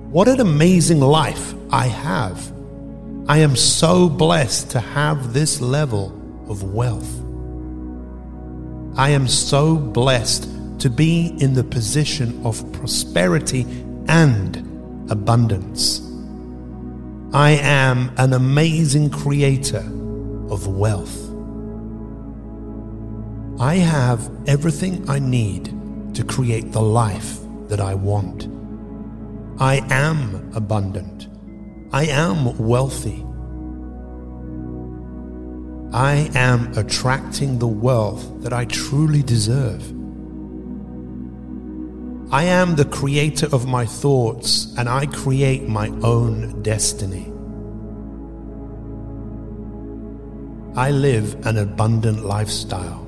What 0.10 0.30
an 0.30 0.40
amazing 0.40 1.02
life 1.02 1.54
I 1.70 1.88
have. 1.88 2.54
I 3.28 3.40
am 3.40 3.58
so 3.58 4.08
blessed 4.08 4.72
to 4.72 4.80
have 4.80 5.34
this 5.34 5.60
level 5.60 6.14
of 6.48 6.64
wealth. 6.64 7.14
I 8.98 9.10
am 9.10 9.28
so 9.28 9.76
blessed 9.76 10.50
to 10.80 10.90
be 10.90 11.36
in 11.42 11.56
the 11.56 11.64
position 11.64 12.42
of 12.46 12.72
prosperity 12.72 13.64
and 14.08 14.56
abundance. 15.12 16.00
I 17.34 17.60
am 17.62 18.14
an 18.18 18.32
amazing 18.32 19.10
creator 19.10 19.86
of 20.50 20.68
wealth. 20.68 21.22
I 23.60 23.76
have 23.76 24.32
everything 24.48 25.10
I 25.10 25.20
need 25.20 26.16
to 26.16 26.24
create 26.24 26.72
the 26.72 26.82
life 26.82 27.40
that 27.68 27.82
I 27.82 27.94
want. 27.94 28.57
I 29.60 29.84
am 29.90 30.52
abundant. 30.54 31.28
I 31.92 32.06
am 32.06 32.56
wealthy. 32.60 33.26
I 35.92 36.30
am 36.36 36.78
attracting 36.78 37.58
the 37.58 37.68
wealth 37.68 38.44
that 38.44 38.54
I 38.54 38.66
truly 38.66 39.24
deserve. 39.24 39.82
I 42.32 42.44
am 42.44 42.76
the 42.76 42.86
creator 42.86 43.48
of 43.52 43.68
my 43.68 43.86
thoughts 43.86 44.76
and 44.78 44.88
I 44.88 45.08
create 45.08 45.68
my 45.68 45.88
own 46.04 46.62
destiny. 46.62 47.32
I 50.76 50.92
live 50.92 51.48
an 51.48 51.58
abundant 51.58 52.26
lifestyle. 52.26 53.02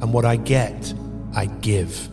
And 0.00 0.12
what 0.14 0.24
I 0.24 0.36
get, 0.36 0.94
I 1.34 1.46
give. 1.46 2.11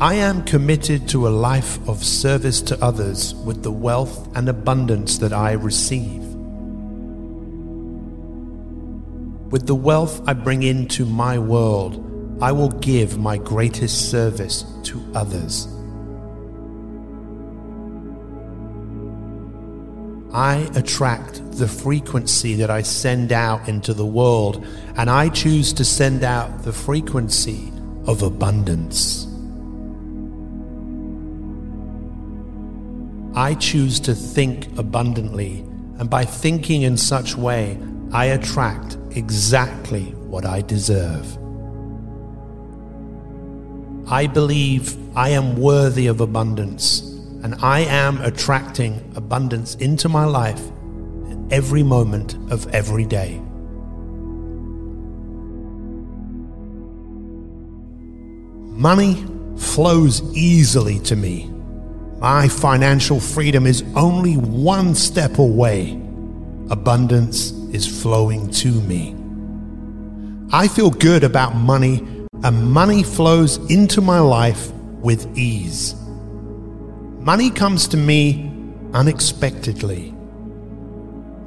I 0.00 0.14
am 0.14 0.42
committed 0.42 1.08
to 1.10 1.28
a 1.28 1.30
life 1.30 1.78
of 1.88 2.02
service 2.02 2.60
to 2.62 2.84
others 2.84 3.32
with 3.32 3.62
the 3.62 3.70
wealth 3.70 4.28
and 4.36 4.48
abundance 4.48 5.18
that 5.18 5.32
I 5.32 5.52
receive. 5.52 6.20
With 9.52 9.68
the 9.68 9.74
wealth 9.76 10.20
I 10.26 10.32
bring 10.32 10.64
into 10.64 11.04
my 11.04 11.38
world, 11.38 12.00
I 12.42 12.50
will 12.50 12.70
give 12.70 13.18
my 13.18 13.38
greatest 13.38 14.10
service 14.10 14.64
to 14.82 15.00
others. 15.14 15.68
I 20.32 20.68
attract 20.74 21.52
the 21.52 21.68
frequency 21.68 22.56
that 22.56 22.68
I 22.68 22.82
send 22.82 23.30
out 23.30 23.68
into 23.68 23.94
the 23.94 24.04
world, 24.04 24.66
and 24.96 25.08
I 25.08 25.28
choose 25.28 25.72
to 25.74 25.84
send 25.84 26.24
out 26.24 26.64
the 26.64 26.72
frequency 26.72 27.72
of 28.08 28.22
abundance. 28.22 29.28
I 33.36 33.54
choose 33.54 33.98
to 34.00 34.14
think 34.14 34.66
abundantly, 34.78 35.64
and 35.98 36.08
by 36.08 36.24
thinking 36.24 36.82
in 36.82 36.96
such 36.96 37.36
way, 37.36 37.78
I 38.12 38.26
attract 38.26 38.96
exactly 39.10 40.04
what 40.28 40.44
I 40.44 40.60
deserve. 40.60 41.36
I 44.06 44.26
believe 44.28 44.96
I 45.16 45.30
am 45.30 45.56
worthy 45.56 46.06
of 46.06 46.20
abundance, 46.20 47.00
and 47.42 47.56
I 47.56 47.80
am 47.80 48.20
attracting 48.20 49.12
abundance 49.16 49.74
into 49.76 50.08
my 50.08 50.24
life 50.24 50.62
at 51.30 51.38
every 51.50 51.82
moment 51.82 52.34
of 52.52 52.72
every 52.72 53.04
day. 53.04 53.40
Money 58.76 59.24
flows 59.56 60.22
easily 60.36 60.98
to 61.00 61.16
me. 61.16 61.53
My 62.24 62.48
financial 62.48 63.20
freedom 63.20 63.66
is 63.66 63.84
only 63.94 64.38
one 64.38 64.94
step 64.94 65.36
away. 65.36 65.92
Abundance 66.70 67.50
is 67.70 67.86
flowing 67.86 68.50
to 68.52 68.80
me. 68.80 69.14
I 70.50 70.66
feel 70.66 70.88
good 70.88 71.22
about 71.22 71.54
money, 71.54 72.02
and 72.42 72.72
money 72.72 73.02
flows 73.02 73.58
into 73.70 74.00
my 74.00 74.20
life 74.20 74.72
with 75.02 75.36
ease. 75.36 75.94
Money 77.18 77.50
comes 77.50 77.86
to 77.88 77.98
me 77.98 78.50
unexpectedly. 78.94 80.14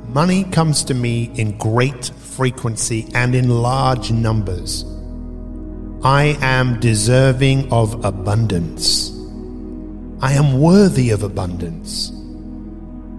Money 0.10 0.44
comes 0.44 0.84
to 0.84 0.94
me 0.94 1.32
in 1.34 1.58
great 1.58 2.06
frequency 2.06 3.10
and 3.16 3.34
in 3.34 3.50
large 3.50 4.12
numbers. 4.12 4.86
I 6.04 6.38
am 6.40 6.80
deserving 6.80 7.74
of 7.74 8.06
abundance. 8.06 9.17
I 10.20 10.34
am 10.34 10.60
worthy 10.60 11.12
of 11.12 11.22
abundance. 11.22 12.12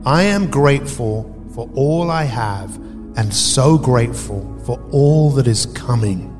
I 0.04 0.24
am 0.24 0.50
grateful 0.50 1.32
for 1.54 1.70
all 1.74 2.10
I 2.10 2.24
have 2.24 2.74
and 3.16 3.32
so 3.32 3.78
grateful 3.78 4.60
for 4.64 4.80
all 4.90 5.30
that 5.32 5.46
is 5.46 5.66
coming. 5.66 6.34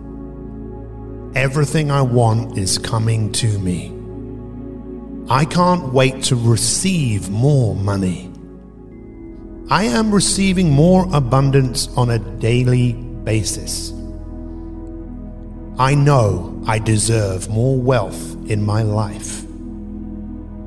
Everything 1.37 1.93
I 1.93 2.03
want 2.03 2.59
is 2.59 2.77
coming 2.77 3.31
to 3.33 3.59
me. 3.61 3.95
I 5.31 5.45
can't 5.45 5.93
wait 5.93 6.25
to 6.25 6.35
receive 6.37 7.31
more 7.31 7.77
money. 7.77 8.33
I 9.71 9.85
am 9.85 10.13
receiving 10.13 10.71
more 10.71 11.07
abundance 11.13 11.89
on 11.97 12.11
a 12.11 12.19
daily 12.19 12.95
basis. 12.95 13.93
I 15.79 15.95
know 15.95 16.61
I 16.67 16.81
deserve 16.81 17.49
more 17.49 17.77
wealth 17.77 18.51
in 18.51 18.65
my 18.65 18.83
life. 18.83 19.48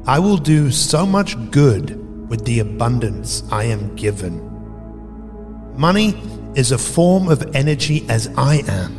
I 0.08 0.18
will 0.20 0.38
do 0.38 0.72
so 0.72 1.06
much 1.06 1.36
good 1.52 1.98
with 2.28 2.44
the 2.46 2.60
abundance 2.60 3.44
I 3.52 3.66
am 3.66 3.96
given. 3.96 4.48
Money 5.78 6.20
is 6.56 6.72
a 6.72 6.78
form 6.78 7.30
of 7.30 7.56
energy 7.56 8.06
as 8.10 8.28
I 8.36 8.64
am. 8.68 8.98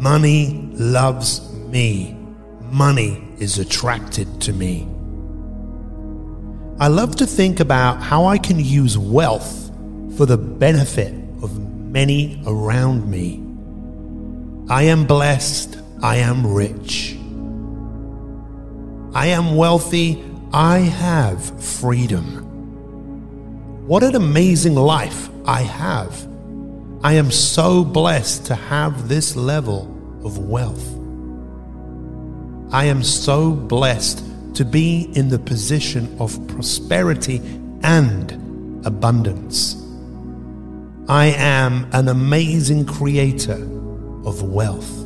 Money 0.00 0.68
loves 0.74 1.52
me. 1.68 2.16
Money 2.70 3.22
is 3.38 3.58
attracted 3.58 4.40
to 4.40 4.52
me. 4.52 4.88
I 6.80 6.88
love 6.88 7.14
to 7.16 7.26
think 7.26 7.60
about 7.60 8.02
how 8.02 8.24
I 8.24 8.38
can 8.38 8.58
use 8.58 8.98
wealth 8.98 9.70
for 10.16 10.26
the 10.26 10.36
benefit 10.36 11.14
of 11.42 11.56
many 11.58 12.42
around 12.46 13.08
me. 13.08 13.40
I 14.68 14.84
am 14.84 15.06
blessed. 15.06 15.78
I 16.02 16.16
am 16.16 16.46
rich. 16.46 17.11
I 19.14 19.28
am 19.28 19.56
wealthy. 19.56 20.24
I 20.52 20.78
have 20.78 21.62
freedom. 21.62 23.86
What 23.86 24.02
an 24.02 24.14
amazing 24.14 24.74
life 24.74 25.28
I 25.46 25.62
have. 25.62 26.26
I 27.02 27.14
am 27.14 27.30
so 27.30 27.84
blessed 27.84 28.46
to 28.46 28.54
have 28.54 29.08
this 29.08 29.36
level 29.36 29.82
of 30.24 30.38
wealth. 30.38 30.88
I 32.72 32.84
am 32.84 33.02
so 33.02 33.52
blessed 33.52 34.24
to 34.54 34.64
be 34.64 35.10
in 35.14 35.28
the 35.28 35.38
position 35.38 36.16
of 36.18 36.46
prosperity 36.48 37.38
and 37.82 38.86
abundance. 38.86 39.76
I 41.08 41.26
am 41.36 41.86
an 41.92 42.08
amazing 42.08 42.86
creator 42.86 43.60
of 44.24 44.42
wealth. 44.42 45.00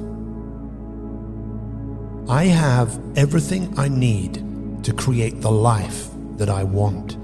I 2.28 2.44
have 2.46 3.00
everything 3.16 3.72
I 3.78 3.88
need 3.88 4.84
to 4.84 4.92
create 4.92 5.40
the 5.40 5.50
life 5.50 6.08
that 6.38 6.50
I 6.50 6.64
want. 6.64 7.16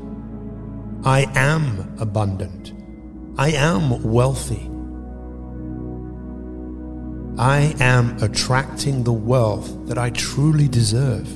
I 1.04 1.26
am 1.34 1.96
abundant. 1.98 2.72
I 3.36 3.50
am 3.50 4.02
wealthy. 4.04 4.70
I 7.36 7.74
am 7.80 8.22
attracting 8.22 9.02
the 9.02 9.12
wealth 9.12 9.88
that 9.88 9.98
I 9.98 10.10
truly 10.10 10.68
deserve. 10.68 11.26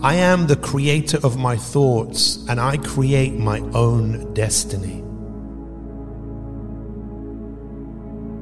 I 0.00 0.14
am 0.14 0.46
the 0.46 0.56
creator 0.56 1.18
of 1.24 1.36
my 1.36 1.56
thoughts 1.56 2.36
and 2.48 2.60
I 2.60 2.76
create 2.76 3.34
my 3.34 3.58
own 3.74 4.32
destiny. 4.32 5.02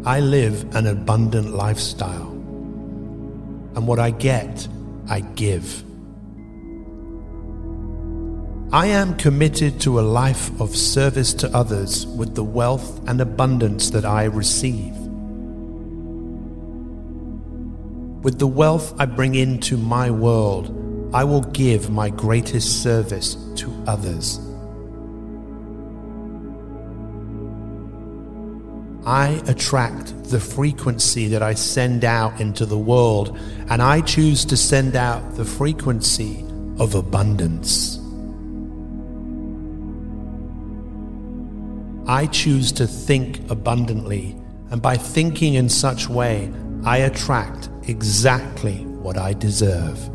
I 0.04 0.20
live 0.20 0.76
an 0.76 0.86
abundant 0.86 1.54
lifestyle, 1.54 2.35
and 3.76 3.86
what 3.86 3.98
I 3.98 4.10
get, 4.10 4.66
I 5.08 5.20
give. 5.20 5.84
I 8.72 8.86
am 8.86 9.16
committed 9.16 9.80
to 9.82 10.00
a 10.00 10.02
life 10.02 10.60
of 10.60 10.74
service 10.74 11.32
to 11.34 11.54
others 11.54 12.06
with 12.06 12.34
the 12.34 12.42
wealth 12.42 13.06
and 13.08 13.20
abundance 13.20 13.90
that 13.90 14.04
I 14.04 14.24
receive. 14.24 14.94
With 18.24 18.40
the 18.40 18.48
wealth 18.48 18.92
I 18.98 19.06
bring 19.06 19.36
into 19.36 19.76
my 19.76 20.10
world, 20.10 20.72
I 21.14 21.22
will 21.22 21.42
give 21.42 21.90
my 21.90 22.10
greatest 22.10 22.82
service 22.82 23.36
to 23.56 23.72
others. 23.86 24.40
I 29.06 29.40
attract 29.46 30.24
the 30.24 30.40
frequency 30.40 31.28
that 31.28 31.40
I 31.40 31.54
send 31.54 32.04
out 32.04 32.40
into 32.40 32.66
the 32.66 32.76
world, 32.76 33.38
and 33.70 33.80
I 33.80 34.00
choose 34.00 34.44
to 34.46 34.56
send 34.56 34.96
out 34.96 35.36
the 35.36 35.44
frequency 35.44 36.44
of 36.80 36.96
abundance. 36.96 38.00
I 42.08 42.26
choose 42.26 42.72
to 42.72 42.88
think 42.88 43.48
abundantly, 43.48 44.36
and 44.70 44.82
by 44.82 44.96
thinking 44.96 45.54
in 45.54 45.68
such 45.68 46.08
way, 46.08 46.52
I 46.84 46.98
attract 46.98 47.68
exactly 47.86 48.84
what 48.86 49.16
I 49.16 49.34
deserve. 49.34 50.10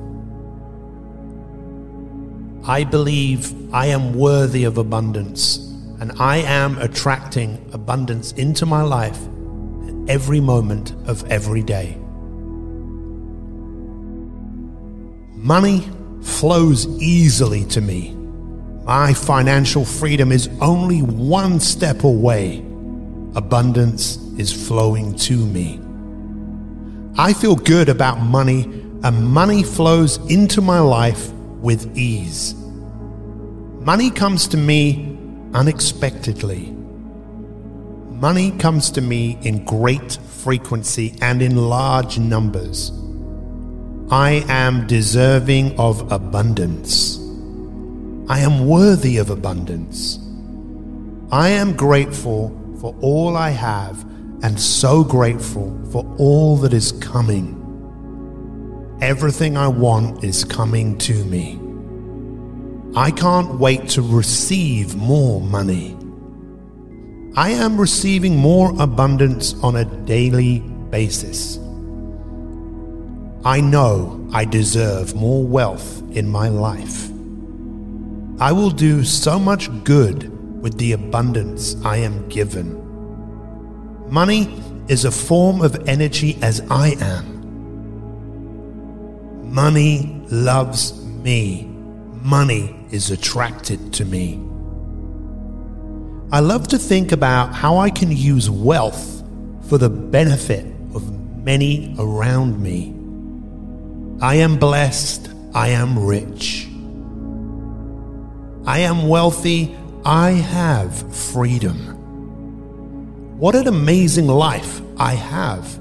I 2.67 2.83
believe 2.83 3.73
I 3.73 3.85
am 3.85 4.13
worthy 4.15 4.65
of 4.65 4.77
abundance, 4.77 5.70
and 6.01 6.11
I 6.19 6.37
am 6.37 6.77
attracting 6.79 7.69
abundance 7.71 8.33
into 8.33 8.65
my 8.65 8.81
life 8.81 9.19
at 9.87 10.09
every 10.09 10.41
moment 10.41 10.91
of 11.07 11.23
every 11.31 11.63
day. 11.63 11.95
Money 15.35 15.87
flows 16.21 16.85
easily 17.01 17.63
to 17.65 17.79
me 17.79 18.17
my 18.83 19.13
financial 19.13 19.85
freedom 19.85 20.31
is 20.31 20.49
only 20.59 21.01
one 21.03 21.59
step 21.59 22.03
away. 22.03 22.59
Abundance 23.35 24.17
is 24.39 24.51
flowing 24.51 25.15
to 25.15 25.37
me. 25.37 25.79
I 27.15 27.33
feel 27.33 27.55
good 27.55 27.89
about 27.89 28.19
money, 28.19 28.63
and 29.03 29.27
money 29.27 29.61
flows 29.61 30.17
into 30.31 30.61
my 30.61 30.79
life 30.79 31.31
with 31.61 31.95
ease. 31.95 32.55
Money 33.79 34.09
comes 34.09 34.47
to 34.47 34.57
me 34.57 35.10
unexpectedly. 35.53 36.73
Money 38.09 38.51
comes 38.51 38.91
to 38.91 39.01
me 39.01 39.37
in 39.41 39.65
great 39.65 40.13
frequency 40.13 41.15
and 41.21 41.41
in 41.41 41.55
large 41.55 42.19
numbers. 42.19 42.91
I 44.11 44.43
am 44.49 44.87
deserving 44.87 45.79
of 45.79 46.11
abundance. 46.11 47.17
I 48.27 48.39
am 48.39 48.67
worthy 48.67 49.17
of 49.17 49.29
abundance. 49.29 50.19
I 51.31 51.49
am 51.49 51.75
grateful 51.75 52.49
for 52.79 52.95
all 53.01 53.37
I 53.37 53.51
have 53.51 54.01
and 54.43 54.59
so 54.59 55.03
grateful 55.03 55.79
for 55.91 56.03
all 56.17 56.57
that 56.57 56.73
is 56.73 56.91
coming. 56.93 57.57
Everything 59.01 59.55
I 59.55 59.67
want 59.67 60.23
is 60.23 60.43
coming 60.43 60.97
to 60.99 61.23
me. 61.25 61.60
I 62.93 63.09
can't 63.09 63.57
wait 63.57 63.87
to 63.91 64.01
receive 64.01 64.97
more 64.97 65.39
money. 65.39 65.95
I 67.37 67.51
am 67.51 67.79
receiving 67.79 68.35
more 68.35 68.73
abundance 68.81 69.53
on 69.63 69.77
a 69.77 69.85
daily 69.85 70.59
basis. 70.89 71.57
I 73.45 73.61
know 73.61 74.27
I 74.33 74.43
deserve 74.43 75.15
more 75.15 75.41
wealth 75.41 76.03
in 76.11 76.27
my 76.27 76.49
life. 76.49 77.09
I 78.41 78.51
will 78.51 78.71
do 78.71 79.05
so 79.05 79.39
much 79.39 79.69
good 79.85 80.27
with 80.61 80.77
the 80.77 80.91
abundance 80.91 81.77
I 81.85 81.95
am 81.97 82.27
given. 82.27 82.75
Money 84.09 84.53
is 84.89 85.05
a 85.05 85.11
form 85.11 85.61
of 85.61 85.87
energy 85.87 86.37
as 86.41 86.59
I 86.69 86.89
am. 86.99 87.39
Money 89.53 90.21
loves 90.29 91.01
me. 91.05 91.69
Money 92.21 92.80
is 92.91 93.11
attracted 93.11 93.93
to 93.93 94.05
me. 94.05 94.39
I 96.31 96.39
love 96.39 96.67
to 96.69 96.77
think 96.77 97.11
about 97.11 97.53
how 97.53 97.77
I 97.77 97.89
can 97.89 98.11
use 98.11 98.49
wealth 98.49 99.23
for 99.67 99.77
the 99.77 99.89
benefit 99.89 100.65
of 100.93 101.11
many 101.43 101.95
around 101.97 102.61
me. 102.61 102.93
I 104.21 104.35
am 104.35 104.57
blessed. 104.57 105.29
I 105.53 105.69
am 105.69 105.99
rich. 105.99 106.67
I 108.65 108.79
am 108.79 109.07
wealthy. 109.09 109.75
I 110.05 110.31
have 110.31 111.15
freedom. 111.15 111.77
What 113.37 113.55
an 113.55 113.67
amazing 113.67 114.27
life 114.27 114.81
I 114.97 115.13
have. 115.13 115.79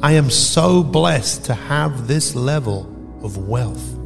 I 0.00 0.12
am 0.12 0.30
so 0.30 0.82
blessed 0.82 1.44
to 1.46 1.54
have 1.54 2.08
this 2.08 2.34
level 2.34 2.86
of 3.22 3.36
wealth. 3.48 3.97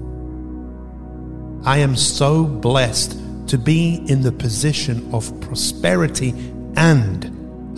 I 1.64 1.78
am 1.78 1.94
so 1.94 2.44
blessed 2.44 3.18
to 3.48 3.56
be 3.56 4.04
in 4.08 4.22
the 4.22 4.32
position 4.32 5.08
of 5.14 5.40
prosperity 5.40 6.30
and 6.76 7.24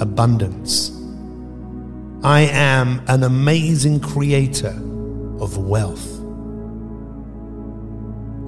abundance. 0.01 0.91
I 2.23 2.49
am 2.51 3.03
an 3.09 3.25
amazing 3.25 4.01
creator 4.01 4.75
of 5.39 5.59
wealth. 5.59 6.11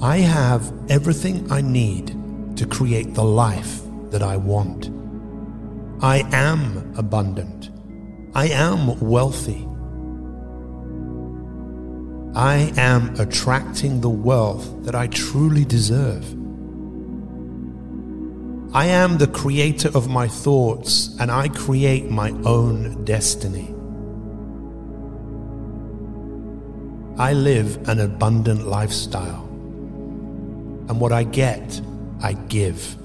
I 0.02 0.18
have 0.18 0.72
everything 0.88 1.52
I 1.52 1.60
need 1.60 2.16
to 2.56 2.66
create 2.66 3.12
the 3.12 3.24
life 3.24 3.82
that 4.10 4.22
I 4.22 4.38
want. 4.38 4.90
I 6.02 6.26
am 6.32 6.94
abundant. 6.96 7.70
I 8.34 8.48
am 8.48 8.98
wealthy. 9.00 9.68
I 12.36 12.70
am 12.76 13.18
attracting 13.18 14.02
the 14.02 14.10
wealth 14.10 14.84
that 14.84 14.94
I 14.94 15.06
truly 15.06 15.64
deserve. 15.64 16.22
I 18.74 18.84
am 18.84 19.16
the 19.16 19.26
creator 19.26 19.88
of 19.96 20.10
my 20.10 20.28
thoughts 20.28 21.16
and 21.18 21.30
I 21.30 21.48
create 21.48 22.10
my 22.10 22.32
own 22.44 23.06
destiny. 23.06 23.74
I 27.18 27.32
live 27.32 27.88
an 27.88 28.00
abundant 28.00 28.66
lifestyle, 28.66 29.44
and 30.90 31.00
what 31.00 31.12
I 31.12 31.24
get, 31.24 31.80
I 32.22 32.34
give. 32.34 32.98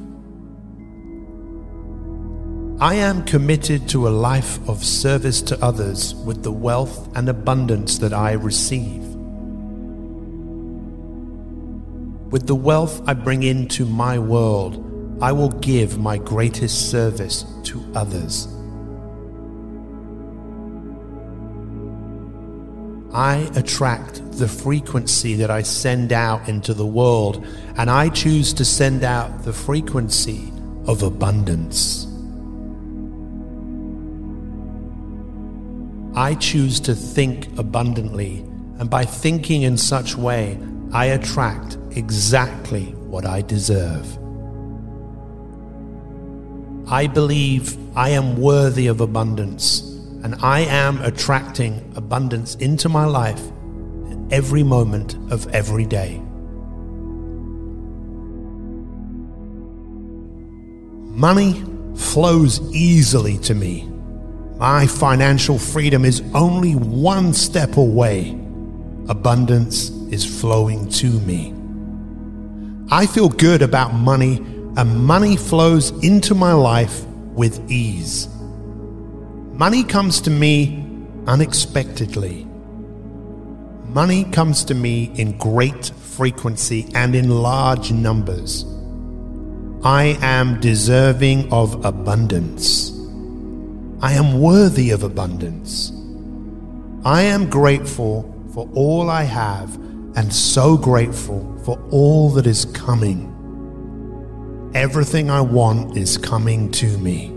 I 2.81 2.95
am 2.95 3.23
committed 3.23 3.87
to 3.89 4.09
a 4.09 4.09
life 4.09 4.59
of 4.67 4.83
service 4.83 5.41
to 5.43 5.63
others 5.63 6.15
with 6.15 6.43
the 6.43 6.51
wealth 6.51 7.15
and 7.15 7.29
abundance 7.29 7.99
that 7.99 8.11
I 8.11 8.33
receive. 8.33 9.10
With 12.31 12.47
the 12.47 12.55
wealth 12.55 13.01
I 13.09 13.13
bring 13.13 13.43
into 13.43 13.85
my 13.85 14.17
world, 14.17 15.19
I 15.21 15.33
will 15.33 15.49
give 15.49 15.99
my 15.99 16.17
greatest 16.17 16.89
service 16.89 17.43
to 17.63 17.83
others. 17.93 18.47
I 23.13 23.51
attract 23.57 24.31
the 24.31 24.47
frequency 24.47 25.35
that 25.35 25.51
I 25.51 25.61
send 25.61 26.13
out 26.13 26.47
into 26.47 26.73
the 26.73 26.85
world, 26.85 27.45
and 27.75 27.91
I 27.91 28.07
choose 28.07 28.53
to 28.53 28.63
send 28.63 29.03
out 29.03 29.43
the 29.43 29.51
frequency 29.51 30.53
of 30.87 31.03
abundance. 31.03 32.07
I 36.15 36.35
choose 36.35 36.79
to 36.79 36.95
think 36.95 37.59
abundantly, 37.59 38.37
and 38.79 38.89
by 38.89 39.03
thinking 39.03 39.63
in 39.63 39.75
such 39.75 40.15
way, 40.15 40.57
I 40.93 41.07
attract 41.07 41.77
exactly 41.95 42.85
what 43.09 43.25
I 43.25 43.41
deserve. 43.41 44.17
I 46.87 47.07
believe 47.07 47.77
I 47.97 48.09
am 48.09 48.37
worthy 48.37 48.87
of 48.87 49.01
abundance, 49.01 49.81
and 50.23 50.35
I 50.41 50.61
am 50.61 51.01
attracting 51.01 51.93
abundance 51.95 52.55
into 52.55 52.89
my 52.89 53.05
life 53.05 53.41
every 54.29 54.63
moment 54.63 55.15
of 55.31 55.47
every 55.53 55.85
day. 55.85 56.19
Money 61.13 61.63
flows 61.95 62.59
easily 62.73 63.37
to 63.39 63.53
me 63.53 63.91
my 64.61 64.85
financial 64.85 65.57
freedom 65.57 66.05
is 66.05 66.21
only 66.35 66.75
one 66.75 67.33
step 67.33 67.77
away. 67.77 68.39
Abundance 69.09 69.89
is 70.11 70.23
flowing 70.39 70.87
to 70.89 71.07
me. 71.21 71.51
I 72.89 73.05
feel 73.05 73.29
good 73.29 73.61
about 73.61 73.93
money, 73.93 74.37
and 74.77 75.05
money 75.05 75.35
flows 75.37 75.91
into 76.03 76.33
my 76.33 76.53
life 76.53 77.05
with 77.05 77.69
ease. 77.69 78.27
Money 79.53 79.83
comes 79.83 80.21
to 80.21 80.29
me 80.29 80.83
unexpectedly. 81.27 82.47
Money 83.85 84.23
comes 84.25 84.63
to 84.65 84.73
me 84.73 85.11
in 85.15 85.37
great 85.37 85.87
frequency 85.87 86.89
and 86.95 87.15
in 87.15 87.29
large 87.29 87.91
numbers. 87.91 88.65
I 89.83 90.17
am 90.21 90.59
deserving 90.59 91.51
of 91.51 91.83
abundance. 91.85 92.91
I 94.01 94.13
am 94.13 94.39
worthy 94.39 94.91
of 94.91 95.03
abundance. 95.03 95.91
I 97.03 97.23
am 97.23 97.49
grateful 97.49 98.31
for 98.53 98.69
all 98.73 99.09
I 99.09 99.23
have 99.23 99.75
and 100.15 100.33
so 100.33 100.77
grateful 100.77 101.57
for 101.63 101.79
all 101.91 102.29
that 102.31 102.47
is 102.47 102.65
coming. 102.65 103.27
Everything 104.73 105.29
I 105.29 105.41
want 105.41 105.97
is 105.97 106.17
coming 106.17 106.71
to 106.71 106.97
me. 106.97 107.31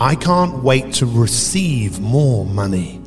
I 0.00 0.14
can't 0.14 0.62
wait 0.62 0.94
to 0.94 1.06
receive 1.06 2.00
more 2.00 2.44
money. 2.44 3.00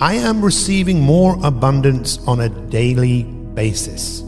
I 0.00 0.14
am 0.14 0.44
receiving 0.44 1.00
more 1.00 1.38
abundance 1.44 2.18
on 2.26 2.40
a 2.40 2.48
daily 2.48 3.22
basis. 3.22 4.22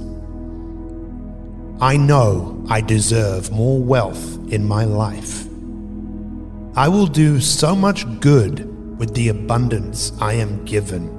I 1.81 1.97
know 1.97 2.65
I 2.69 2.81
deserve 2.81 3.51
more 3.51 3.83
wealth 3.83 4.53
in 4.53 4.65
my 4.65 4.85
life. 4.85 5.47
I 6.77 6.89
will 6.89 7.07
do 7.07 7.41
so 7.41 7.75
much 7.75 8.05
good 8.21 8.71
with 8.99 9.15
the 9.15 9.29
abundance 9.29 10.13
I 10.21 10.35
am 10.35 10.65
given. 10.65 11.11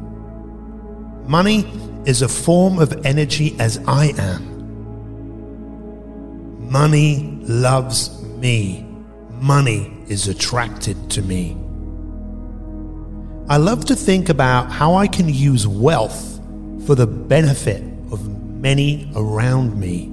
Money 1.27 1.63
is 2.05 2.21
a 2.21 2.27
form 2.27 2.79
of 2.79 3.05
energy 3.05 3.55
as 3.59 3.79
I 3.87 4.13
am. 4.17 4.55
Money 6.69 7.39
loves 7.41 8.21
me. 8.23 8.85
Money 9.39 9.91
is 10.07 10.27
attracted 10.27 11.09
to 11.11 11.21
me. 11.21 11.57
I 13.47 13.57
love 13.57 13.85
to 13.85 13.95
think 13.95 14.29
about 14.29 14.71
how 14.71 14.95
I 14.95 15.07
can 15.07 15.29
use 15.29 15.67
wealth 15.67 16.39
for 16.85 16.95
the 16.95 17.07
benefit 17.07 17.83
of 18.11 18.27
many 18.61 19.11
around 19.15 19.79
me. 19.79 20.11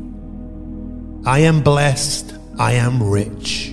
I 1.24 1.40
am 1.40 1.62
blessed. 1.62 2.34
I 2.58 2.72
am 2.72 3.02
rich. 3.02 3.72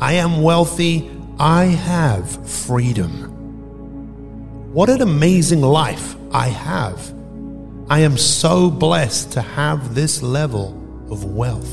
I 0.00 0.14
am 0.14 0.42
wealthy. 0.42 1.08
I 1.38 1.64
have 1.66 2.48
freedom. 2.48 3.31
What 4.72 4.88
an 4.88 5.02
amazing 5.02 5.60
life 5.60 6.16
I 6.32 6.48
have. 6.48 7.12
I 7.90 7.98
am 7.98 8.16
so 8.16 8.70
blessed 8.70 9.32
to 9.32 9.42
have 9.42 9.94
this 9.94 10.22
level 10.22 10.68
of 11.10 11.26
wealth. 11.26 11.70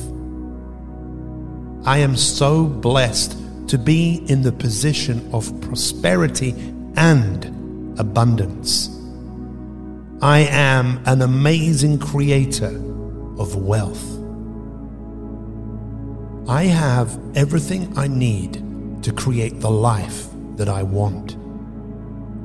I 1.88 2.00
am 2.00 2.18
so 2.18 2.66
blessed 2.66 3.38
to 3.70 3.78
be 3.78 4.26
in 4.28 4.42
the 4.42 4.52
position 4.52 5.30
of 5.32 5.62
prosperity 5.62 6.54
and 6.98 7.98
abundance. 7.98 8.90
I 10.22 10.40
am 10.40 11.02
an 11.06 11.22
amazing 11.22 12.00
creator 12.00 12.76
of 13.38 13.56
wealth. 13.56 14.04
I 16.50 16.64
have 16.64 17.18
everything 17.38 17.98
I 17.98 18.08
need 18.08 19.04
to 19.04 19.14
create 19.14 19.62
the 19.62 19.72
life 19.72 20.28
that 20.58 20.68
I 20.68 20.84
want. 20.84 21.39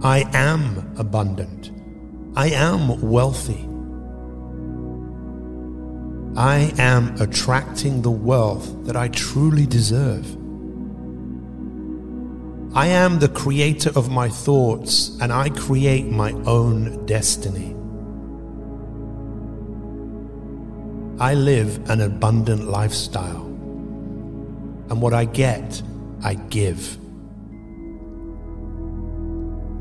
I 0.05 0.29
am 0.35 0.95
abundant. 0.99 1.71
I 2.37 2.51
am 2.51 3.01
wealthy. 3.01 3.67
I 6.37 6.75
am 6.77 7.19
attracting 7.23 8.03
the 8.03 8.11
wealth 8.11 8.85
that 8.85 8.97
I 8.97 9.09
truly 9.09 9.65
deserve. 9.65 10.27
I 12.77 12.89
am 12.89 13.19
the 13.19 13.31
creator 13.31 13.93
of 13.97 14.11
my 14.11 14.29
thoughts 14.29 15.17
and 15.23 15.33
I 15.33 15.49
create 15.49 16.11
my 16.11 16.33
own 16.45 17.07
destiny. 17.07 17.75
I 21.19 21.33
live 21.33 21.89
an 21.89 22.03
abundant 22.03 22.69
lifestyle, 22.69 23.47
and 24.91 25.01
what 25.01 25.15
I 25.15 25.25
get, 25.25 25.81
I 26.23 26.35
give. 26.35 26.99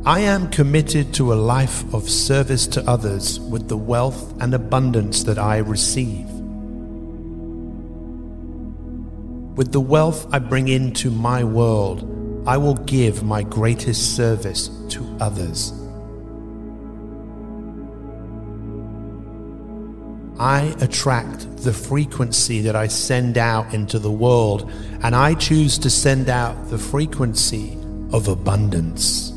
I 0.05 0.19
am 0.19 0.49
committed 0.49 1.13
to 1.13 1.31
a 1.31 1.35
life 1.35 1.93
of 1.93 2.09
service 2.09 2.67
to 2.67 2.85
others 2.89 3.39
with 3.39 3.69
the 3.69 3.77
wealth 3.77 4.33
and 4.41 4.53
abundance 4.53 5.23
that 5.23 5.39
I 5.39 5.59
receive. 5.59 6.29
With 9.55 9.71
the 9.71 9.79
wealth 9.79 10.27
I 10.33 10.39
bring 10.39 10.67
into 10.67 11.09
my 11.09 11.45
world, 11.45 12.03
I 12.45 12.57
will 12.57 12.73
give 12.73 13.23
my 13.23 13.43
greatest 13.43 14.17
service 14.17 14.67
to 14.89 15.17
others. 15.21 15.71
I 20.37 20.75
attract 20.81 21.59
the 21.59 21.71
frequency 21.71 22.59
that 22.59 22.75
I 22.75 22.87
send 22.87 23.37
out 23.37 23.73
into 23.73 23.99
the 23.99 24.11
world, 24.11 24.69
and 25.01 25.15
I 25.15 25.35
choose 25.35 25.77
to 25.77 25.89
send 25.89 26.27
out 26.27 26.69
the 26.69 26.77
frequency 26.77 27.77
of 28.11 28.27
abundance. 28.27 29.32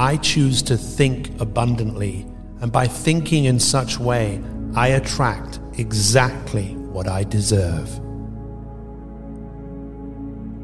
I 0.00 0.16
choose 0.16 0.62
to 0.62 0.78
think 0.78 1.28
abundantly, 1.42 2.24
and 2.62 2.72
by 2.72 2.86
thinking 2.86 3.44
in 3.44 3.60
such 3.60 3.98
way, 3.98 4.42
I 4.74 4.88
attract 4.88 5.60
exactly 5.76 6.74
what 6.74 7.06
I 7.06 7.22
deserve. 7.22 8.00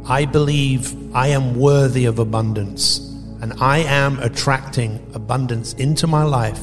I 0.08 0.24
believe 0.24 1.14
I 1.14 1.28
am 1.28 1.54
worthy 1.54 2.06
of 2.06 2.18
abundance, 2.18 3.00
and 3.42 3.52
I 3.60 3.80
am 3.80 4.18
attracting 4.20 5.06
abundance 5.12 5.74
into 5.74 6.06
my 6.06 6.22
life 6.22 6.62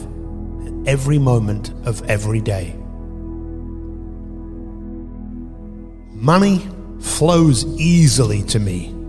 every 0.88 1.20
moment 1.20 1.70
of 1.86 2.02
every 2.10 2.42
day. 2.42 2.74
Money 6.16 6.68
flows 7.00 7.66
easily 7.80 8.42
to 8.46 8.60
me. 8.60 9.03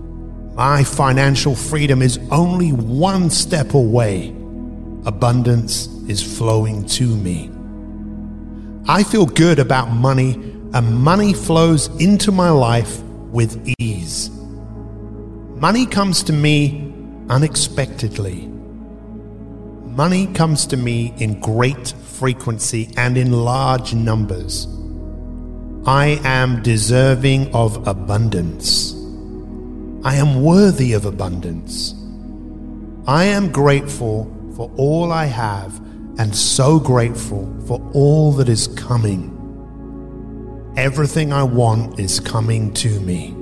My 0.55 0.85
financial 0.85 1.53
freedom 1.53 2.01
is 2.01 2.17
only 2.31 2.71
one 2.71 3.29
step 3.29 3.73
away. 3.73 4.29
Abundance 5.05 5.87
is 6.07 6.23
flowing 6.23 6.85
to 6.85 7.13
me. 7.17 7.51
I 8.87 9.03
feel 9.03 9.25
good 9.25 9.59
about 9.59 9.91
money, 9.91 10.35
and 10.73 10.97
money 10.97 11.33
flows 11.33 11.87
into 11.99 12.31
my 12.31 12.51
life 12.51 13.01
with 13.01 13.61
ease. 13.79 14.29
Money 15.55 15.85
comes 15.85 16.23
to 16.23 16.31
me 16.31 16.93
unexpectedly. 17.29 18.47
Money 19.83 20.27
comes 20.27 20.67
to 20.67 20.77
me 20.77 21.13
in 21.17 21.37
great 21.41 21.89
frequency 21.89 22.93
and 22.95 23.17
in 23.17 23.33
large 23.33 23.93
numbers. 23.93 24.67
I 25.85 26.21
am 26.23 26.63
deserving 26.63 27.53
of 27.53 27.85
abundance. 27.85 28.94
I 30.05 30.17
am 30.17 30.43
worthy 30.43 30.93
of 30.93 31.05
abundance. 31.05 31.95
I 33.07 33.23
am 33.23 33.51
grateful 33.51 34.31
for 34.55 34.71
all 34.77 35.11
I 35.11 35.25
have 35.25 35.75
and 36.19 36.35
so 36.35 36.79
grateful 36.79 37.51
for 37.65 37.81
all 37.91 38.31
that 38.33 38.47
is 38.47 38.67
coming. 38.67 39.31
Everything 40.77 41.33
I 41.33 41.41
want 41.41 41.99
is 41.99 42.19
coming 42.19 42.71
to 42.75 42.99
me. 42.99 43.35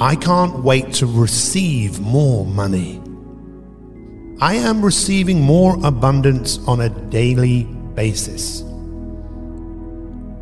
I 0.00 0.14
can't 0.14 0.62
wait 0.62 0.92
to 0.94 1.06
receive 1.06 1.98
more 1.98 2.46
money. 2.46 3.02
I 4.40 4.54
am 4.54 4.84
receiving 4.84 5.40
more 5.40 5.84
abundance 5.84 6.58
on 6.68 6.80
a 6.80 6.90
daily 7.10 7.64
basis. 7.96 8.62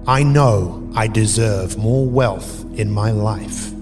I 0.07 0.23
know 0.23 0.87
I 0.95 1.07
deserve 1.07 1.79
more 1.79 2.05
wealth 2.05 2.67
in 2.75 2.91
my 2.91 3.11
life. 3.11 3.73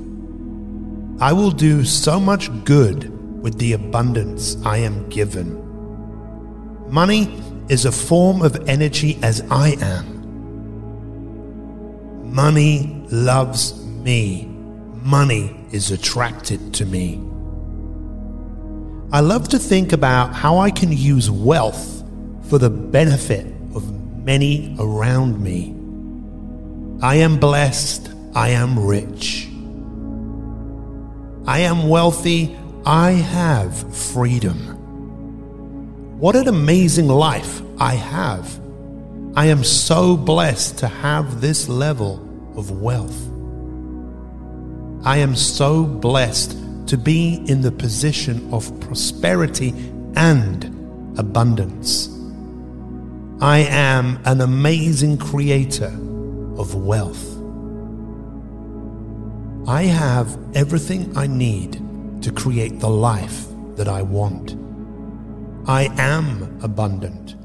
I 1.21 1.35
will 1.35 1.51
do 1.51 1.85
so 1.85 2.19
much 2.19 2.49
good 2.65 3.43
with 3.43 3.59
the 3.59 3.75
abundance 3.75 4.57
I 4.65 4.79
am 4.79 5.07
given. 5.11 5.61
Money 6.91 7.43
is 7.69 7.85
a 7.85 7.93
form 7.93 8.41
of 8.41 8.67
energy 8.67 9.19
as 9.23 9.43
I 9.51 9.77
am. 9.83 10.17
Money 12.33 13.05
loves 13.11 13.85
me. 13.85 14.47
Money 15.03 15.55
is 15.73 15.91
attracted 15.91 16.73
to 16.75 16.87
me. 16.87 17.21
I 19.13 19.21
love 19.21 19.47
to 19.51 19.59
think 19.59 19.93
about 19.93 20.33
how 20.33 20.57
I 20.57 20.71
can 20.71 20.91
use 20.91 21.31
wealth 21.31 22.03
for 22.49 22.57
the 22.57 22.71
benefit 22.71 23.45
of 23.75 23.85
many 24.25 24.75
around 24.79 25.39
me. 25.39 25.75
I 27.03 27.17
am 27.17 27.39
blessed. 27.39 28.09
I 28.35 28.49
am 28.51 28.79
rich. 28.79 29.50
I 31.47 31.61
am 31.61 31.89
wealthy. 31.89 32.57
I 32.85 33.13
have 33.13 33.95
freedom. 33.95 34.59
What 36.19 36.37
an 36.37 36.49
amazing 36.49 37.09
life 37.09 37.63
I 37.79 37.95
have. 37.95 38.61
I 39.35 39.47
am 39.47 39.65
so 39.65 40.17
blessed 40.17 40.79
to 40.79 40.89
have 40.89 41.41
this 41.41 41.69
level 41.69 42.27
of 42.57 42.71
wealth. 42.71 43.17
I 45.05 45.19
am 45.19 45.35
so 45.35 45.85
blessed 45.85 46.57
to 46.89 46.99
be 46.99 47.43
in 47.47 47.63
the 47.63 47.73
position 47.73 48.53
of 48.53 48.79
prosperity 48.81 49.71
and 50.17 50.65
abundance. 51.19 52.09
I 53.41 53.61
am 53.61 54.19
an 54.27 54.41
amazing 54.41 55.17
creator 55.17 55.93
of 56.59 56.75
wealth. 56.75 57.30
I 59.71 59.85
have 59.85 60.37
everything 60.57 61.17
I 61.17 61.29
need 61.29 61.81
to 62.23 62.33
create 62.33 62.81
the 62.81 62.91
life 62.91 63.47
that 63.77 63.87
I 63.87 64.03
want. 64.03 64.57
I 65.69 65.83
am 65.97 66.59
abundant. 66.61 67.37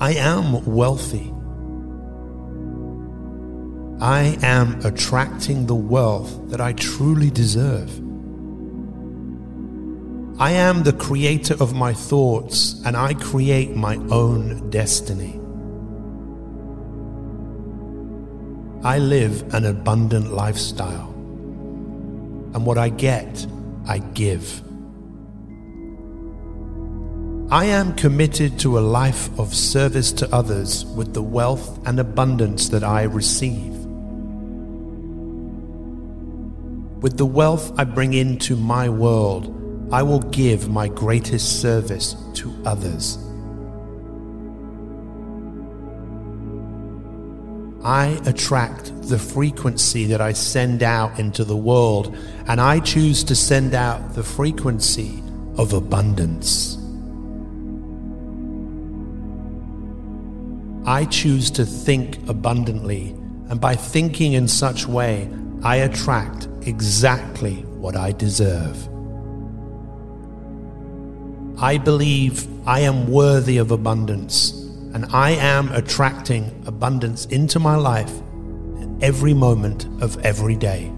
I 0.00 0.14
am 0.14 0.64
wealthy. 0.64 1.32
I 4.00 4.36
am 4.42 4.84
attracting 4.84 5.66
the 5.66 5.76
wealth 5.76 6.50
that 6.50 6.60
I 6.60 6.72
truly 6.72 7.30
deserve. 7.30 7.88
I 10.40 10.50
am 10.50 10.82
the 10.82 10.92
creator 10.94 11.54
of 11.62 11.72
my 11.72 11.92
thoughts 11.92 12.82
and 12.84 12.96
I 12.96 13.14
create 13.14 13.76
my 13.76 13.94
own 14.10 14.70
destiny. 14.70 15.38
I 18.82 18.98
live 18.98 19.54
an 19.54 19.66
abundant 19.66 20.32
lifestyle, 20.32 21.14
and 22.54 22.66
what 22.66 22.78
I 22.78 22.88
get, 22.88 23.46
I 23.86 23.98
give. 23.98 24.62
I 27.52 27.64
am 27.64 27.94
committed 27.94 28.60
to 28.60 28.78
a 28.78 28.80
life 28.80 29.36
of 29.38 29.54
service 29.54 30.12
to 30.12 30.32
others 30.32 30.84
with 30.84 31.14
the 31.14 31.22
wealth 31.22 31.84
and 31.86 31.98
abundance 31.98 32.68
that 32.68 32.84
I 32.84 33.02
receive. 33.02 33.74
With 37.02 37.16
the 37.16 37.26
wealth 37.26 37.72
I 37.78 37.84
bring 37.84 38.12
into 38.14 38.54
my 38.56 38.88
world, 38.88 39.56
I 39.92 40.02
will 40.04 40.20
give 40.20 40.68
my 40.68 40.86
greatest 40.86 41.60
service 41.60 42.14
to 42.34 42.54
others. 42.64 43.18
I 47.82 48.20
attract 48.26 49.08
the 49.08 49.18
frequency 49.18 50.04
that 50.06 50.20
I 50.20 50.34
send 50.34 50.82
out 50.82 51.18
into 51.18 51.44
the 51.44 51.56
world, 51.56 52.14
and 52.46 52.60
I 52.60 52.80
choose 52.80 53.24
to 53.24 53.34
send 53.34 53.74
out 53.74 54.14
the 54.14 54.22
frequency 54.22 55.22
of 55.56 55.72
abundance. 55.72 56.76
I 60.86 61.06
choose 61.06 61.50
to 61.52 61.64
think 61.64 62.18
abundantly, 62.28 63.10
and 63.48 63.60
by 63.60 63.76
thinking 63.76 64.34
in 64.34 64.46
such 64.46 64.86
way, 64.86 65.30
I 65.62 65.76
attract 65.76 66.48
exactly 66.62 67.62
what 67.80 67.96
I 67.96 68.12
deserve. 68.12 68.88
I 71.58 71.78
believe 71.78 72.46
I 72.66 72.80
am 72.80 73.10
worthy 73.10 73.58
of 73.58 73.70
abundance 73.70 74.59
and 74.92 75.06
I 75.12 75.30
am 75.30 75.70
attracting 75.72 76.64
abundance 76.66 77.26
into 77.26 77.58
my 77.58 77.76
life 77.76 78.12
every 79.00 79.34
moment 79.34 79.86
of 80.02 80.18
every 80.24 80.56
day. 80.56 80.90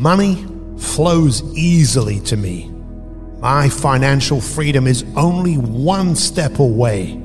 Money 0.00 0.46
flows 0.78 1.42
easily 1.54 2.20
to 2.20 2.36
me. 2.36 2.70
My 3.40 3.68
financial 3.68 4.40
freedom 4.40 4.86
is 4.86 5.04
only 5.16 5.56
one 5.56 6.14
step 6.14 6.58
away. 6.58 7.20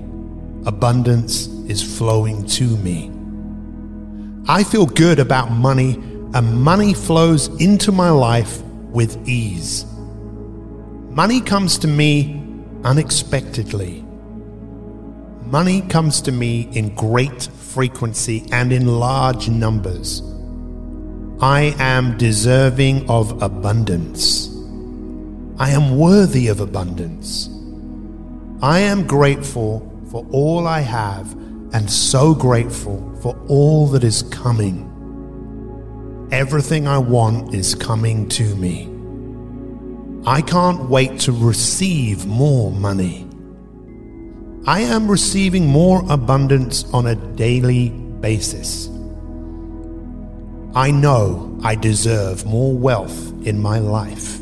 Abundance 0.66 1.48
is 1.70 1.98
flowing 1.98 2.46
to 2.48 2.64
me. 2.78 3.12
I 4.48 4.64
feel 4.64 4.86
good 4.86 5.20
about 5.20 5.52
money, 5.52 5.94
and 6.34 6.62
money 6.62 6.94
flows 6.94 7.48
into 7.62 7.92
my 7.92 8.10
life 8.10 8.62
with 8.62 9.28
ease. 9.28 9.86
Money 11.16 11.40
comes 11.40 11.78
to 11.78 11.88
me 11.88 12.44
unexpectedly. 12.84 14.04
Money 15.46 15.80
comes 15.84 16.20
to 16.20 16.34
me 16.34 16.68
in 16.74 16.94
great 16.94 17.44
frequency 17.44 18.46
and 18.52 18.74
in 18.74 18.86
large 19.00 19.48
numbers. 19.48 20.22
I 21.40 21.74
am 21.80 22.18
deserving 22.18 23.10
of 23.10 23.42
abundance. 23.42 24.50
I 25.58 25.70
am 25.70 25.98
worthy 25.98 26.50
of 26.50 26.60
abundance. 26.60 27.48
I 28.62 28.80
am 28.80 29.08
grateful 29.08 29.90
for 30.12 30.28
all 30.32 30.68
I 30.68 30.82
have 30.82 31.32
and 31.72 31.90
so 31.90 32.36
grateful 32.36 33.18
for 33.22 33.42
all 33.48 33.88
that 33.88 34.04
is 34.04 34.22
coming. 34.24 34.92
Everything 36.34 36.90
I 36.90 36.98
want 36.98 37.56
is 37.56 37.74
coming 37.74 38.28
to 38.32 38.54
me. 38.58 38.95
I 40.28 40.42
can't 40.42 40.90
wait 40.90 41.20
to 41.22 41.32
receive 41.32 42.26
more 42.26 42.72
money. 42.72 43.28
I 44.66 44.80
am 44.80 45.08
receiving 45.08 45.68
more 45.68 46.04
abundance 46.10 46.84
on 46.92 47.06
a 47.06 47.14
daily 47.14 47.90
basis. 47.90 48.90
I 50.74 50.90
know 50.90 51.60
I 51.64 51.76
deserve 51.76 52.44
more 52.48 52.74
wealth 52.74 53.32
in 53.46 53.62
my 53.62 53.78
life. 53.78 54.42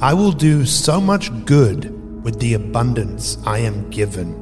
I 0.00 0.14
will 0.14 0.32
do 0.32 0.64
so 0.64 1.02
much 1.02 1.30
good 1.44 1.92
with 2.24 2.40
the 2.40 2.54
abundance 2.54 3.36
I 3.44 3.58
am 3.58 3.90
given. 3.90 4.34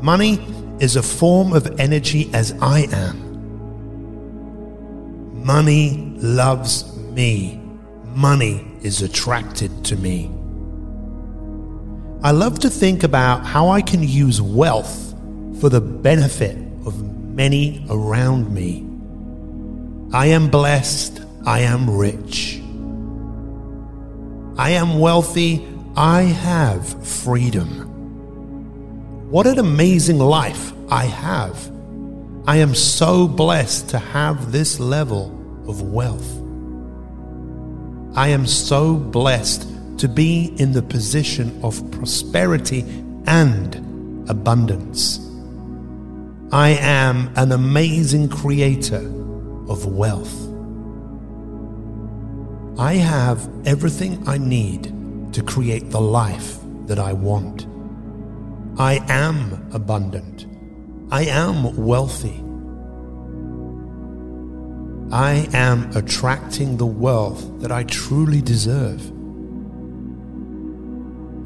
Money 0.00 0.38
is 0.78 0.94
a 0.94 1.02
form 1.02 1.52
of 1.52 1.80
energy 1.80 2.30
as 2.32 2.52
I 2.62 2.86
am. 2.92 3.16
Money 5.44 6.14
loves 6.18 6.96
me. 6.96 7.65
Money 8.16 8.66
is 8.80 9.02
attracted 9.02 9.84
to 9.84 9.94
me. 9.94 10.30
I 12.22 12.30
love 12.30 12.58
to 12.60 12.70
think 12.70 13.02
about 13.02 13.44
how 13.44 13.68
I 13.68 13.82
can 13.82 14.02
use 14.02 14.40
wealth 14.40 15.14
for 15.60 15.68
the 15.68 15.82
benefit 15.82 16.56
of 16.86 16.98
many 17.34 17.84
around 17.90 18.50
me. 18.54 18.86
I 20.14 20.28
am 20.28 20.48
blessed. 20.48 21.20
I 21.44 21.60
am 21.60 21.90
rich. 21.90 22.58
I 24.56 24.70
am 24.70 24.98
wealthy. 24.98 25.68
I 25.94 26.22
have 26.22 27.06
freedom. 27.06 27.68
What 29.30 29.46
an 29.46 29.58
amazing 29.58 30.20
life 30.20 30.72
I 30.90 31.04
have. 31.04 31.70
I 32.46 32.56
am 32.56 32.74
so 32.74 33.28
blessed 33.28 33.90
to 33.90 33.98
have 33.98 34.52
this 34.52 34.80
level 34.80 35.26
of 35.68 35.82
wealth. 35.82 36.45
I 38.16 38.28
am 38.28 38.46
so 38.46 38.96
blessed 38.96 39.68
to 39.98 40.08
be 40.08 40.54
in 40.56 40.72
the 40.72 40.80
position 40.80 41.60
of 41.62 41.90
prosperity 41.90 42.80
and 43.26 43.76
abundance. 44.30 45.20
I 46.50 46.70
am 46.80 47.30
an 47.36 47.52
amazing 47.52 48.30
creator 48.30 49.04
of 49.68 49.84
wealth. 49.84 50.34
I 52.78 52.94
have 52.94 53.50
everything 53.66 54.26
I 54.26 54.38
need 54.38 55.34
to 55.34 55.42
create 55.42 55.90
the 55.90 56.00
life 56.00 56.58
that 56.86 56.98
I 56.98 57.12
want. 57.12 57.66
I 58.78 59.04
am 59.08 59.68
abundant. 59.72 60.46
I 61.10 61.24
am 61.24 61.76
wealthy. 61.76 62.45
I 65.12 65.48
am 65.52 65.96
attracting 65.96 66.78
the 66.78 66.86
wealth 66.86 67.60
that 67.60 67.70
I 67.70 67.84
truly 67.84 68.42
deserve. 68.42 69.12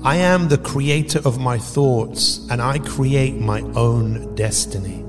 I 0.02 0.16
am 0.16 0.48
the 0.48 0.56
creator 0.56 1.20
of 1.26 1.38
my 1.38 1.58
thoughts 1.58 2.46
and 2.48 2.62
I 2.62 2.78
create 2.78 3.36
my 3.36 3.60
own 3.76 4.34
destiny. 4.34 5.04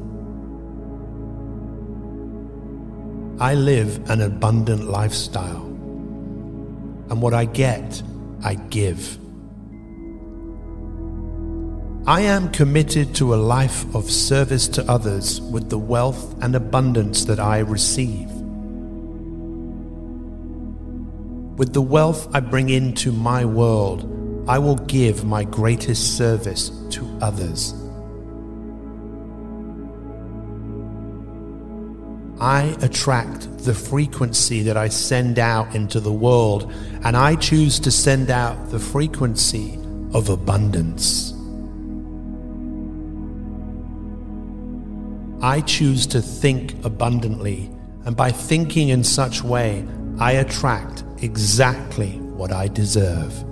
I 3.39 3.55
live 3.55 4.09
an 4.09 4.19
abundant 4.19 4.83
lifestyle. 4.83 5.63
And 7.09 7.21
what 7.21 7.33
I 7.33 7.45
get, 7.45 8.03
I 8.43 8.55
give. 8.55 9.17
I 12.05 12.21
am 12.21 12.51
committed 12.51 13.15
to 13.15 13.33
a 13.33 13.37
life 13.37 13.85
of 13.95 14.11
service 14.11 14.67
to 14.69 14.91
others 14.91 15.39
with 15.39 15.69
the 15.69 15.77
wealth 15.77 16.35
and 16.43 16.53
abundance 16.53 17.23
that 17.25 17.39
I 17.39 17.59
receive. 17.59 18.29
With 21.61 21.73
the 21.73 21.81
wealth 21.83 22.27
I 22.33 22.39
bring 22.39 22.71
into 22.71 23.11
my 23.11 23.45
world, 23.45 24.49
I 24.49 24.57
will 24.57 24.77
give 24.77 25.23
my 25.23 25.43
greatest 25.43 26.17
service 26.17 26.69
to 26.89 27.07
others. 27.21 27.75
I 32.39 32.75
attract 32.81 33.59
the 33.59 33.75
frequency 33.75 34.63
that 34.63 34.75
I 34.75 34.87
send 34.87 35.37
out 35.37 35.75
into 35.75 35.99
the 35.99 36.11
world, 36.11 36.73
and 37.03 37.15
I 37.15 37.35
choose 37.35 37.79
to 37.81 37.91
send 37.91 38.31
out 38.31 38.71
the 38.71 38.79
frequency 38.79 39.77
of 40.15 40.29
abundance. 40.29 41.31
I 45.43 45.61
choose 45.61 46.07
to 46.07 46.23
think 46.23 46.83
abundantly, 46.83 47.69
and 48.05 48.17
by 48.17 48.31
thinking 48.31 48.89
in 48.89 49.03
such 49.03 49.43
way, 49.43 49.85
I 50.17 50.31
attract 50.31 51.03
exactly 51.21 52.11
what 52.19 52.51
I 52.51 52.67
deserve. 52.67 53.45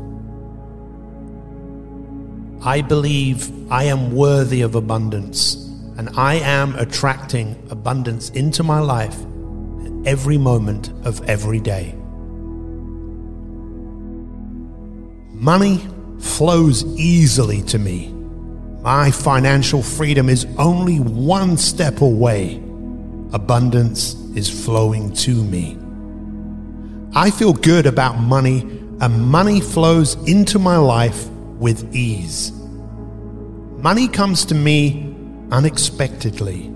I 2.61 2.81
believe 2.81 3.71
I 3.71 3.85
am 3.85 4.13
worthy 4.13 4.61
of 4.61 4.75
abundance 4.75 5.55
and 5.97 6.09
I 6.17 6.35
am 6.35 6.75
attracting 6.75 7.55
abundance 7.69 8.29
into 8.31 8.63
my 8.63 8.79
life 8.79 9.17
at 9.85 10.07
every 10.07 10.37
moment 10.37 10.89
of 11.05 11.21
every 11.29 11.59
day. 11.59 11.95
Money 15.33 15.85
flows 16.19 16.83
easily 16.97 17.61
to 17.63 17.79
me. 17.79 18.13
My 18.81 19.11
financial 19.11 19.81
freedom 19.81 20.27
is 20.27 20.45
only 20.57 20.99
one 20.99 21.57
step 21.57 22.01
away. 22.01 22.57
Abundance 23.31 24.15
is 24.35 24.49
flowing 24.65 25.13
to 25.13 25.43
me. 25.43 25.77
I 27.15 27.31
feel 27.31 27.53
good 27.53 27.87
about 27.87 28.19
money, 28.19 28.61
and 29.01 29.27
money 29.27 29.61
flows 29.61 30.15
into 30.27 30.59
my 30.59 30.77
life 30.77 31.27
with 31.57 31.95
ease. 31.95 32.51
Money 33.77 34.07
comes 34.07 34.45
to 34.45 34.55
me 34.55 35.15
unexpectedly. 35.51 36.69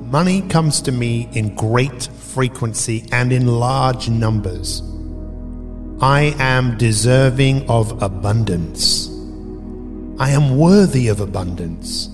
Money 0.00 0.42
comes 0.42 0.80
to 0.82 0.92
me 0.92 1.28
in 1.32 1.54
great 1.56 2.04
frequency 2.04 3.08
and 3.10 3.32
in 3.32 3.46
large 3.46 4.08
numbers. 4.08 4.82
I 6.00 6.34
am 6.38 6.76
deserving 6.78 7.68
of 7.68 8.02
abundance. 8.02 9.08
I 10.18 10.30
am 10.30 10.58
worthy 10.58 11.08
of 11.08 11.20
abundance. 11.20 12.08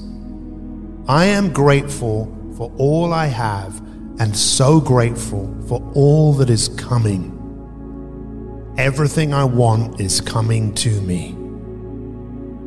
I 1.07 1.27
am 1.27 1.53
grateful 1.53 2.35
for 2.57 2.73
all 2.79 3.13
I 3.13 3.27
have 3.27 3.83
and 4.19 4.37
so 4.37 4.81
grateful 4.81 5.55
for 5.69 5.81
all 5.95 6.33
that 6.35 6.51
is 6.51 6.69
coming. 6.71 7.35
Everything 8.77 9.33
I 9.33 9.45
want 9.45 10.01
is 10.01 10.21
coming 10.21 10.75
to 10.77 11.01
me. 11.01 11.37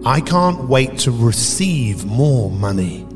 I 0.05 0.19
can't 0.21 0.67
wait 0.67 0.97
to 0.99 1.11
receive 1.11 2.05
more 2.05 2.49
money. 2.49 3.07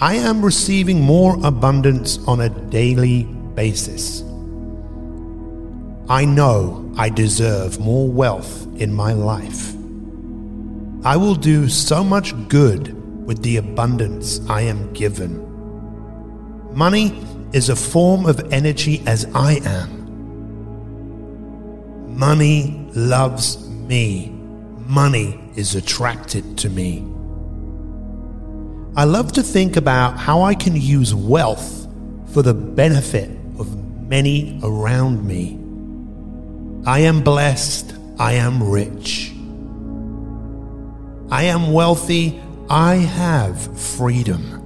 I 0.00 0.14
am 0.16 0.44
receiving 0.44 1.00
more 1.00 1.38
abundance 1.42 2.18
on 2.26 2.40
a 2.40 2.50
daily 2.50 3.24
basis. 3.54 4.22
I 6.08 6.24
know 6.24 6.92
I 6.96 7.08
deserve 7.08 7.80
more 7.80 8.08
wealth 8.08 8.66
in 8.76 8.92
my 8.92 9.12
life. 9.12 9.74
I 11.04 11.16
will 11.16 11.34
do 11.34 11.68
so 11.68 12.04
much 12.04 12.34
good 12.48 12.92
with 13.26 13.42
the 13.42 13.56
abundance 13.56 14.40
I 14.48 14.62
am 14.62 14.92
given. 14.92 15.45
Money 16.76 17.18
is 17.54 17.70
a 17.70 17.74
form 17.74 18.26
of 18.26 18.52
energy 18.52 19.02
as 19.06 19.24
I 19.34 19.60
am. 19.64 19.88
Money 22.18 22.86
loves 22.94 23.66
me. 23.66 24.28
Money 24.86 25.40
is 25.56 25.74
attracted 25.74 26.58
to 26.58 26.68
me. 26.68 27.02
I 28.94 29.04
love 29.04 29.32
to 29.32 29.42
think 29.42 29.78
about 29.78 30.18
how 30.18 30.42
I 30.42 30.54
can 30.54 30.76
use 30.76 31.14
wealth 31.14 31.88
for 32.34 32.42
the 32.42 32.52
benefit 32.52 33.30
of 33.58 33.74
many 34.06 34.60
around 34.62 35.26
me. 35.26 35.58
I 36.84 36.98
am 36.98 37.22
blessed. 37.22 37.94
I 38.18 38.34
am 38.34 38.62
rich. 38.62 39.32
I 41.30 41.44
am 41.44 41.72
wealthy. 41.72 42.38
I 42.68 42.96
have 42.96 43.80
freedom. 43.80 44.65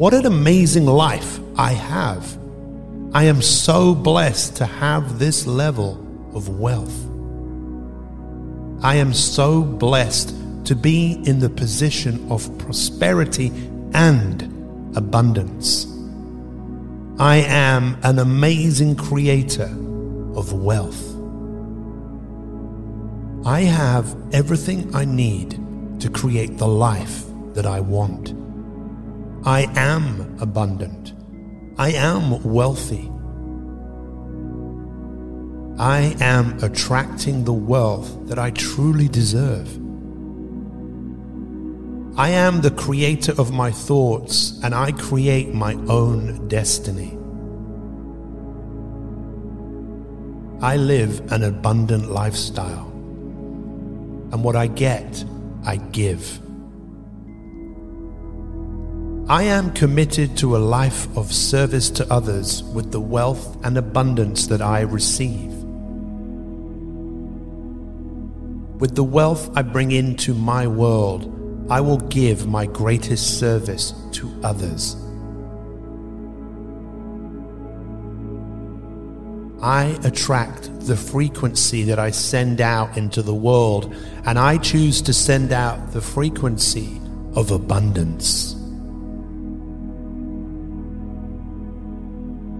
What 0.00 0.14
an 0.14 0.24
amazing 0.24 0.86
life 0.86 1.38
I 1.58 1.72
have. 1.72 2.38
I 3.12 3.24
am 3.24 3.42
so 3.42 3.94
blessed 3.94 4.56
to 4.56 4.64
have 4.64 5.18
this 5.18 5.46
level 5.46 6.00
of 6.32 6.48
wealth. 6.58 6.98
I 8.82 8.94
am 8.94 9.12
so 9.12 9.60
blessed 9.60 10.34
to 10.64 10.74
be 10.74 11.22
in 11.26 11.38
the 11.38 11.50
position 11.50 12.32
of 12.32 12.48
prosperity 12.56 13.48
and 13.92 14.40
abundance. 14.96 15.84
I 17.18 17.44
am 17.46 17.98
an 18.02 18.20
amazing 18.20 18.96
creator 18.96 19.70
of 20.34 20.54
wealth. 20.54 21.14
I 23.44 23.64
have 23.64 24.16
everything 24.32 24.94
I 24.94 25.04
need 25.04 25.60
to 26.00 26.08
create 26.08 26.56
the 26.56 26.68
life 26.68 27.24
that 27.52 27.66
I 27.66 27.80
want. 27.80 28.32
I 29.44 29.70
am 29.74 30.36
abundant. 30.38 31.14
I 31.78 31.92
am 31.92 32.42
wealthy. 32.42 33.10
I 35.78 36.14
am 36.20 36.62
attracting 36.62 37.44
the 37.44 37.54
wealth 37.54 38.28
that 38.28 38.38
I 38.38 38.50
truly 38.50 39.08
deserve. 39.08 39.66
I 42.18 42.28
am 42.28 42.60
the 42.60 42.70
creator 42.70 43.32
of 43.40 43.50
my 43.50 43.70
thoughts 43.70 44.60
and 44.62 44.74
I 44.74 44.92
create 44.92 45.54
my 45.54 45.72
own 45.88 46.48
destiny. 46.48 47.16
I 50.60 50.76
live 50.76 51.32
an 51.32 51.42
abundant 51.42 52.10
lifestyle, 52.10 52.88
and 54.32 54.44
what 54.44 54.54
I 54.54 54.66
get, 54.66 55.24
I 55.64 55.76
give. 55.76 56.38
I 59.30 59.44
am 59.44 59.70
committed 59.74 60.36
to 60.38 60.56
a 60.56 60.58
life 60.58 61.06
of 61.16 61.32
service 61.32 61.88
to 61.90 62.12
others 62.12 62.64
with 62.64 62.90
the 62.90 62.98
wealth 62.98 63.64
and 63.64 63.78
abundance 63.78 64.48
that 64.48 64.60
I 64.60 64.80
receive. 64.80 65.52
With 68.80 68.96
the 68.96 69.04
wealth 69.04 69.56
I 69.56 69.62
bring 69.62 69.92
into 69.92 70.34
my 70.34 70.66
world, 70.66 71.32
I 71.70 71.80
will 71.80 71.98
give 71.98 72.48
my 72.48 72.66
greatest 72.66 73.38
service 73.38 73.94
to 74.14 74.28
others. 74.42 74.96
I 79.62 79.96
attract 80.02 80.86
the 80.88 80.96
frequency 80.96 81.84
that 81.84 82.00
I 82.00 82.10
send 82.10 82.60
out 82.60 82.96
into 82.96 83.22
the 83.22 83.36
world, 83.36 83.94
and 84.24 84.40
I 84.40 84.58
choose 84.58 85.00
to 85.02 85.12
send 85.12 85.52
out 85.52 85.92
the 85.92 86.02
frequency 86.02 87.00
of 87.36 87.52
abundance. 87.52 88.56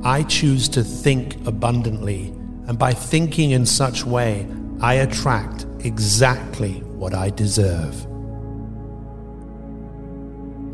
I 0.02 0.22
choose 0.22 0.68
to 0.70 0.82
think 0.82 1.46
abundantly, 1.46 2.28
and 2.66 2.78
by 2.78 2.92
thinking 2.92 3.50
in 3.50 3.66
such 3.66 4.04
way, 4.04 4.46
I 4.80 4.94
attract 4.94 5.66
exactly 5.80 6.80
what 6.96 7.12
I 7.12 7.30
deserve. 7.30 8.06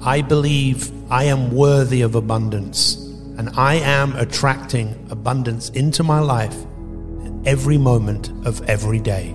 I 0.02 0.22
believe 0.22 0.92
I 1.10 1.24
am 1.24 1.50
worthy 1.50 2.02
of 2.02 2.14
abundance 2.14 2.96
and 3.38 3.50
I 3.56 3.74
am 3.74 4.14
attracting 4.16 4.94
abundance 5.10 5.70
into 5.70 6.02
my 6.02 6.20
life 6.20 6.56
every 7.44 7.78
moment 7.78 8.30
of 8.46 8.62
every 8.68 9.00
day. 9.00 9.34